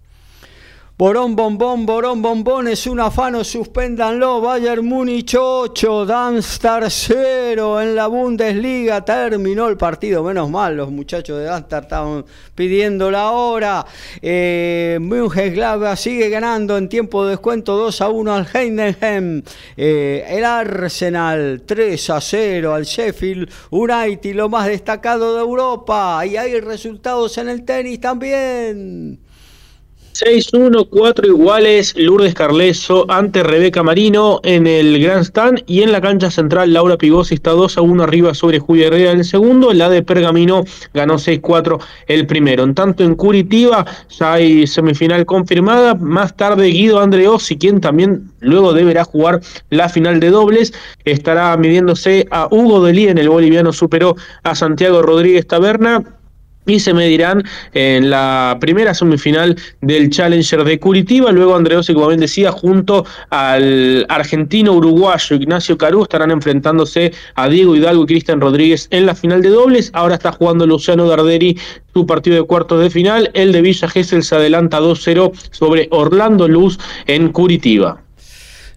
[1.01, 4.43] Borón, bombón, borón, bombón, es un afano, suspéndanlo.
[4.43, 9.03] Bayern Múnich 8, Darmstadt 0 en la Bundesliga.
[9.03, 13.87] Terminó el partido, menos mal, los muchachos de Darmstadt estaban pidiendo la hora.
[14.21, 14.99] Eh,
[15.97, 19.43] sigue ganando en tiempo de descuento 2 a 1 al Heidenheim.
[19.79, 26.27] Eh, el Arsenal 3 a 0 al Sheffield United, lo más destacado de Europa.
[26.27, 29.30] Y hay resultados en el tenis también.
[30.21, 36.03] 6-1, 4 iguales, Lourdes Carleso ante Rebeca Marino en el Grand Stand y en la
[36.03, 39.73] cancha central Laura Pigosi está 2 a 1 arriba sobre Julia Herrera en el segundo,
[39.73, 42.65] la de Pergamino ganó 6-4 el primero.
[42.65, 48.75] En tanto en Curitiba ya hay semifinal confirmada, más tarde Guido Andreossi, quien también luego
[48.75, 49.41] deberá jugar
[49.71, 50.75] la final de dobles,
[51.07, 56.20] estará midiéndose a Hugo Delí en el boliviano superó a Santiago Rodríguez Taberna
[56.71, 57.43] y se medirán
[57.73, 61.33] en la primera semifinal del Challenger de Curitiba.
[61.33, 67.75] Luego Andreossi, como bien decía, junto al argentino uruguayo Ignacio Carú estarán enfrentándose a Diego
[67.75, 69.91] Hidalgo y Cristian Rodríguez en la final de dobles.
[69.95, 71.59] Ahora está jugando Luciano Darderi
[71.93, 73.31] su partido de cuartos de final.
[73.35, 78.01] El de Villa Gesell se adelanta 2-0 sobre Orlando Luz en Curitiba.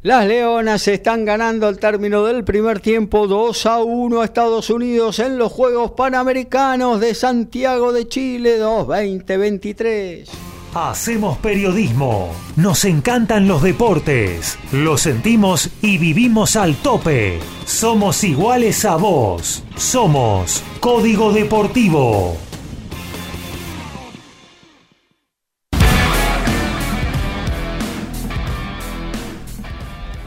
[0.03, 5.19] Las Leonas están ganando al término del primer tiempo 2 a 1 a Estados Unidos
[5.19, 10.29] en los Juegos Panamericanos de Santiago de Chile 2023.
[10.73, 12.33] Hacemos periodismo.
[12.57, 14.59] Nos encantan los deportes.
[14.73, 17.39] Lo sentimos y vivimos al tope.
[17.65, 19.63] Somos iguales a vos.
[19.77, 22.35] Somos Código Deportivo.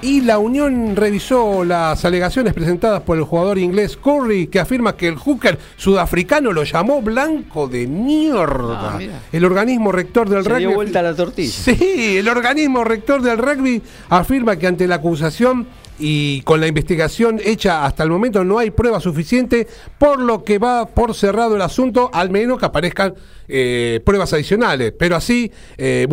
[0.02, 5.08] Y la Unión revisó las alegaciones presentadas por el jugador inglés Curry, que afirma que
[5.08, 8.96] el hooker sudafricano lo llamó blanco de mierda.
[8.96, 9.00] Ah,
[9.32, 10.60] el organismo rector del Se rugby.
[10.60, 11.50] dio vuelta la tortilla.
[11.76, 15.66] Sí, el organismo rector del rugby afirma que ante la acusación
[15.98, 19.66] y con la investigación hecha hasta el momento no hay prueba suficiente,
[19.98, 23.14] por lo que va por cerrado el asunto, al menos que aparezcan
[23.48, 24.92] eh, pruebas adicionales.
[24.98, 26.06] Pero así, eh,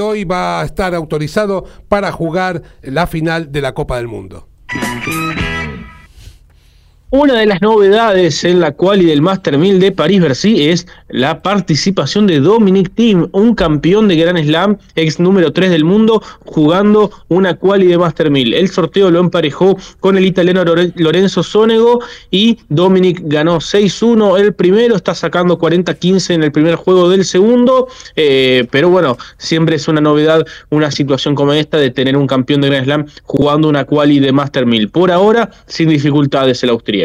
[0.00, 4.48] hoy va a estar autorizado para jugar la final de la Copa del Mundo.
[7.12, 12.28] Una de las novedades en la quali del Master 1000 de París-Bercy es la participación
[12.28, 17.54] de Dominic Thiem, un campeón de Grand Slam, ex número 3 del mundo, jugando una
[17.56, 18.54] quali de Master 1000.
[18.54, 21.98] El sorteo lo emparejó con el italiano Lore- Lorenzo Sonego
[22.30, 27.88] y Dominic ganó 6-1 el primero, está sacando 40-15 en el primer juego del segundo,
[28.14, 32.60] eh, pero bueno, siempre es una novedad una situación como esta de tener un campeón
[32.60, 34.90] de Grand Slam jugando una quali de Master 1000.
[34.90, 36.99] Por ahora, sin dificultades el austríaco.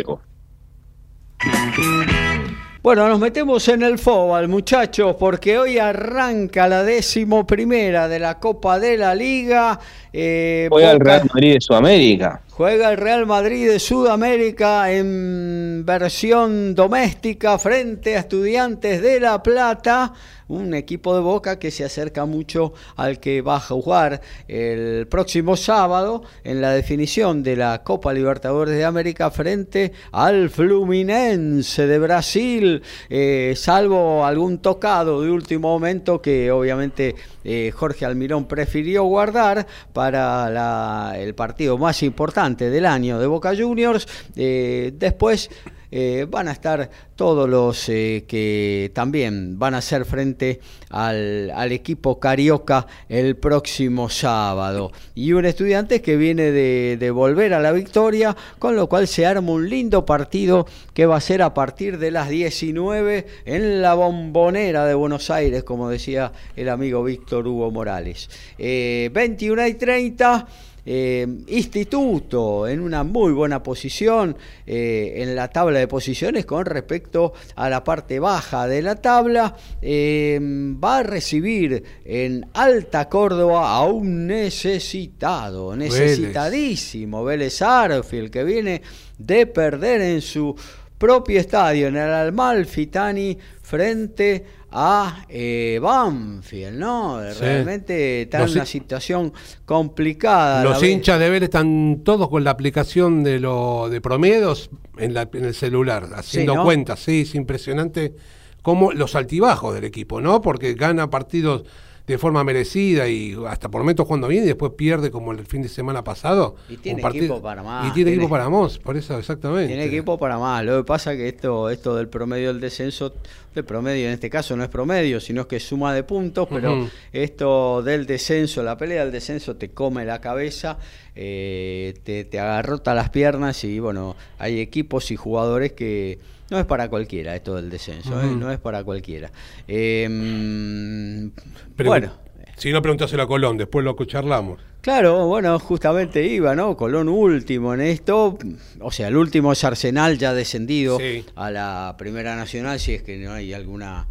[2.81, 8.39] Bueno, nos metemos en el fútbol, muchachos, porque hoy arranca la décimo primera de la
[8.39, 9.79] Copa de la Liga.
[10.13, 12.41] Eh, Juega el Boca- Real Madrid de Sudamérica.
[12.55, 20.13] Juega el Real Madrid de Sudamérica en versión doméstica frente a Estudiantes de La Plata,
[20.47, 25.57] un equipo de Boca que se acerca mucho al que va a jugar el próximo
[25.57, 32.83] sábado en la definición de la Copa Libertadores de América frente al Fluminense de Brasil,
[33.09, 41.15] eh, salvo algún tocado de último momento que obviamente eh, Jorge Almirón prefirió guardar para
[41.17, 44.07] el partido más importante del año de Boca Juniors.
[44.35, 45.49] Eh, después
[45.97, 50.59] eh, van a estar todos los eh, que también van a hacer frente
[50.89, 54.91] al, equipo carioca el próximo sábado.
[55.13, 59.53] Y un estudiante que viene de, volver a la victoria, con lo cual se arma
[59.53, 64.85] un lindo partido que va a ser a partir de las 19 en la bombonera
[64.85, 68.29] de Buenos Aires, como decía el amigo Víctor Hugo Morales.
[68.57, 70.47] Eh, 21 y 30.
[70.87, 74.37] Eh, instituto en una muy buena posición
[74.67, 79.55] eh, en la tabla de posiciones con respecto a la parte baja de la tabla.
[79.81, 88.83] Eh, va a recibir en Alta Córdoba a un necesitado, necesitadísimo Vélez Arfield, que viene
[89.17, 90.55] de perder en su
[90.99, 94.45] propio estadio, en el Almalfitani, frente
[94.77, 97.21] a eh, Banfield, ¿no?
[97.31, 97.39] Sí.
[97.39, 99.33] Realmente está Los en una situación
[99.65, 100.63] complicada.
[100.63, 105.29] Los hinchas de Vélez están todos con la aplicación de lo de promedios en, la-
[105.33, 106.63] en el celular, haciendo ¿no?
[106.63, 106.99] cuentas.
[106.99, 108.13] Sí, es impresionante
[108.61, 110.41] como los altibajos del equipo, ¿no?
[110.41, 111.63] Porque gana partidos
[112.07, 115.61] de forma merecida y hasta por momentos cuando viene y después pierde como el fin
[115.63, 116.55] de semana pasado.
[116.69, 119.67] Y tiene equipo para más, Y tiene, tiene- equipo para más, por eso exactamente.
[119.67, 120.63] Tiene equipo para más.
[120.63, 123.13] Lo que pasa es que esto, esto del promedio del descenso,
[123.55, 126.87] el promedio en este caso no es promedio, sino que es suma de puntos, pero
[127.11, 130.77] esto del descenso, la pelea del descenso te come la cabeza,
[131.15, 136.19] eh, te, te agarrota las piernas y bueno, hay equipos y jugadores que
[136.49, 138.27] no es para cualquiera esto del descenso, ¿eh?
[138.35, 139.31] No es para cualquiera.
[139.67, 141.29] Eh,
[141.75, 142.11] Pero bueno.
[142.57, 144.59] Si no, pregúntaselo a Colón, después lo charlamos.
[144.81, 146.77] Claro, bueno, justamente iba, ¿no?
[146.77, 148.37] Colón último en esto.
[148.79, 151.25] O sea, el último es Arsenal ya descendido Sí.
[151.35, 154.07] a la Primera Nacional, si es que no hay alguna.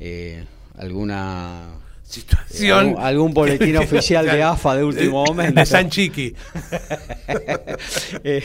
[0.00, 0.44] eh,
[0.76, 1.64] alguna
[2.08, 2.78] situación.
[2.78, 5.60] Algún, algún boletín oficial de AFA de último momento.
[5.60, 6.34] De San Chiqui.
[8.24, 8.42] Eh,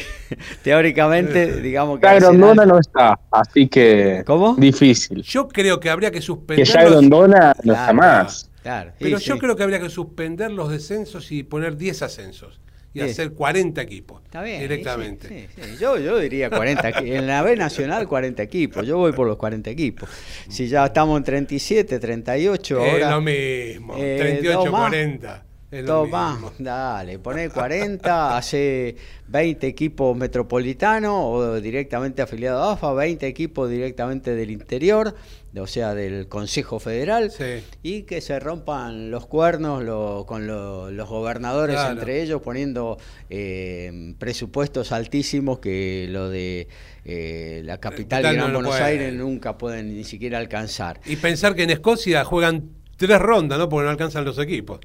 [0.62, 2.06] teóricamente, digamos que.
[2.06, 4.56] Ya Grondona no está, así que ¿Cómo?
[4.58, 5.22] difícil.
[5.24, 6.68] Yo creo que habría que Que suspender.
[6.68, 8.50] ya los- Grondona no está Claro, más.
[8.62, 9.40] Claro, sí, Pero yo sí.
[9.40, 12.60] creo que habría que suspender los descensos y poner 10 ascensos.
[12.94, 13.06] Y Sí.
[13.10, 14.22] hacer 40 equipos.
[14.24, 14.62] Está bien.
[14.62, 15.28] Directamente.
[15.28, 15.78] sí, sí, sí.
[15.80, 16.90] Yo, yo diría 40.
[16.92, 18.86] equi- En la B Nacional, 40 equipos.
[18.86, 20.08] Yo voy por los 40 equipos.
[20.48, 23.12] Si ya estamos en 37, 38, Es ahora.
[23.12, 23.96] lo mismo.
[23.98, 24.82] eh, 38, dos más.
[24.90, 25.46] 40.
[25.72, 28.96] Es lo Toma, dale, poné 40, hace
[29.28, 35.16] 20 equipos metropolitanos o directamente afiliados a AFA, 20 equipos directamente del interior,
[35.56, 37.64] o sea, del Consejo Federal, Sí.
[37.84, 42.00] y que se rompan los cuernos lo- con lo- los gobernadores Claro.
[42.00, 42.98] entre ellos, poniendo
[43.30, 46.68] eh, presupuestos altísimos que lo de
[47.06, 48.84] eh, la capital y Gran no Buenos puede.
[48.84, 51.00] Aires nunca pueden ni siquiera alcanzar.
[51.06, 53.68] Y pensar que en Escocia juegan tres rondas, ¿no?
[53.70, 54.80] Porque no alcanzan los equipos.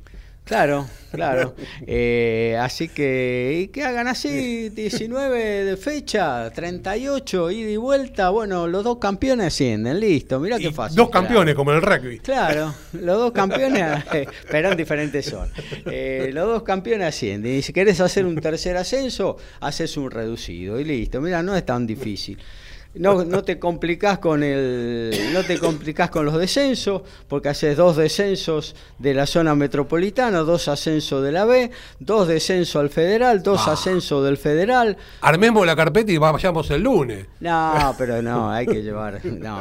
[0.49, 1.55] Claro, claro.
[1.87, 8.31] Eh, así que, y que hagan así, 19 de fecha, 38, ida y vuelta.
[8.31, 10.97] Bueno, los dos campeones ascienden, listo, mirá qué fácil.
[10.97, 11.27] dos claro.
[11.27, 12.19] campeones, como en el rugby.
[12.21, 14.05] Claro, los dos campeones,
[14.51, 15.51] pero en diferentes son.
[15.85, 17.57] Eh, los dos campeones ascienden.
[17.57, 21.21] Y si querés hacer un tercer ascenso, haces un reducido y listo.
[21.21, 22.39] Mira, no es tan difícil.
[22.99, 27.97] No, no te complicás con el, no te complicás con los descensos, porque haces dos
[27.97, 31.71] descensos de la zona metropolitana, dos ascensos de la B,
[32.01, 33.73] dos descensos al federal, dos Ah.
[33.75, 34.97] ascensos del federal.
[35.21, 37.27] Armemos la carpeta y vayamos el lunes.
[37.41, 39.61] No, pero no, hay que llevar, no.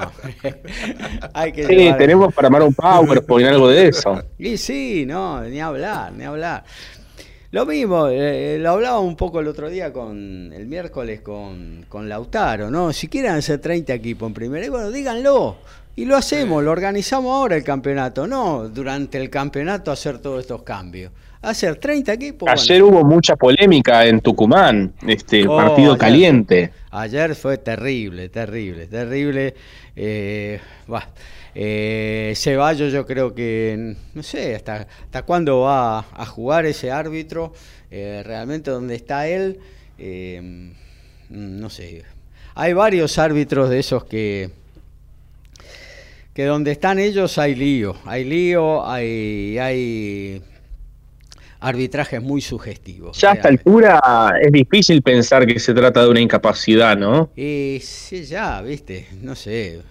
[1.34, 4.22] hay que Sí, llevar- tenemos para armar un PowerPoint, algo de eso.
[4.40, 6.64] Y sí, no, ni hablar, ni hablar.
[7.58, 12.08] Lo mismo, eh, lo hablaba un poco el otro día con el miércoles con, con
[12.08, 12.94] Lautaro, ¿no?
[12.94, 15.56] Si quieren hacer 30 equipos en primera, y bueno, díganlo.
[15.96, 20.62] Y lo hacemos, lo organizamos ahora el campeonato, no durante el campeonato hacer todos estos
[20.62, 21.12] cambios.
[21.42, 22.42] Hacer 30 equipos.
[22.46, 22.62] bueno.
[22.62, 25.98] Ayer hubo mucha polémica en Tucumán, este Oh, partido ayer.
[25.98, 26.72] caliente.
[26.92, 29.56] Ayer fue terrible, terrible, terrible.
[29.96, 31.10] Eh, bah,
[31.60, 37.52] eh, Ceballos yo creo que, no sé, hasta, hasta cuándo va a jugar ese árbitro,
[37.90, 39.60] Eh, realmente donde está él,
[39.98, 40.42] eh,
[41.30, 42.04] no sé.
[42.54, 44.50] Hay varios árbitros de esos que,
[46.34, 50.42] que donde están ellos hay lío, hay lío, hay, hay
[51.62, 53.18] arbitrajes muy sugestivos.
[53.22, 54.02] Ya a esta altura
[54.42, 57.30] es difícil pensar que se trata de una incapacidad, ¿no?
[57.38, 59.82] Y sí, ya, viste, no sé.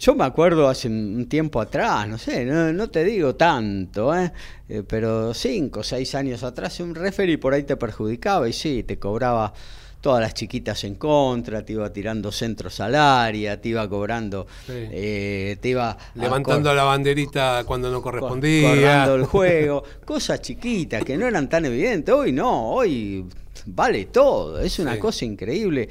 [0.00, 4.32] Yo me acuerdo hace un tiempo atrás, no sé, no, no te digo tanto, ¿eh?
[4.68, 8.84] Eh, pero cinco o seis años atrás un referee por ahí te perjudicaba y sí,
[8.84, 9.52] te cobraba
[10.00, 14.72] todas las chiquitas en contra, te iba tirando centros al área, te iba cobrando, Sí.
[14.76, 18.70] eh, te iba Levantando la banderita cuando no co- correspondía.
[18.70, 22.14] cortando el juego, cosas chiquitas que no eran tan evidentes.
[22.14, 23.24] Hoy no, hoy
[23.66, 25.00] vale todo, es una Sí.
[25.00, 25.88] cosa increíble.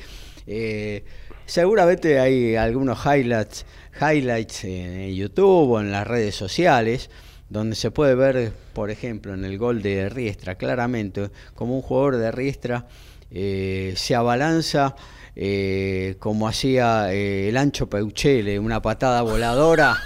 [0.49, 1.03] Eh,
[1.45, 3.65] seguramente hay algunos highlights,
[3.99, 7.09] highlights en YouTube o en las redes sociales
[7.49, 12.17] donde se puede ver, por ejemplo, en el gol de Riestra, claramente, como un jugador
[12.17, 12.87] de Riestra
[13.31, 14.95] eh, se abalanza
[15.35, 19.97] eh, como hacía eh, el ancho Peuchele, una patada voladora.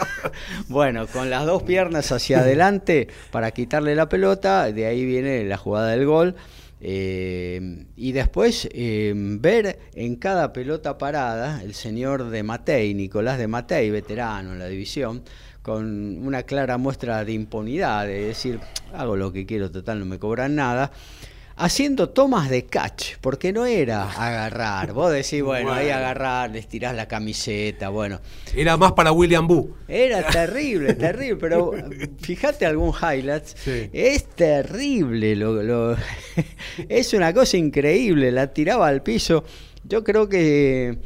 [0.68, 5.56] bueno, con las dos piernas hacia adelante para quitarle la pelota, de ahí viene la
[5.56, 6.36] jugada del gol.
[6.82, 13.48] Eh, y después eh, ver en cada pelota parada el señor de Matei, Nicolás de
[13.48, 15.22] Matei, veterano en la división,
[15.62, 18.60] con una clara muestra de impunidad, de decir,
[18.94, 20.90] hago lo que quiero, total, no me cobran nada,
[21.62, 24.92] haciendo tomas de catch, porque no era agarrar.
[24.92, 28.20] Vos decís, bueno, ahí agarrar, les tirás la camiseta, bueno.
[28.54, 29.76] Era más para William Boo.
[29.86, 31.72] Era terrible, terrible, pero
[32.20, 33.44] fíjate algún highlight.
[33.44, 33.90] Sí.
[33.92, 35.96] Es terrible, lo, lo-
[36.88, 39.44] es una cosa increíble, la tiraba al piso.
[39.84, 40.98] Yo creo que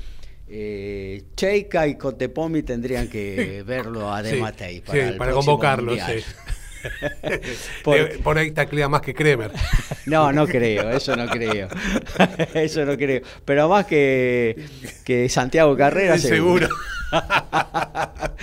[0.48, 5.94] eh, Cheika y Cotepomi tendrían que verlo a De Sí, Matei sí, para, para convocarlo.
[5.94, 6.22] Sí.
[7.82, 9.50] Por- Por ahí taclea más que Kremer.
[10.06, 11.68] No, no creo, eso no creo.
[12.54, 13.22] Eso no creo.
[13.44, 14.66] Pero más que,
[15.04, 16.68] que Santiago Carrera, seguro.
[16.68, 16.76] Seguro.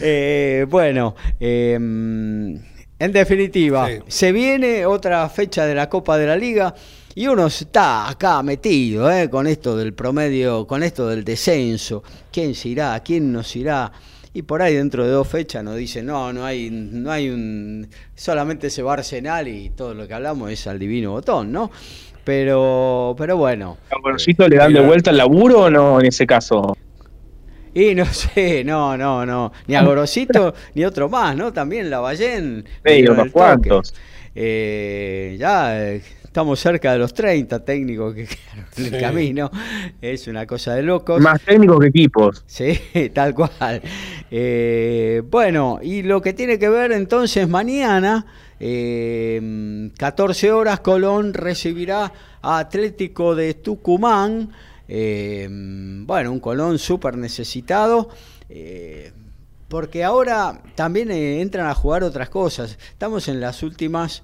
[0.00, 3.98] Eh, bueno, eh, en definitiva, Sí.
[4.08, 6.74] se viene otra fecha de la Copa de la Liga
[7.14, 12.02] y uno está acá metido eh, con esto del promedio, con esto del descenso.
[12.32, 12.98] ¿Quién se irá?
[13.00, 13.90] ¿Quién nos irá?
[14.34, 17.86] Y por ahí dentro de dos fechas nos dicen, no, no hay, no hay un,
[18.14, 21.70] solamente se va Arsenal y todo lo que hablamos es al divino botón, ¿no?
[22.24, 26.26] Pero, pero bueno, ¿A Borosito le dan de vuelta el laburo o no en ese
[26.26, 26.76] caso?
[27.74, 29.52] Y no sé, no, no, no.
[29.66, 31.52] Ni a Gorosito ni otro más, ¿no?
[31.52, 32.64] También la Ballén.
[32.84, 33.94] Sí, unos cuantos.
[34.34, 36.02] Eh, ya eh,
[36.32, 39.50] estamos cerca de los 30 técnicos que quedaron en el camino.
[40.00, 41.20] Es una cosa de locos.
[41.20, 42.42] Más técnicos que equipos.
[42.46, 42.72] Sí,
[43.14, 43.82] tal cual.
[44.30, 48.24] Eh, bueno, y lo que tiene que ver entonces mañana,
[48.58, 52.10] eh, 14 horas, Colón recibirá
[52.40, 54.52] a Atlético de Tucumán.
[54.88, 58.08] Eh, bueno, un Colón súper necesitado.
[58.48, 59.12] eh,
[59.68, 62.78] porque ahora también eh, entran a jugar otras cosas.
[62.90, 64.22] Estamos en las últimas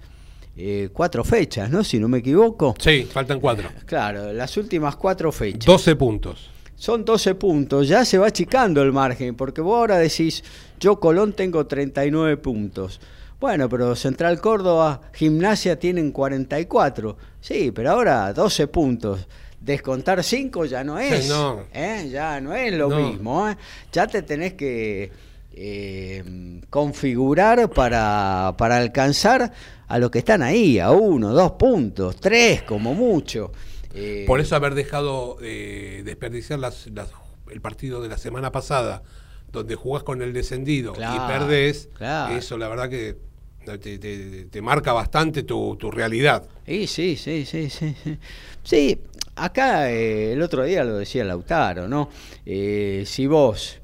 [0.60, 1.85] eh, cuatro fechas, ¿no?
[1.85, 2.74] Si no me equivoco.
[2.80, 3.68] Sí, faltan cuatro.
[3.86, 5.64] Claro, las últimas cuatro fechas.
[5.66, 6.51] 12 puntos.
[6.74, 10.44] Son 12 puntos, ya se va achicando el margen, porque vos ahora decís,
[10.78, 13.01] yo Colón tengo 39 puntos.
[13.40, 17.16] Bueno, pero Central Córdoba, Gimnasia tienen 44.
[17.40, 19.26] Sí, pero ahora 12 puntos.
[19.60, 21.28] Descontar 5 ya no es.
[21.28, 21.62] No.
[21.72, 22.09] ¿eh?
[22.12, 22.97] Ya no es lo No.
[23.10, 23.48] mismo.
[23.48, 23.56] ¿eh?
[23.93, 25.10] Ya te tenés que
[25.52, 29.52] eh, configurar para, para alcanzar
[29.89, 33.51] a los que están ahí, a uno, dos puntos, tres como mucho.
[33.94, 37.10] Eh, Por eso haber dejado eh, desperdiciar las, las-
[37.51, 39.02] el partido de la semana pasada,
[39.51, 42.36] donde jugás con el descendido Claro, y perdés, claro.
[42.36, 43.16] eso la verdad que
[43.65, 46.44] te, te- te marca bastante tu, tu realidad.
[46.66, 47.94] Sí, sí, sí, sí, sí.
[48.05, 48.19] sí.
[48.62, 48.98] Sí,
[49.36, 52.10] acá eh, el otro día lo decía Lautaro, ¿no?
[52.44, 53.78] Eh, si vos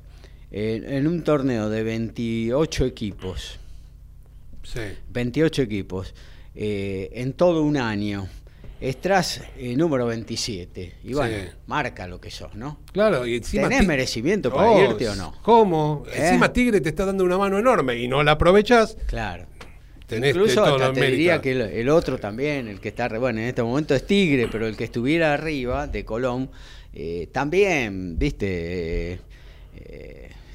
[0.51, 3.59] en- en un torneo de 28 equipos,
[4.64, 4.80] Sí.
[5.10, 6.14] 28 equipos,
[6.54, 8.26] eh, en todo un año,
[8.80, 11.48] estás eh, número 27, y bueno, Sí.
[11.66, 12.80] marca lo que sos, ¿no?
[12.92, 13.68] Claro, y encima.
[13.68, 15.34] ¿Tenés merecimiento para Oh, irte o no?
[15.42, 16.04] ¿Cómo?
[16.08, 16.26] ¿Eh?
[16.28, 18.96] Encima Tigre te está dando una mano enorme y no la aprovechas.
[19.06, 19.46] Claro.
[20.06, 23.46] Tenés Incluso hasta te diría que el, el otro también, el que está, bueno, en
[23.46, 26.50] este momento es Tigre, pero el que estuviera arriba de Colón,
[26.92, 29.18] eh, también, viste,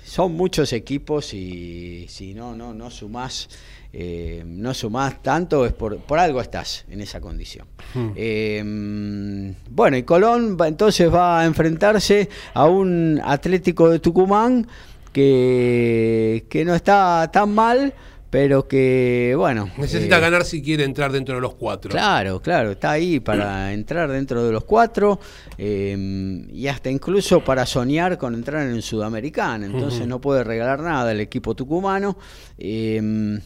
[0.04, 3.50] son muchos equipos y si no, no, no sumás,
[3.92, 7.68] eh, no sumás tanto, es por, por algo estás en esa condición.
[7.94, 8.10] Hmm.
[8.16, 14.68] Eh, bueno, y Colón va- entonces va a enfrentarse a un Atlético de Tucumán
[15.12, 17.94] que, que no está tan mal,
[18.30, 19.72] pero que, bueno.
[19.78, 21.90] Necesita eh, ganar si quiere entrar dentro de los cuatro.
[21.90, 25.20] Claro, claro, está ahí para entrar dentro de los cuatro
[25.58, 29.66] eh, y hasta incluso para soñar con entrar en Sudamericana.
[29.66, 32.18] Entonces no puede regalar nada el equipo tucumano.
[32.58, 33.40] Eh,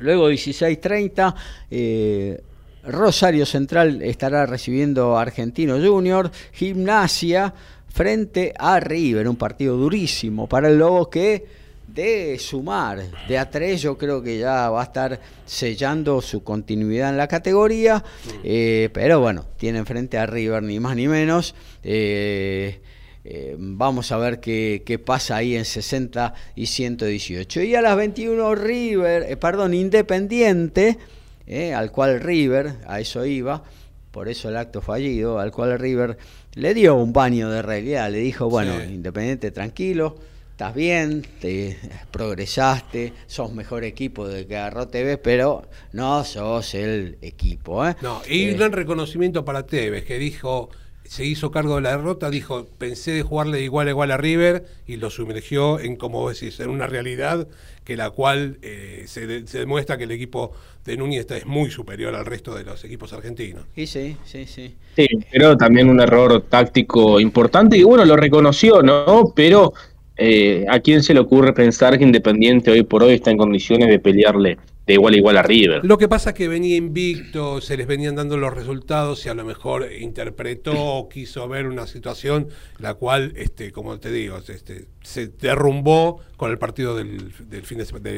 [0.00, 1.34] luego 16-30,
[1.70, 2.40] eh,
[2.86, 7.54] Rosario Central estará recibiendo a Argentino Junior, Gimnasia
[7.88, 13.82] frente a River, un partido durísimo para el Lobo que de sumar de a tres
[13.82, 18.02] yo creo que ya va a estar sellando su continuidad en la categoría,
[18.42, 21.54] eh, pero bueno, tiene frente a River ni más ni menos.
[21.82, 22.80] eh,
[23.24, 27.62] eh, vamos a ver qué, qué pasa ahí en 60 y 118.
[27.62, 30.98] Y a las 21 River, eh, perdón, Independiente,
[31.46, 33.64] eh, al cual River, a eso iba,
[34.10, 36.18] por eso el acto fallido, al cual River
[36.54, 38.92] le dio un baño de realidad, le dijo, bueno, Sí.
[38.92, 40.16] Independiente, tranquilo,
[40.50, 41.78] estás bien, te
[42.10, 47.84] progresaste, sos mejor equipo de que agarró TV, pero no sos el equipo.
[48.02, 50.68] No, y un gran reconocimiento para Tevez, que dijo,
[51.04, 54.16] se hizo cargo de la derrota, dijo, pensé de jugarle de igual a igual a
[54.16, 57.46] River y lo sumergió en, como vos decís, en una realidad
[57.84, 60.52] que la cual eh, se, de- se demuestra que el equipo
[60.84, 63.66] de Núñez es muy superior al resto de los equipos argentinos.
[63.76, 64.76] y sí, sí, sí.
[64.96, 69.32] Sí, pero también un error táctico importante y bueno, lo reconoció, ¿no?
[69.34, 69.72] Pero
[70.16, 73.88] eh, ¿a quién se le ocurre pensar que Independiente hoy por hoy está en condiciones
[73.88, 75.84] de pelearle de igual a igual a River?
[75.84, 79.34] Lo que pasa es que venía invicto, se les venían dando los resultados y a
[79.34, 82.48] lo mejor interpretó o quiso ver una situación
[82.78, 87.78] la cual, este, como te digo, este, se derrumbó con el partido del, del fin
[87.78, 88.10] de semana.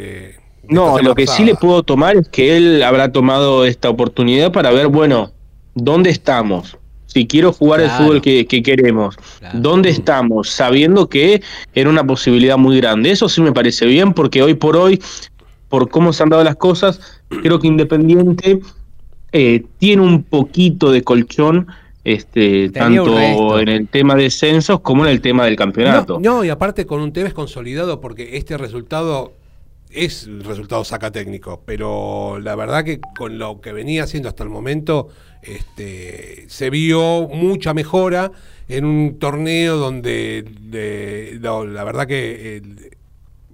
[0.68, 4.70] No, lo que sí le puedo tomar es que él habrá tomado esta oportunidad para
[4.72, 5.32] ver, bueno,
[5.74, 6.76] ¿dónde estamos?
[7.06, 9.58] Si quiero jugar el fútbol que, que queremos, Claro.
[9.60, 10.50] ¿dónde estamos?
[10.50, 11.40] Sabiendo que
[11.72, 13.10] era una posibilidad muy grande.
[13.12, 15.00] Eso sí me parece bien porque hoy por hoy,
[15.76, 18.60] por cómo se han dado las cosas, creo que Independiente
[19.30, 21.66] eh, tiene un poquito de colchón.
[22.02, 26.18] Este, Tenía tanto en el tema de censos como en el tema del campeonato.
[26.18, 29.34] No, no, y aparte con un Tevez consolidado, porque este resultado
[29.90, 34.44] es el resultado saca técnico, pero la verdad que con lo que venía haciendo hasta
[34.44, 35.08] el momento,
[35.42, 38.32] este, se vio mucha mejora
[38.68, 42.95] en un torneo donde de- la verdad que el-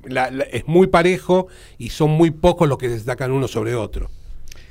[0.04, 1.46] la- la- es muy parejo
[1.78, 4.10] y son muy pocos los que destacan uno sobre otro.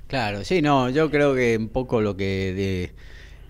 [0.07, 2.91] Claro, sí, no, yo creo que un poco lo que de-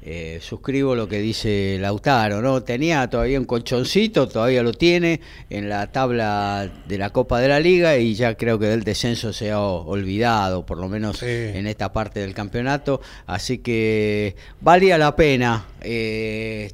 [0.03, 2.63] eh, suscribo lo que dice Lautaro, ¿no?
[2.63, 5.21] Tenía todavía un colchoncito, todavía lo tiene
[5.51, 9.31] en la tabla de la Copa de la Liga y ya creo que del descenso
[9.31, 11.25] se ha olvidado, por lo menos Sí.
[11.27, 12.99] en esta parte del campeonato.
[13.27, 16.71] Así que valía la pena eh,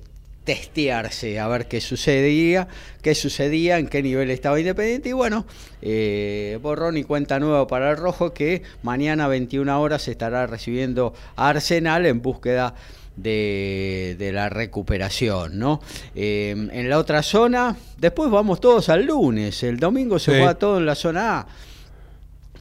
[0.48, 2.70] testearse a ver qué sucedía,
[3.02, 5.46] qué sucedía, en qué nivel estaba Independiente y bueno,
[5.82, 11.50] eh, borrón y cuenta nueva para el Rojo que mañana 21 horas estará recibiendo a
[11.50, 12.76] Arsenal en búsqueda
[13.18, 15.82] de, de la recuperación, ¿no?
[16.16, 20.38] Eh, en la otra zona, después vamos todos al lunes, el domingo se Sí.
[20.38, 21.48] juega todo en la zona A.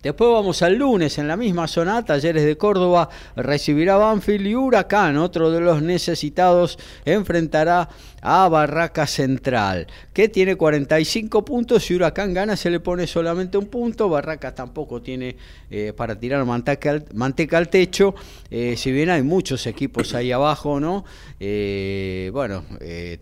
[0.07, 5.16] Después vamos al lunes, en la misma zona, Talleres de Córdoba recibirá Banfield y Huracán,
[5.16, 7.89] otro de los necesitados, enfrentará
[8.23, 11.85] a Barraca Central, que tiene 45 puntos.
[11.85, 14.09] Si Huracán gana, se le pone solamente un punto.
[14.09, 15.37] Barraca tampoco tiene
[15.73, 18.15] eh, para tirar manteca al, manteca al techo.
[18.49, 21.05] Eh, si bien hay muchos equipos ahí abajo, ¿no?
[21.41, 22.62] Eh, bueno,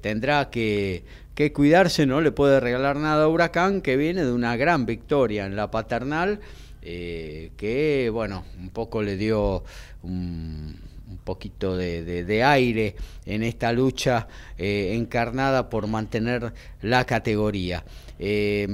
[0.02, 4.56] tendrá que que cuidarse, no le puede regalar nada a Huracán, que viene de una
[4.56, 6.40] gran victoria en la paternal,
[6.84, 9.64] eh, que bueno, un poco le dio
[10.02, 10.76] un,
[11.24, 14.28] poquito de aire en esta lucha
[14.58, 16.52] eh, encarnada por mantener
[16.82, 17.84] la categoría.
[18.18, 18.68] Eh,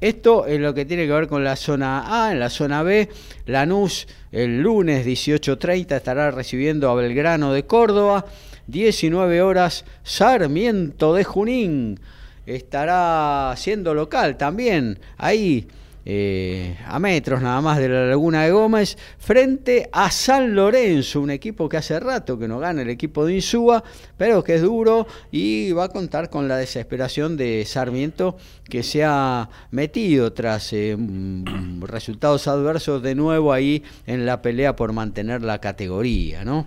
[0.00, 2.32] esto es lo que tiene que ver con la zona A.
[2.32, 3.08] En la zona B,
[3.46, 8.26] Lanús el lunes 18.30 estará recibiendo a Belgrano de Córdoba.
[8.66, 12.00] 19 horas, Sarmiento de Junín
[12.46, 14.98] estará siendo local también.
[15.18, 15.68] Ahí
[16.04, 21.30] eh, a metros nada más de la Laguna de Gómez, frente a San Lorenzo, un
[21.30, 23.84] equipo que hace rato que no gana el equipo de Insúa,
[24.16, 28.36] pero que es duro y va a contar con la desesperación de Sarmiento
[28.68, 34.76] que se ha metido tras eh, mm, resultados adversos de nuevo ahí en la pelea
[34.76, 36.66] por mantener la categoría, ¿no?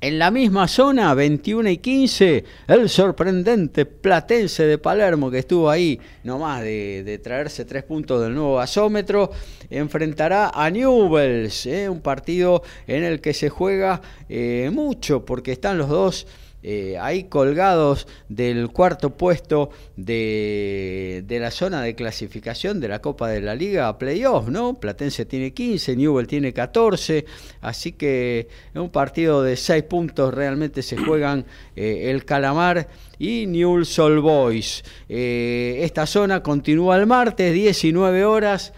[0.00, 6.00] En la misma zona, 21 y 15, el sorprendente Platense de Palermo, que estuvo ahí
[6.24, 9.30] nomás de, de traerse tres puntos del nuevo gasómetro,
[9.70, 11.88] enfrentará a Newells, ¿eh?
[11.88, 16.26] un partido en el que se juega eh, mucho, porque están los dos
[16.68, 23.28] eh, ahí colgados del cuarto puesto de, de la zona de clasificación de la Copa
[23.28, 24.74] de la Liga a playoff, ¿no?
[24.74, 27.24] Platense tiene 15, Newell tiene 14,
[27.60, 33.46] así que es un partido de 6 puntos realmente se juegan eh, el Calamar y
[33.46, 34.82] Newell's Old Boys.
[35.08, 38.72] Eh, esta zona continúa el martes, 19 horas.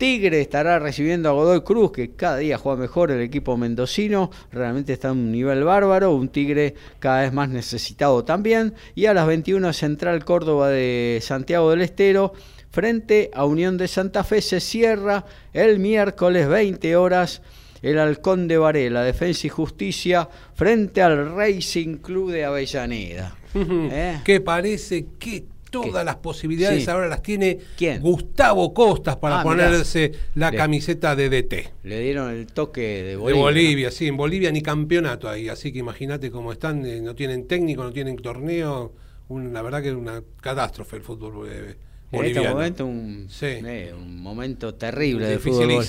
[0.00, 4.94] Tigre estará recibiendo a Godoy Cruz, que cada día juega mejor el equipo mendocino, realmente
[4.94, 8.72] está a un nivel bárbaro, un Tigre cada vez más necesitado también.
[8.94, 12.32] Y a las 21 Central Córdoba de Santiago del Estero,
[12.70, 17.42] frente a Unión de Santa Fe, se cierra el miércoles 20 horas
[17.82, 23.36] el Halcón de Varela, Defensa y Justicia, frente al Racing Club de Avellaneda.
[23.54, 24.20] ¿Eh?
[24.24, 26.04] Que parece que todas ¿Qué?
[26.04, 26.90] las posibilidades Sí.
[26.90, 28.02] ahora las tiene ¿Quién?
[28.02, 29.56] Gustavo Costas para Ah, mirá.
[29.68, 31.72] ponerse la camiseta de DT.
[31.84, 33.42] Le dieron el toque de De Bolivia.
[33.42, 37.46] Bolivia, sí, en Bolivia ni campeonato ahí, así que imagínate cómo están, eh, no tienen
[37.46, 38.92] técnico, no tienen torneo,
[39.28, 41.76] un- la verdad que es una catástrofe el fútbol eh,
[42.12, 43.46] En este momento un, Sí.
[43.46, 45.84] eh, un momento terrible del fútbol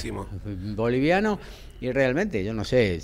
[0.75, 1.39] boliviano
[1.79, 2.99] y realmente yo no sé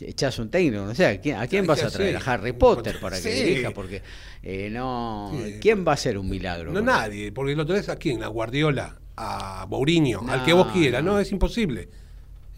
[0.00, 2.52] echas un técnico no sé a quién, a quién Hay vas a traer a Harry
[2.52, 3.42] Potter para que Sí.
[3.44, 4.02] dirija porque
[4.42, 5.54] eh, no Sí.
[5.60, 8.98] quién va a hacer un milagro No nadie, porque lo tenés a quién, a Guardiola,
[9.16, 11.20] a Mourinho, No, al que vos quieras, no, no.
[11.20, 11.88] es imposible.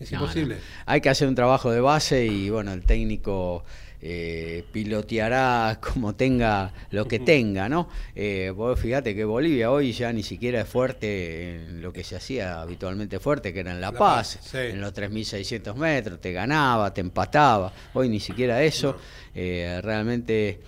[0.00, 0.56] Es imposible.
[0.86, 3.64] Hay que hacer un trabajo de base y bueno, el técnico
[4.02, 7.88] eh, piloteará como tenga lo que tenga, ¿no?
[8.14, 12.16] Eh, vos fíjate que Bolivia hoy ya ni siquiera es fuerte en lo que se
[12.16, 14.58] hacía habitualmente fuerte, que era en La, La Paz, Paz, sí.
[14.58, 17.72] en los 3.600 metros, te ganaba, te empataba.
[17.92, 18.96] Hoy ni siquiera eso.
[19.34, 20.60] Eh, realmente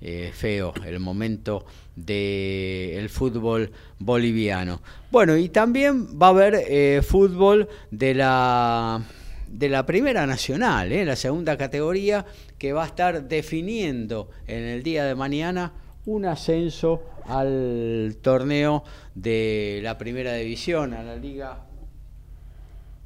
[0.00, 4.80] eh, feo el momento del fútbol boliviano.
[5.10, 9.02] Bueno, y también va a haber fútbol de la
[9.48, 11.04] de la primera nacional, ¿eh?
[11.04, 12.26] la segunda categoría,
[12.58, 15.72] que va a estar definiendo en el día de mañana
[16.06, 18.84] un ascenso al torneo
[19.14, 21.64] de la primera división, a la liga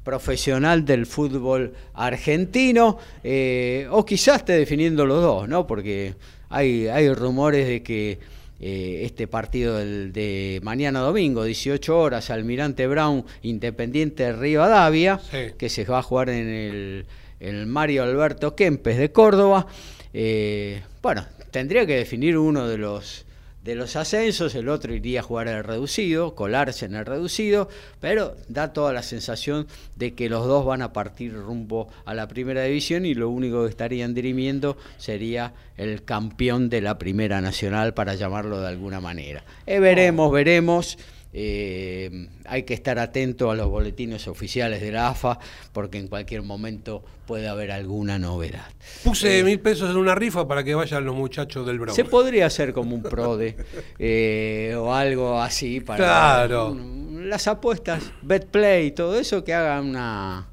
[0.03, 5.65] profesional del fútbol argentino, eh, o quizás esté definiendo los dos, ¿no?
[5.65, 6.15] Porque
[6.49, 8.19] hay, hay rumores de que
[8.65, 15.53] eh, este partido del- de mañana domingo, 18 horas, Almirante Brown, Independiente de Rivadavia, Sí.
[15.57, 17.05] que se va a jugar en el,
[17.41, 19.67] el Mario Alberto Kempes de Córdoba,
[20.13, 23.25] eh, bueno, tendría que definir uno de los
[23.63, 27.69] de los ascensos, el otro iría a jugar el reducido, colarse en el reducido,
[28.01, 32.27] pero da toda la sensación de que los dos van a partir rumbo a la
[32.27, 37.93] primera división y lo único que estarían dirimiendo sería el campeón de la primera nacional,
[37.93, 39.43] para llamarlo de alguna manera.
[39.65, 40.97] Eh, veremos, veremos.
[41.35, 45.39] Eh, hay que estar atento a los boletines oficiales de la AFA
[45.71, 48.65] porque en cualquier momento puede haber alguna novedad.
[49.03, 51.95] Puse mil pesos en una rifa para que vayan los muchachos del Bronx.
[51.95, 53.55] Se podría hacer como un PRODE
[53.99, 56.67] eh, o algo así para Claro.
[56.71, 60.47] un- las apuestas, BetPlay, todo eso, que hagan una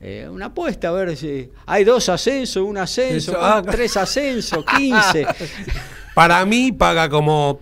[0.00, 4.64] eh, una apuesta, a ver si hay dos ascensos, un ascenso, Eso, ah, tres ascensos,
[4.76, 5.26] 15.
[6.14, 7.60] Para mí paga como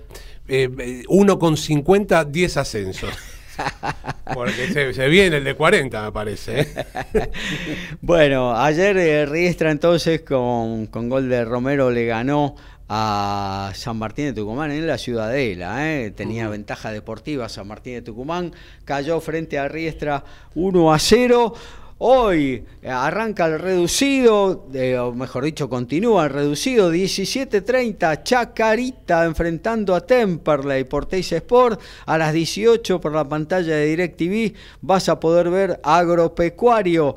[0.48, 0.68] eh,
[1.08, 3.10] 1,50, 10 ascensos.
[4.34, 6.60] Porque se, se viene el de 40, me parece.
[6.60, 7.30] ¿eh?
[8.00, 12.56] Bueno, ayer eh, Riestra entonces con, con gol de Romero le ganó
[12.88, 15.90] a San Martín de Tucumán en la Ciudadela.
[15.90, 16.10] ¿eh?
[16.10, 18.52] Tenía ventaja deportiva San Martín de Tucumán.
[18.84, 20.24] Cayó frente a Riestra
[20.54, 21.54] 1 a 0.
[22.04, 29.94] Hoy eh, arranca el reducido, eh, o mejor dicho, continúa el reducido, 17.30, Chacarita enfrentando
[29.94, 31.80] a Temperley por Teis Sport.
[32.06, 37.14] A las 18 por la pantalla de DirecTV vas a poder ver Agropecuario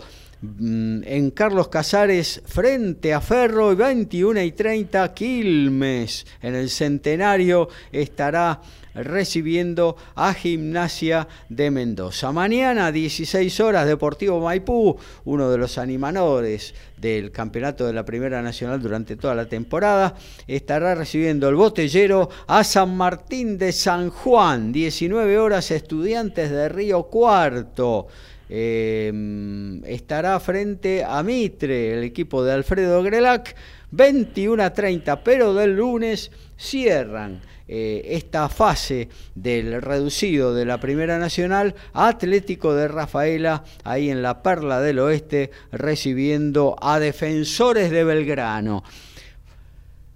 [0.60, 8.62] en Carlos Casares frente a Ferro y 21 y 30 Quilmes en el centenario estará
[8.96, 12.32] recibiendo a Gimnasia de Mendoza.
[12.32, 18.82] Mañana 16 horas Deportivo Maipú, uno de los animadores del campeonato de la Primera Nacional
[18.82, 20.16] durante toda la temporada,
[20.48, 27.04] estará recibiendo el botellero a San Martín de San Juan, 19 horas Estudiantes de Río
[27.04, 28.08] Cuarto.
[28.50, 33.56] Eh, estará frente a Mitre, el equipo de Alfredo Grelac,
[33.92, 41.18] 21 a 30, pero del lunes cierran eh, esta fase del reducido de la Primera
[41.18, 48.84] Nacional Atlético de Rafaela, ahí en la Perla del Oeste, recibiendo a Defensores de Belgrano.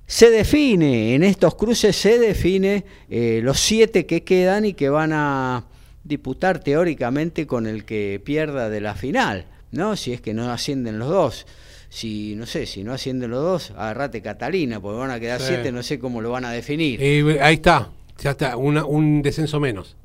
[0.06, 5.14] Se define, en estos cruces se define eh, los siete que quedan y que van
[5.14, 5.66] a
[6.04, 9.96] disputar teóricamente con el que pierda de la final, ¿no?
[9.96, 11.46] Si es que no ascienden los dos.
[11.90, 15.48] Si, no sé, si no ascienden los dos, agarrate Catalina, porque van a quedar Sí.
[15.50, 17.00] siete, no sé cómo lo van a definir.
[17.02, 17.90] Eh, ahí está,
[18.20, 19.96] ya está, una- un descenso menos.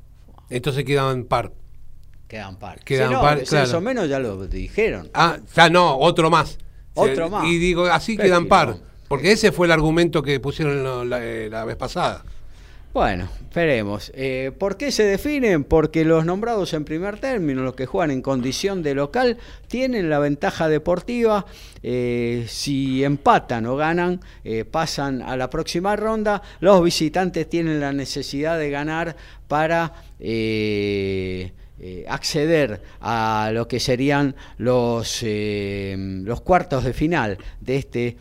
[0.49, 1.51] Entonces quedan par.
[2.27, 2.79] Quedan par.
[2.83, 3.81] Quedan Si no, par, descenso claro.
[3.81, 5.09] menos ya lo dijeron.
[5.13, 6.57] Ah, ya no, otro más.
[6.95, 7.45] Otro Se- más.
[7.47, 8.77] Y digo, así quedan par.
[9.07, 12.23] Porque ese fue el argumento que pusieron la, la- eh, la vez pasada.
[12.95, 14.09] Bueno, esperemos.
[14.15, 15.65] Eh, ¿Por qué se definen?
[15.65, 20.19] Porque los nombrados en primer término, los que juegan en condición de local, tienen la
[20.19, 21.45] ventaja deportiva.
[21.83, 26.41] Eh, si empatan o ganan, eh, pasan a la próxima ronda.
[26.61, 29.17] Los visitantes tienen la necesidad de ganar
[29.49, 29.91] para...
[30.17, 31.51] eh,
[32.07, 35.19] acceder a lo que serían los,
[36.45, 38.17] cuartos de final de este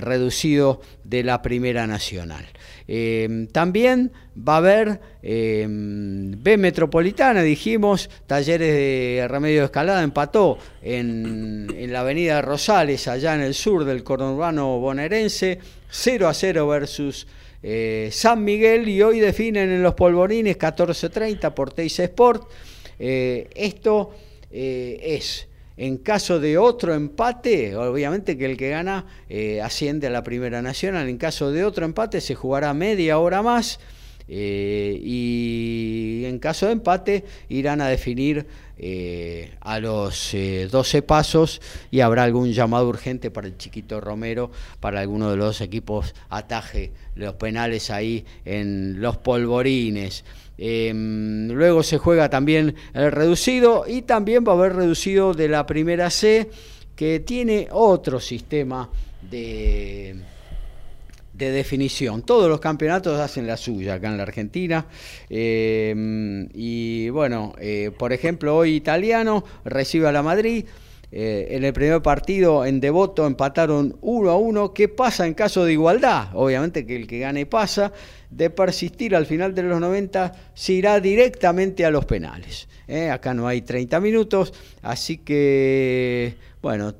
[0.00, 2.46] reducido de la Primera Nacional.
[2.94, 10.58] Eh, también va a haber eh, B Metropolitana, dijimos, Talleres de Remedio de Escalada empató
[10.82, 15.58] en, en la avenida Rosales, allá en el sur del conurbano bonaerense,
[15.88, 17.26] 0 a 0 versus
[17.62, 22.50] eh, San Miguel y hoy definen en los polvorines 14.30 por Teis Sport.
[22.98, 24.10] Eh, esto
[24.50, 30.10] eh, es, en caso de otro empate, obviamente que el que gana eh, asciende a
[30.10, 33.78] la Primera Nacional, en caso de otro empate se jugará media hora más
[34.28, 38.46] eh, y en caso de empate irán a definir
[38.78, 44.50] eh, a los eh, 12 pasos y habrá algún llamado urgente para el chiquito Romero,
[44.80, 50.24] para alguno de los equipos ataje los penales ahí en los polvorines.
[50.58, 55.66] Eh, luego se juega también el reducido y también va a haber reducido de la
[55.66, 56.50] primera C
[56.94, 58.88] que tiene otro sistema
[59.28, 60.16] de,
[61.32, 62.22] de definición.
[62.22, 64.86] Todos los campeonatos hacen la suya acá en la Argentina.
[65.28, 70.64] Eh, y bueno, eh, por ejemplo, hoy Italiano recibe a la Madrid.
[71.14, 74.72] Eh, en el primer partido en Devoto empataron 1 a 1.
[74.72, 76.28] ¿Qué pasa en caso de igualdad?
[76.32, 77.92] Obviamente que el que gane pasa.
[78.30, 82.66] De persistir al final de los 90, se irá directamente a los penales.
[82.88, 86.94] Eh, Acá no hay 30 minutos, así que, bueno,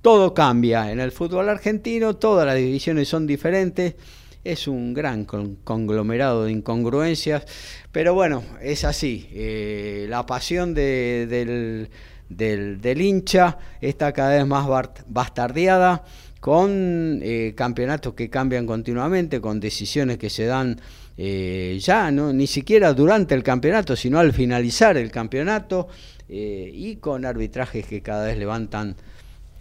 [0.00, 3.96] todo cambia en el fútbol argentino, todas las divisiones son diferentes.
[4.44, 7.44] Es un gran con- conglomerado de incongruencias,
[7.90, 9.28] pero bueno, es así.
[9.32, 11.88] Eh, la pasión de- del,
[12.28, 13.58] del- del hincha.
[13.80, 14.66] Está cada vez más
[15.08, 16.04] bastardeada
[16.40, 20.80] con eh, campeonatos que cambian continuamente, con decisiones que se dan
[21.18, 25.88] eh, ya, no, ni siquiera durante el campeonato, sino al finalizar el campeonato,
[26.28, 28.96] eh, y con arbitrajes que cada vez levantan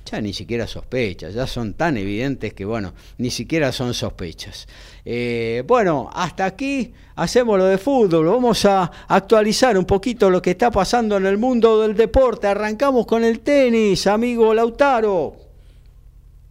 [0.05, 4.67] ya ni siquiera sospechas, ya son tan evidentes que, bueno, ni siquiera son sospechas.
[5.03, 10.51] Eh, bueno, hasta aquí hacemos lo de fútbol, vamos a actualizar un poquito lo que
[10.51, 12.47] está pasando en el mundo del deporte.
[12.47, 15.35] Arrancamos con el tenis, amigo Lautaro.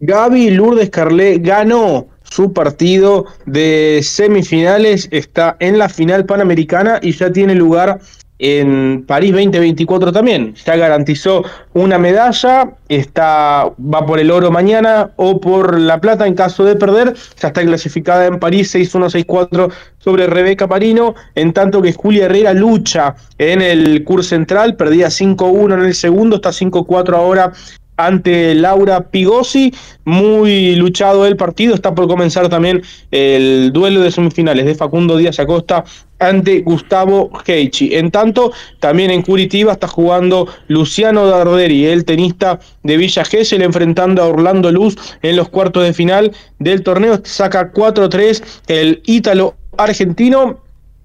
[0.01, 7.31] Gaby Lourdes Carlet ganó su partido de semifinales, está en la final panamericana y ya
[7.31, 8.01] tiene lugar
[8.39, 10.55] en París 2024 también.
[10.65, 16.35] Ya garantizó una medalla, está, va por el oro mañana o por la plata en
[16.35, 17.15] caso de perder.
[17.41, 23.15] Ya está clasificada en París 6-1-6-4 sobre Rebeca Parino, en tanto que Julia Herrera lucha
[23.39, 27.53] en el curso central, perdía 5-1 en el segundo, está 5-4 ahora
[27.97, 29.73] ante Laura Pigosi.
[30.05, 31.75] Muy luchado el partido.
[31.75, 35.85] Está por comenzar también el duelo de semifinales de Facundo Díaz Acosta
[36.19, 37.95] ante Gustavo Heichi.
[37.95, 44.23] En tanto, también en Curitiba está jugando Luciano Darderi, el tenista de Villa Gesell, enfrentando
[44.23, 47.21] a Orlando Luz en los cuartos de final del torneo.
[47.25, 50.61] Saca 4-3 el ítalo argentino.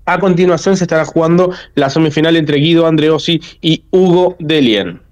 [0.06, 5.09] A continuación se estará jugando la semifinal entre Guido Andreossi y Hugo Delien.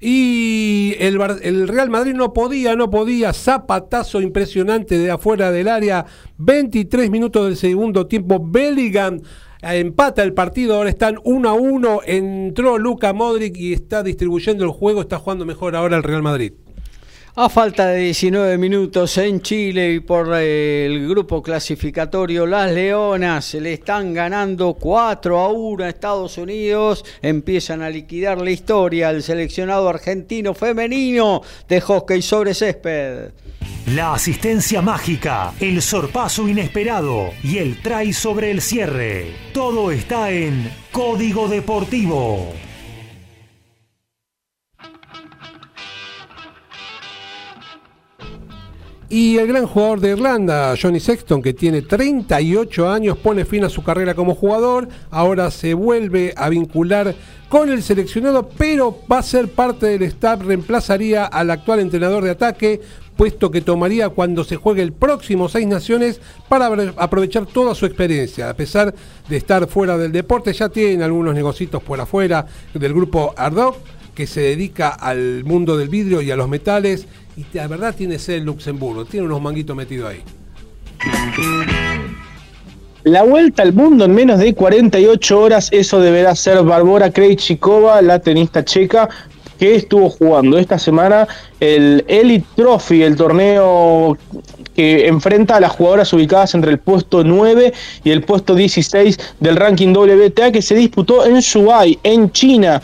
[0.00, 3.32] Y el, el, Real Madrid no podía, no podía.
[3.32, 6.04] Zapatazo impresionante de afuera del área.
[6.38, 8.38] 23 minutos del segundo tiempo.
[8.42, 9.20] Bellingham
[9.62, 10.76] empata el partido.
[10.76, 12.00] Ahora están 1 a 1.
[12.06, 15.00] Entró Luca Modric y está distribuyendo el juego.
[15.00, 16.52] Está jugando mejor ahora el Real Madrid.
[17.36, 23.54] A falta de 19 minutos en Chile y por eh, el grupo clasificatorio, las Leonas
[23.54, 27.04] le están ganando 4 a 1 a Estados Unidos.
[27.22, 33.32] Empiezan a liquidar la historia el seleccionado argentino femenino de hockey sobre césped.
[33.86, 39.32] La asistencia mágica, el sorpaso inesperado y el try sobre el cierre.
[39.52, 42.52] Todo está en Código Deportivo.
[49.14, 53.68] Y el gran jugador de Irlanda, Johnny Sexton, que tiene 38 años, pone fin a
[53.68, 57.14] su carrera como jugador, ahora se vuelve a vincular
[57.48, 62.30] con el seleccionado, pero va a ser parte del staff, reemplazaría al actual entrenador de
[62.30, 62.80] ataque,
[63.16, 66.66] puesto que tomaría cuando se juegue el próximo Seis Naciones para
[66.96, 68.50] aprovechar toda su experiencia.
[68.50, 68.96] A pesar
[69.28, 73.76] de estar fuera del deporte, ya tiene algunos negocios por afuera del grupo Ardoc,
[74.14, 78.18] que se dedica al mundo del vidrio y a los metales y la verdad tiene
[78.18, 80.22] ser Luxemburgo, tiene unos manguitos metidos ahí.
[83.04, 88.18] La vuelta al mundo en menos de 48 horas, eso deberá ser Barbora Krejcikova, la
[88.18, 89.08] tenista checa,
[89.58, 91.28] que estuvo jugando esta semana
[91.60, 94.16] el Elite Trophy, el torneo
[94.74, 99.56] que enfrenta a las jugadoras ubicadas entre el puesto 9 y el puesto 16 del
[99.56, 102.82] ranking WTA que se disputó en Shuai, en China.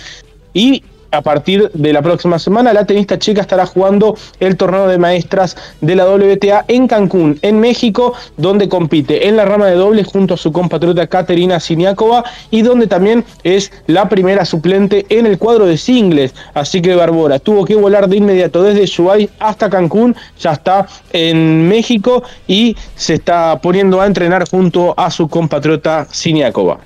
[0.53, 4.99] Y a partir de la próxima semana, la tenista checa estará jugando el torneo de
[4.99, 10.07] maestras de la WTA en Cancún, en México, donde compite en la rama de dobles
[10.07, 15.39] junto a su compatriota Katerina Siniakova y donde también es la primera suplente en el
[15.39, 16.35] cuadro de singles.
[16.55, 21.69] Así que Barbora tuvo que volar de inmediato desde Shuai hasta Cancún, ya está en
[21.69, 26.79] México y se está poniendo a entrenar junto a su compatriota Siniakova.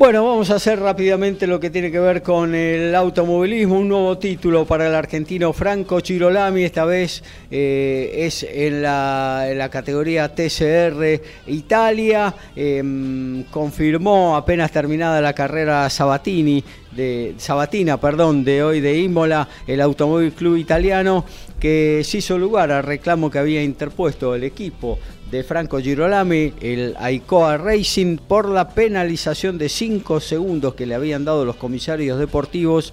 [0.00, 3.78] Bueno, vamos a hacer rápidamente lo que tiene que ver con el automovilismo.
[3.78, 6.62] Un nuevo título para el argentino Franco Chirolami.
[6.62, 12.34] Esta vez eh, es en la, categoría TCR Italia.
[12.56, 19.82] Eh, confirmó apenas terminada la carrera Sabatini de Sabatina, perdón, de hoy de Imola, el
[19.82, 21.26] Automóvil Club Italiano,
[21.60, 24.98] que se hizo lugar al reclamo que había interpuesto el equipo
[25.30, 31.24] de Franco Girolami, el Aicoa Racing, por la penalización de 5 segundos que le habían
[31.24, 32.92] dado los comisarios deportivos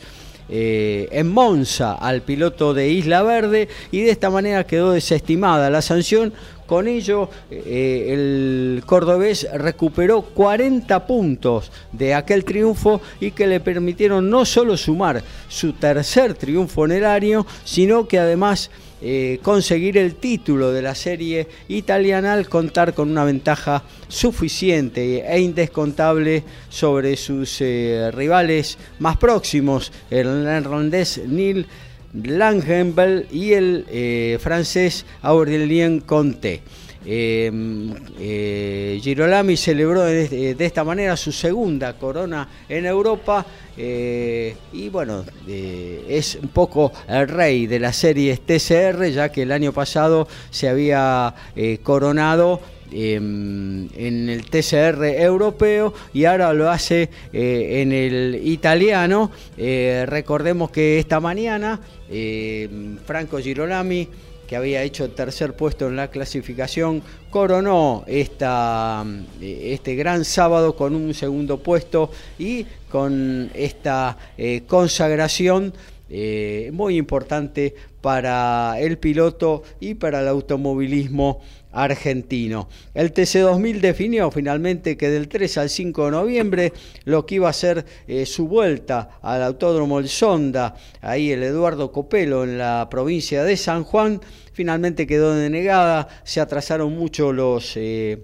[0.49, 5.81] eh, en Monza al piloto de Isla Verde y de esta manera quedó desestimada la
[5.81, 6.31] sanción.
[6.65, 14.29] Con ello, eh, el cordobés recuperó 40 puntos de aquel triunfo y que le permitieron
[14.29, 18.69] no solo sumar su tercer triunfo en el año, sino que además
[19.01, 25.39] eh, conseguir el título de la serie italiana al contar con una ventaja suficiente e
[25.39, 31.67] indescontable sobre sus eh, rivales más próximos, el neerlandés Neil
[32.23, 36.61] Langenbel y el eh, francés Aurélien Conté.
[37.09, 37.49] Eh,
[38.19, 43.45] eh, Girolami celebró de, esta manera su segunda corona en Europa
[43.77, 49.43] eh, y bueno, eh, es un poco el rey de las series TCR, ya que
[49.43, 51.33] el año pasado se había
[51.81, 52.59] coronado
[52.91, 59.31] em, en el TCR europeo y ahora lo hace en el italiano.
[59.55, 61.79] Recordemos que esta mañana
[62.09, 64.09] em, Franco Girolami
[64.47, 69.05] que había hecho tercer puesto en la clasificación, coronó esta,
[69.41, 72.09] eh, este gran sábado con un segundo puesto
[72.39, 75.73] y con esta eh, consagración
[76.09, 81.41] eh, muy importante para el piloto y para el automovilismo
[81.77, 82.67] argentino.
[82.93, 86.73] El TC2000 definió finalmente que del 3 al 5 de noviembre
[87.05, 91.91] lo que iba a ser eh, su vuelta al Autódromo El Sonda, ahí el Eduardo
[91.91, 94.19] Copelo en la provincia de San Juan,
[94.53, 97.73] finalmente quedó denegada, se atrasaron mucho los...
[97.75, 98.23] Eh,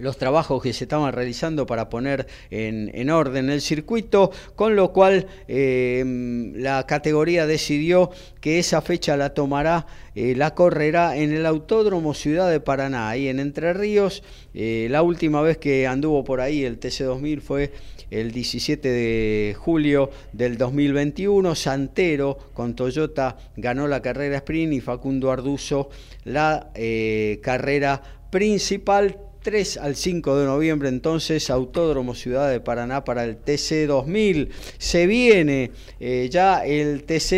[0.00, 4.92] los trabajos que se estaban realizando para poner en, en orden el circuito, con lo
[4.92, 8.10] cual eh, la categoría decidió
[8.40, 13.28] que esa fecha la tomará, eh, la correrá en el Autódromo Ciudad de Paraná, ahí
[13.28, 14.22] en Entre Ríos.
[14.54, 17.72] Eh, la última vez que anduvo por ahí el TC2000 fue
[18.10, 21.54] el 17 de julio del 2021.
[21.54, 25.90] Santero con Toyota ganó la carrera sprint y Facundo Arduzo
[26.24, 26.70] la
[27.42, 33.86] carrera principal 3 al 5 de noviembre entonces Autódromo Ciudad de Paraná para el TC
[33.86, 34.50] 2000.
[34.78, 37.32] Se viene eh, ya el TC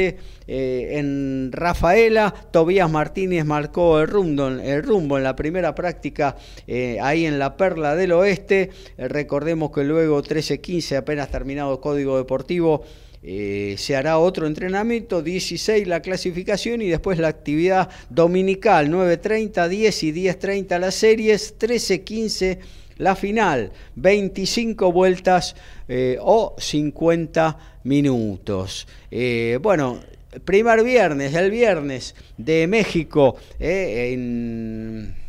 [0.49, 2.35] eh, en Rafaela.
[2.51, 7.57] Tobías Martínez marcó el rumbo, el rumbo en la primera práctica eh, ahí en la
[7.57, 8.71] Perla del Oeste.
[8.99, 12.83] recordemos que luego 13-15 apenas terminado Código Deportivo.
[13.25, 20.03] Eh, se hará otro entrenamiento, 16 la clasificación y después la actividad dominical, 9.30, 10
[20.03, 22.59] y 10.30 las series, 13.15
[22.99, 25.55] la final, 25 vueltas
[25.89, 28.89] eh, o 50 minutos.
[29.11, 30.01] Eh, bueno,
[30.45, 35.22] primer viernes, el viernes de México en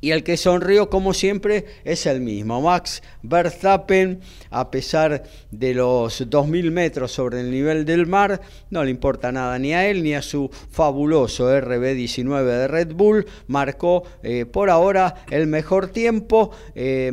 [0.00, 2.60] y el que sonrió, como siempre, es el mismo.
[2.60, 4.20] Max Verstappen,
[4.50, 9.58] a pesar de los 2.000 metros sobre el nivel del mar, no le importa nada
[9.58, 13.26] ni a él ni a su fabuloso RB19 de Red Bull.
[13.48, 17.10] Marcó eh, por ahora el mejor tiempo eh,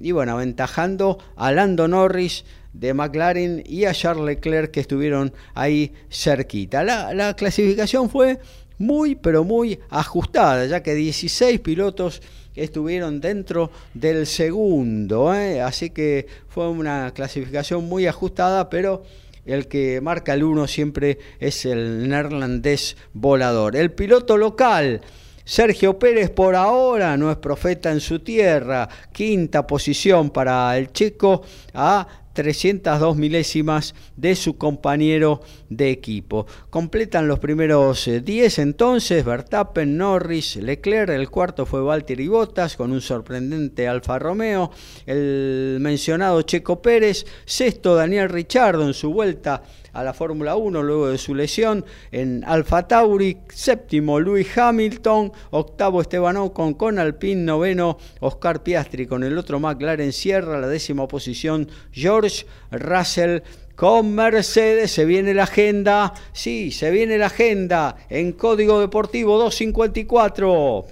[0.00, 5.92] y bueno, aventajando a Lando Norris de McLaren y a Charles Leclerc que estuvieron ahí
[6.08, 6.84] cerquita.
[6.84, 8.38] La, la clasificación fue
[8.80, 12.22] muy, pero muy ajustada, ya que 16 pilotos
[12.56, 15.34] estuvieron dentro del segundo.
[15.34, 15.60] ¿eh?
[15.60, 19.04] Así que fue una clasificación muy ajustada, pero
[19.44, 23.76] el que marca el 1 siempre es el neerlandés volador.
[23.76, 25.02] El piloto local.
[25.44, 28.88] Sergio Pérez por ahora no es profeta en su tierra.
[29.12, 31.42] Quinta posición para el checo
[31.74, 32.06] a
[32.42, 36.46] 302 milésimas de su compañero de equipo.
[36.70, 42.92] Completan los primeros 10 eh, entonces, Verstappen, Norris, Leclerc, el cuarto fue Valtteri Bottas con
[42.92, 44.70] un sorprendente Alfa Romeo,
[45.04, 49.62] el mencionado Checo Pérez, sexto Daniel Richardo en su vuelta
[49.92, 56.00] a la Fórmula 1 luego de su lesión en Alfa Tauri, séptimo Luis Hamilton, octavo
[56.00, 61.68] Esteban Ocon con Alpine, noveno Oscar Piastri con el otro McLaren cierra la décima posición
[61.92, 63.40] George Russell
[63.80, 70.84] con Mercedes se viene la agenda, sí, se viene la agenda en Código Deportivo 254.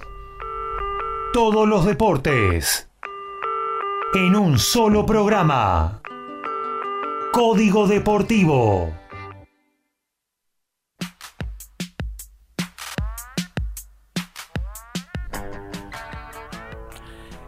[1.35, 2.89] Todos los deportes
[4.15, 6.01] en un solo programa.
[7.33, 8.93] Código Deportivo.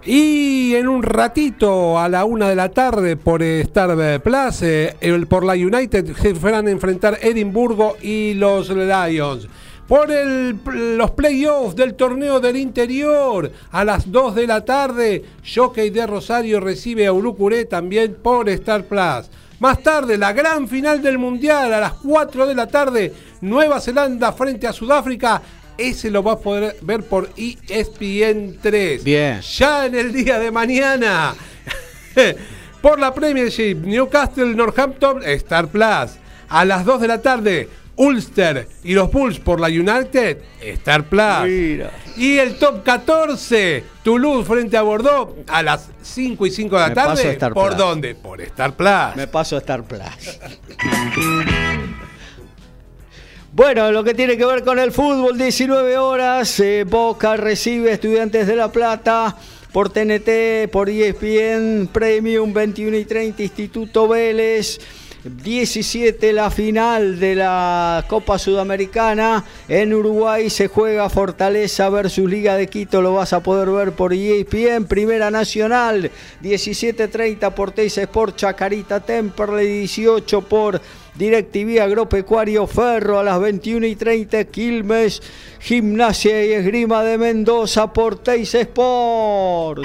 [0.05, 4.94] Y en un ratito, a la una de la tarde, por Star Plus, eh,
[5.28, 9.47] por la United, se van a enfrentar Edimburgo y los Lions.
[9.86, 10.59] Por el-
[10.97, 15.23] los playoffs del torneo del interior, a las 2 de la tarde,
[15.55, 19.28] Jockey de Rosario recibe a Urucuré también por Star Plus.
[19.60, 23.12] Más tarde, la gran final del Mundial, a las 4 de la tarde,
[23.42, 25.42] Nueva Zelanda frente a Sudáfrica.
[25.76, 29.04] Ese lo vas a poder ver por E ESPN 3.
[29.04, 29.40] Bien.
[29.42, 31.34] Ya en el día de mañana.
[32.80, 36.18] por la Premiership, Newcastle, Northampton, Star Plus.
[36.48, 37.68] A las 2 de la tarde,
[38.01, 41.44] Ulster y los Bulls por la United, Star Plus.
[41.44, 41.90] Mira.
[42.16, 46.89] Y el top 14, Toulouse frente a Bordeaux, a las 5 y 5 de la
[46.89, 47.55] Me paso a tarde.
[47.55, 47.77] ¿Por Plus.
[47.78, 48.14] dónde?
[48.14, 49.16] Por Star Plus.
[49.16, 50.01] Me paso a Star Plus.
[53.52, 58.47] Bueno, lo que tiene que ver con el fútbol, 19 horas, eh, Boca recibe Estudiantes
[58.47, 59.36] de La Plata
[59.72, 64.81] por TNT, por ESPN, Premium 21 y 30, Instituto Vélez.
[65.24, 69.44] 17 la final de la Copa Sudamericana.
[69.68, 73.02] En Uruguay se juega Fortaleza versus Liga de Quito.
[73.02, 74.86] Lo vas a poder ver por ESPN.
[74.86, 76.10] Primera Nacional
[76.42, 80.80] 17.30 por Teis Sport Chacarita Temperley 18 por
[81.14, 85.22] DirecTV Agropecuario Ferro a las 21 y 30 Quilmes
[85.59, 89.82] Gimnasia y Esgrima de Mendoza por Teis Sport.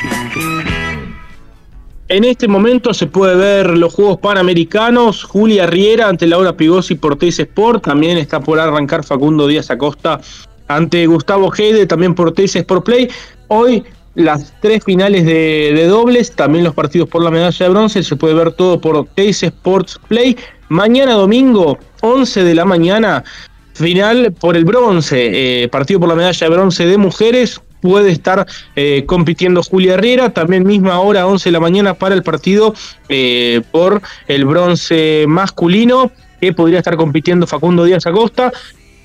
[2.07, 7.17] En este momento se puede ver los Juegos Panamericanos, Julia Riera ante Laura Pigosi por
[7.17, 10.21] Teis Sport, también está por arrancar Facundo Díaz Acosta
[10.67, 13.09] ante Gustavo Heide, también por Teis Sport Play.
[13.47, 13.83] Hoy
[14.13, 18.35] las tres finales de, dobles, también los partidos por la medalla de bronce, se puede
[18.35, 20.37] ver todo por Teis Sports Play.
[20.69, 23.23] Mañana domingo, 11 de la mañana,
[23.73, 28.45] final por el bronce, eh, partido por la medalla de bronce de mujeres, puede estar
[28.75, 32.73] eh, compitiendo Julia Herrera, también misma hora, 11 de la mañana, para el partido
[33.09, 36.11] eh, por el bronce masculino,
[36.41, 38.51] que podría estar compitiendo Facundo Díaz Acosta.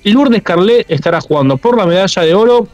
[0.03, 2.67] Lourdes Carlet estará jugando por la medalla de oro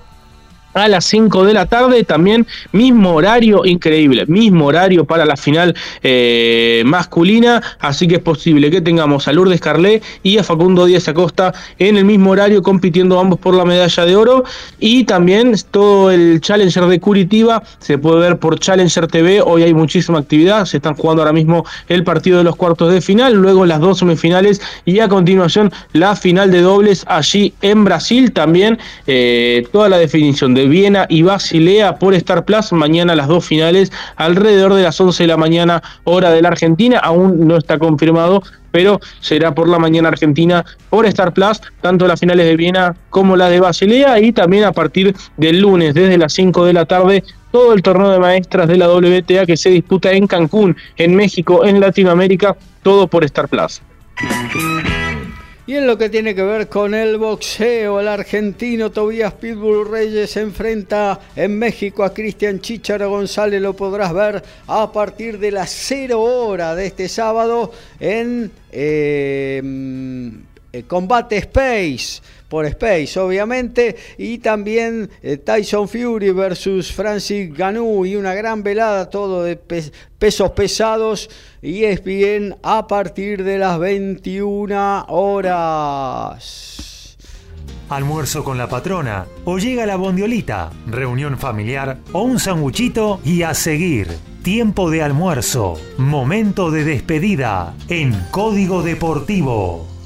[0.79, 5.75] a las 5 de la tarde, también mismo horario increíble, mismo horario para la final
[6.03, 11.07] eh, masculina, así que es posible que tengamos a Lourdes Carlet y a Facundo Díaz
[11.07, 14.43] Acosta en el mismo horario compitiendo ambos por la medalla de oro.
[14.79, 19.73] Y también todo el Challenger de Curitiba se puede ver por Challenger TV, hoy hay
[19.73, 23.65] muchísima actividad, se están jugando ahora mismo el partido de los cuartos de final, luego
[23.65, 29.67] las dos semifinales y a continuación la final de dobles allí en Brasil, también eh,
[29.71, 32.71] toda la definición de Viena y Basilea por Star Plus.
[32.71, 36.99] Mañana las dos finales alrededor de las 11 de la mañana, hora de la Argentina.
[36.99, 42.19] Aún no está confirmado, pero será por la mañana Argentina por Star Plus, tanto las
[42.19, 44.19] finales de Viena como las de Basilea.
[44.19, 48.09] Y también a partir del lunes, desde las 5 de la tarde, todo el torneo
[48.09, 53.07] de maestras de la WTA que se disputa en Cancún, en México, en Latinoamérica, todo
[53.07, 53.81] por Star Plus.
[55.67, 60.31] Y en lo que tiene que ver con el boxeo, el argentino Tobías Pitbull Reyes
[60.31, 63.61] se enfrenta en México a Cristian Chicharo González.
[63.61, 69.61] Lo podrás ver a partir de las 0 hora de este sábado en eh,
[70.87, 78.33] Combate Space por Space, obviamente, y también eh, Tyson Fury versus Francis Ganou y una
[78.33, 79.83] gran velada, todo de pe
[80.17, 81.29] pesos pesados,
[81.61, 86.77] y es bien a partir de las 21 horas.
[87.89, 93.53] Almuerzo con la patrona, o llega la bondiolita, reunión familiar, o un sanguchito y a
[93.53, 94.09] seguir.
[94.43, 99.96] Tiempo de almuerzo, momento de despedida en Código Deportivo.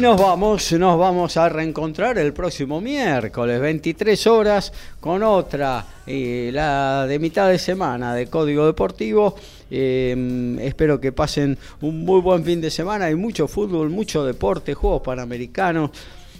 [0.00, 6.48] Y nos vamos, nos vamos a reencontrar el próximo miércoles, 23 horas, con otra, eh,
[6.54, 9.34] la de mitad de semana de Código Deportivo.
[9.70, 13.04] Eh, espero que pasen un muy buen fin de semana.
[13.04, 15.90] Hay mucho fútbol, mucho deporte, juegos panamericanos.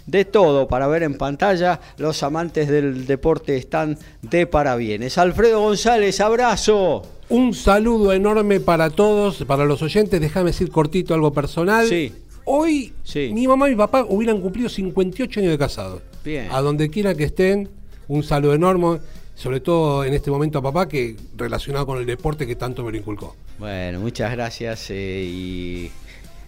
[0.07, 5.19] De todo para ver en pantalla, los amantes del deporte están de parabienes.
[5.19, 7.03] Alfredo González, abrazo.
[7.29, 10.19] Un saludo enorme para todos, para los oyentes.
[10.19, 11.87] Déjame decir cortito algo personal.
[11.87, 12.11] Sí.
[12.53, 13.31] Hoy Sí.
[13.33, 16.01] mi mamá y mi papá hubieran cumplido 58 años de casados.
[16.23, 16.49] Bien.
[16.51, 17.69] A donde quiera que estén,
[18.07, 18.99] un saludo enorme,
[19.35, 22.91] sobre todo en este momento a papá, que relacionado con el deporte que tanto me
[22.91, 23.35] lo inculcó.
[23.57, 25.91] Bueno, muchas gracias eh, y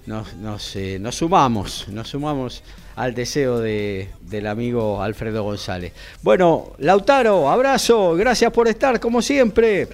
[0.05, 2.63] nos, nos, eh, nos sumamos, nos sumamos
[2.97, 5.93] al deseo de, del amigo Alfredo González.
[6.21, 9.87] Bueno, Lautaro, abrazo, gracias por estar como siempre.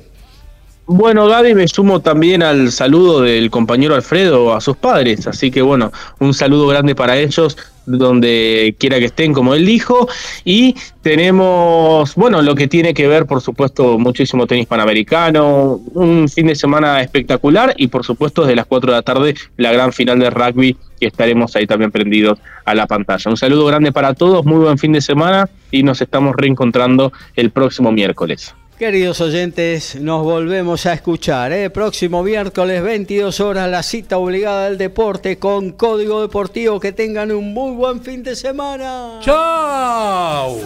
[0.91, 5.61] Bueno, Gaby, me sumo también al saludo del compañero Alfredo a sus padres, así que
[5.61, 7.55] bueno, un saludo grande para ellos,
[7.85, 10.07] donde quiera que estén, como él dijo,
[10.43, 16.47] y tenemos, bueno, lo que tiene que ver, por supuesto, muchísimo tenis panamericano, un fin
[16.47, 20.17] de semana espectacular y por supuesto desde las 4 de la tarde la gran final
[20.17, 23.29] de rugby que estaremos ahí también prendidos a la pantalla.
[23.29, 27.51] Un saludo grande para todos, muy buen fin de semana y nos estamos reencontrando el
[27.51, 28.55] próximo miércoles.
[28.79, 31.51] Queridos oyentes, nos volvemos a escuchar.
[31.51, 31.69] ¿eh?
[31.69, 36.79] Próximo miércoles, 22 horas, la cita obligada del deporte con Código Deportivo.
[36.79, 39.19] Que tengan un muy buen fin de semana.
[39.19, 40.59] ¡Chao!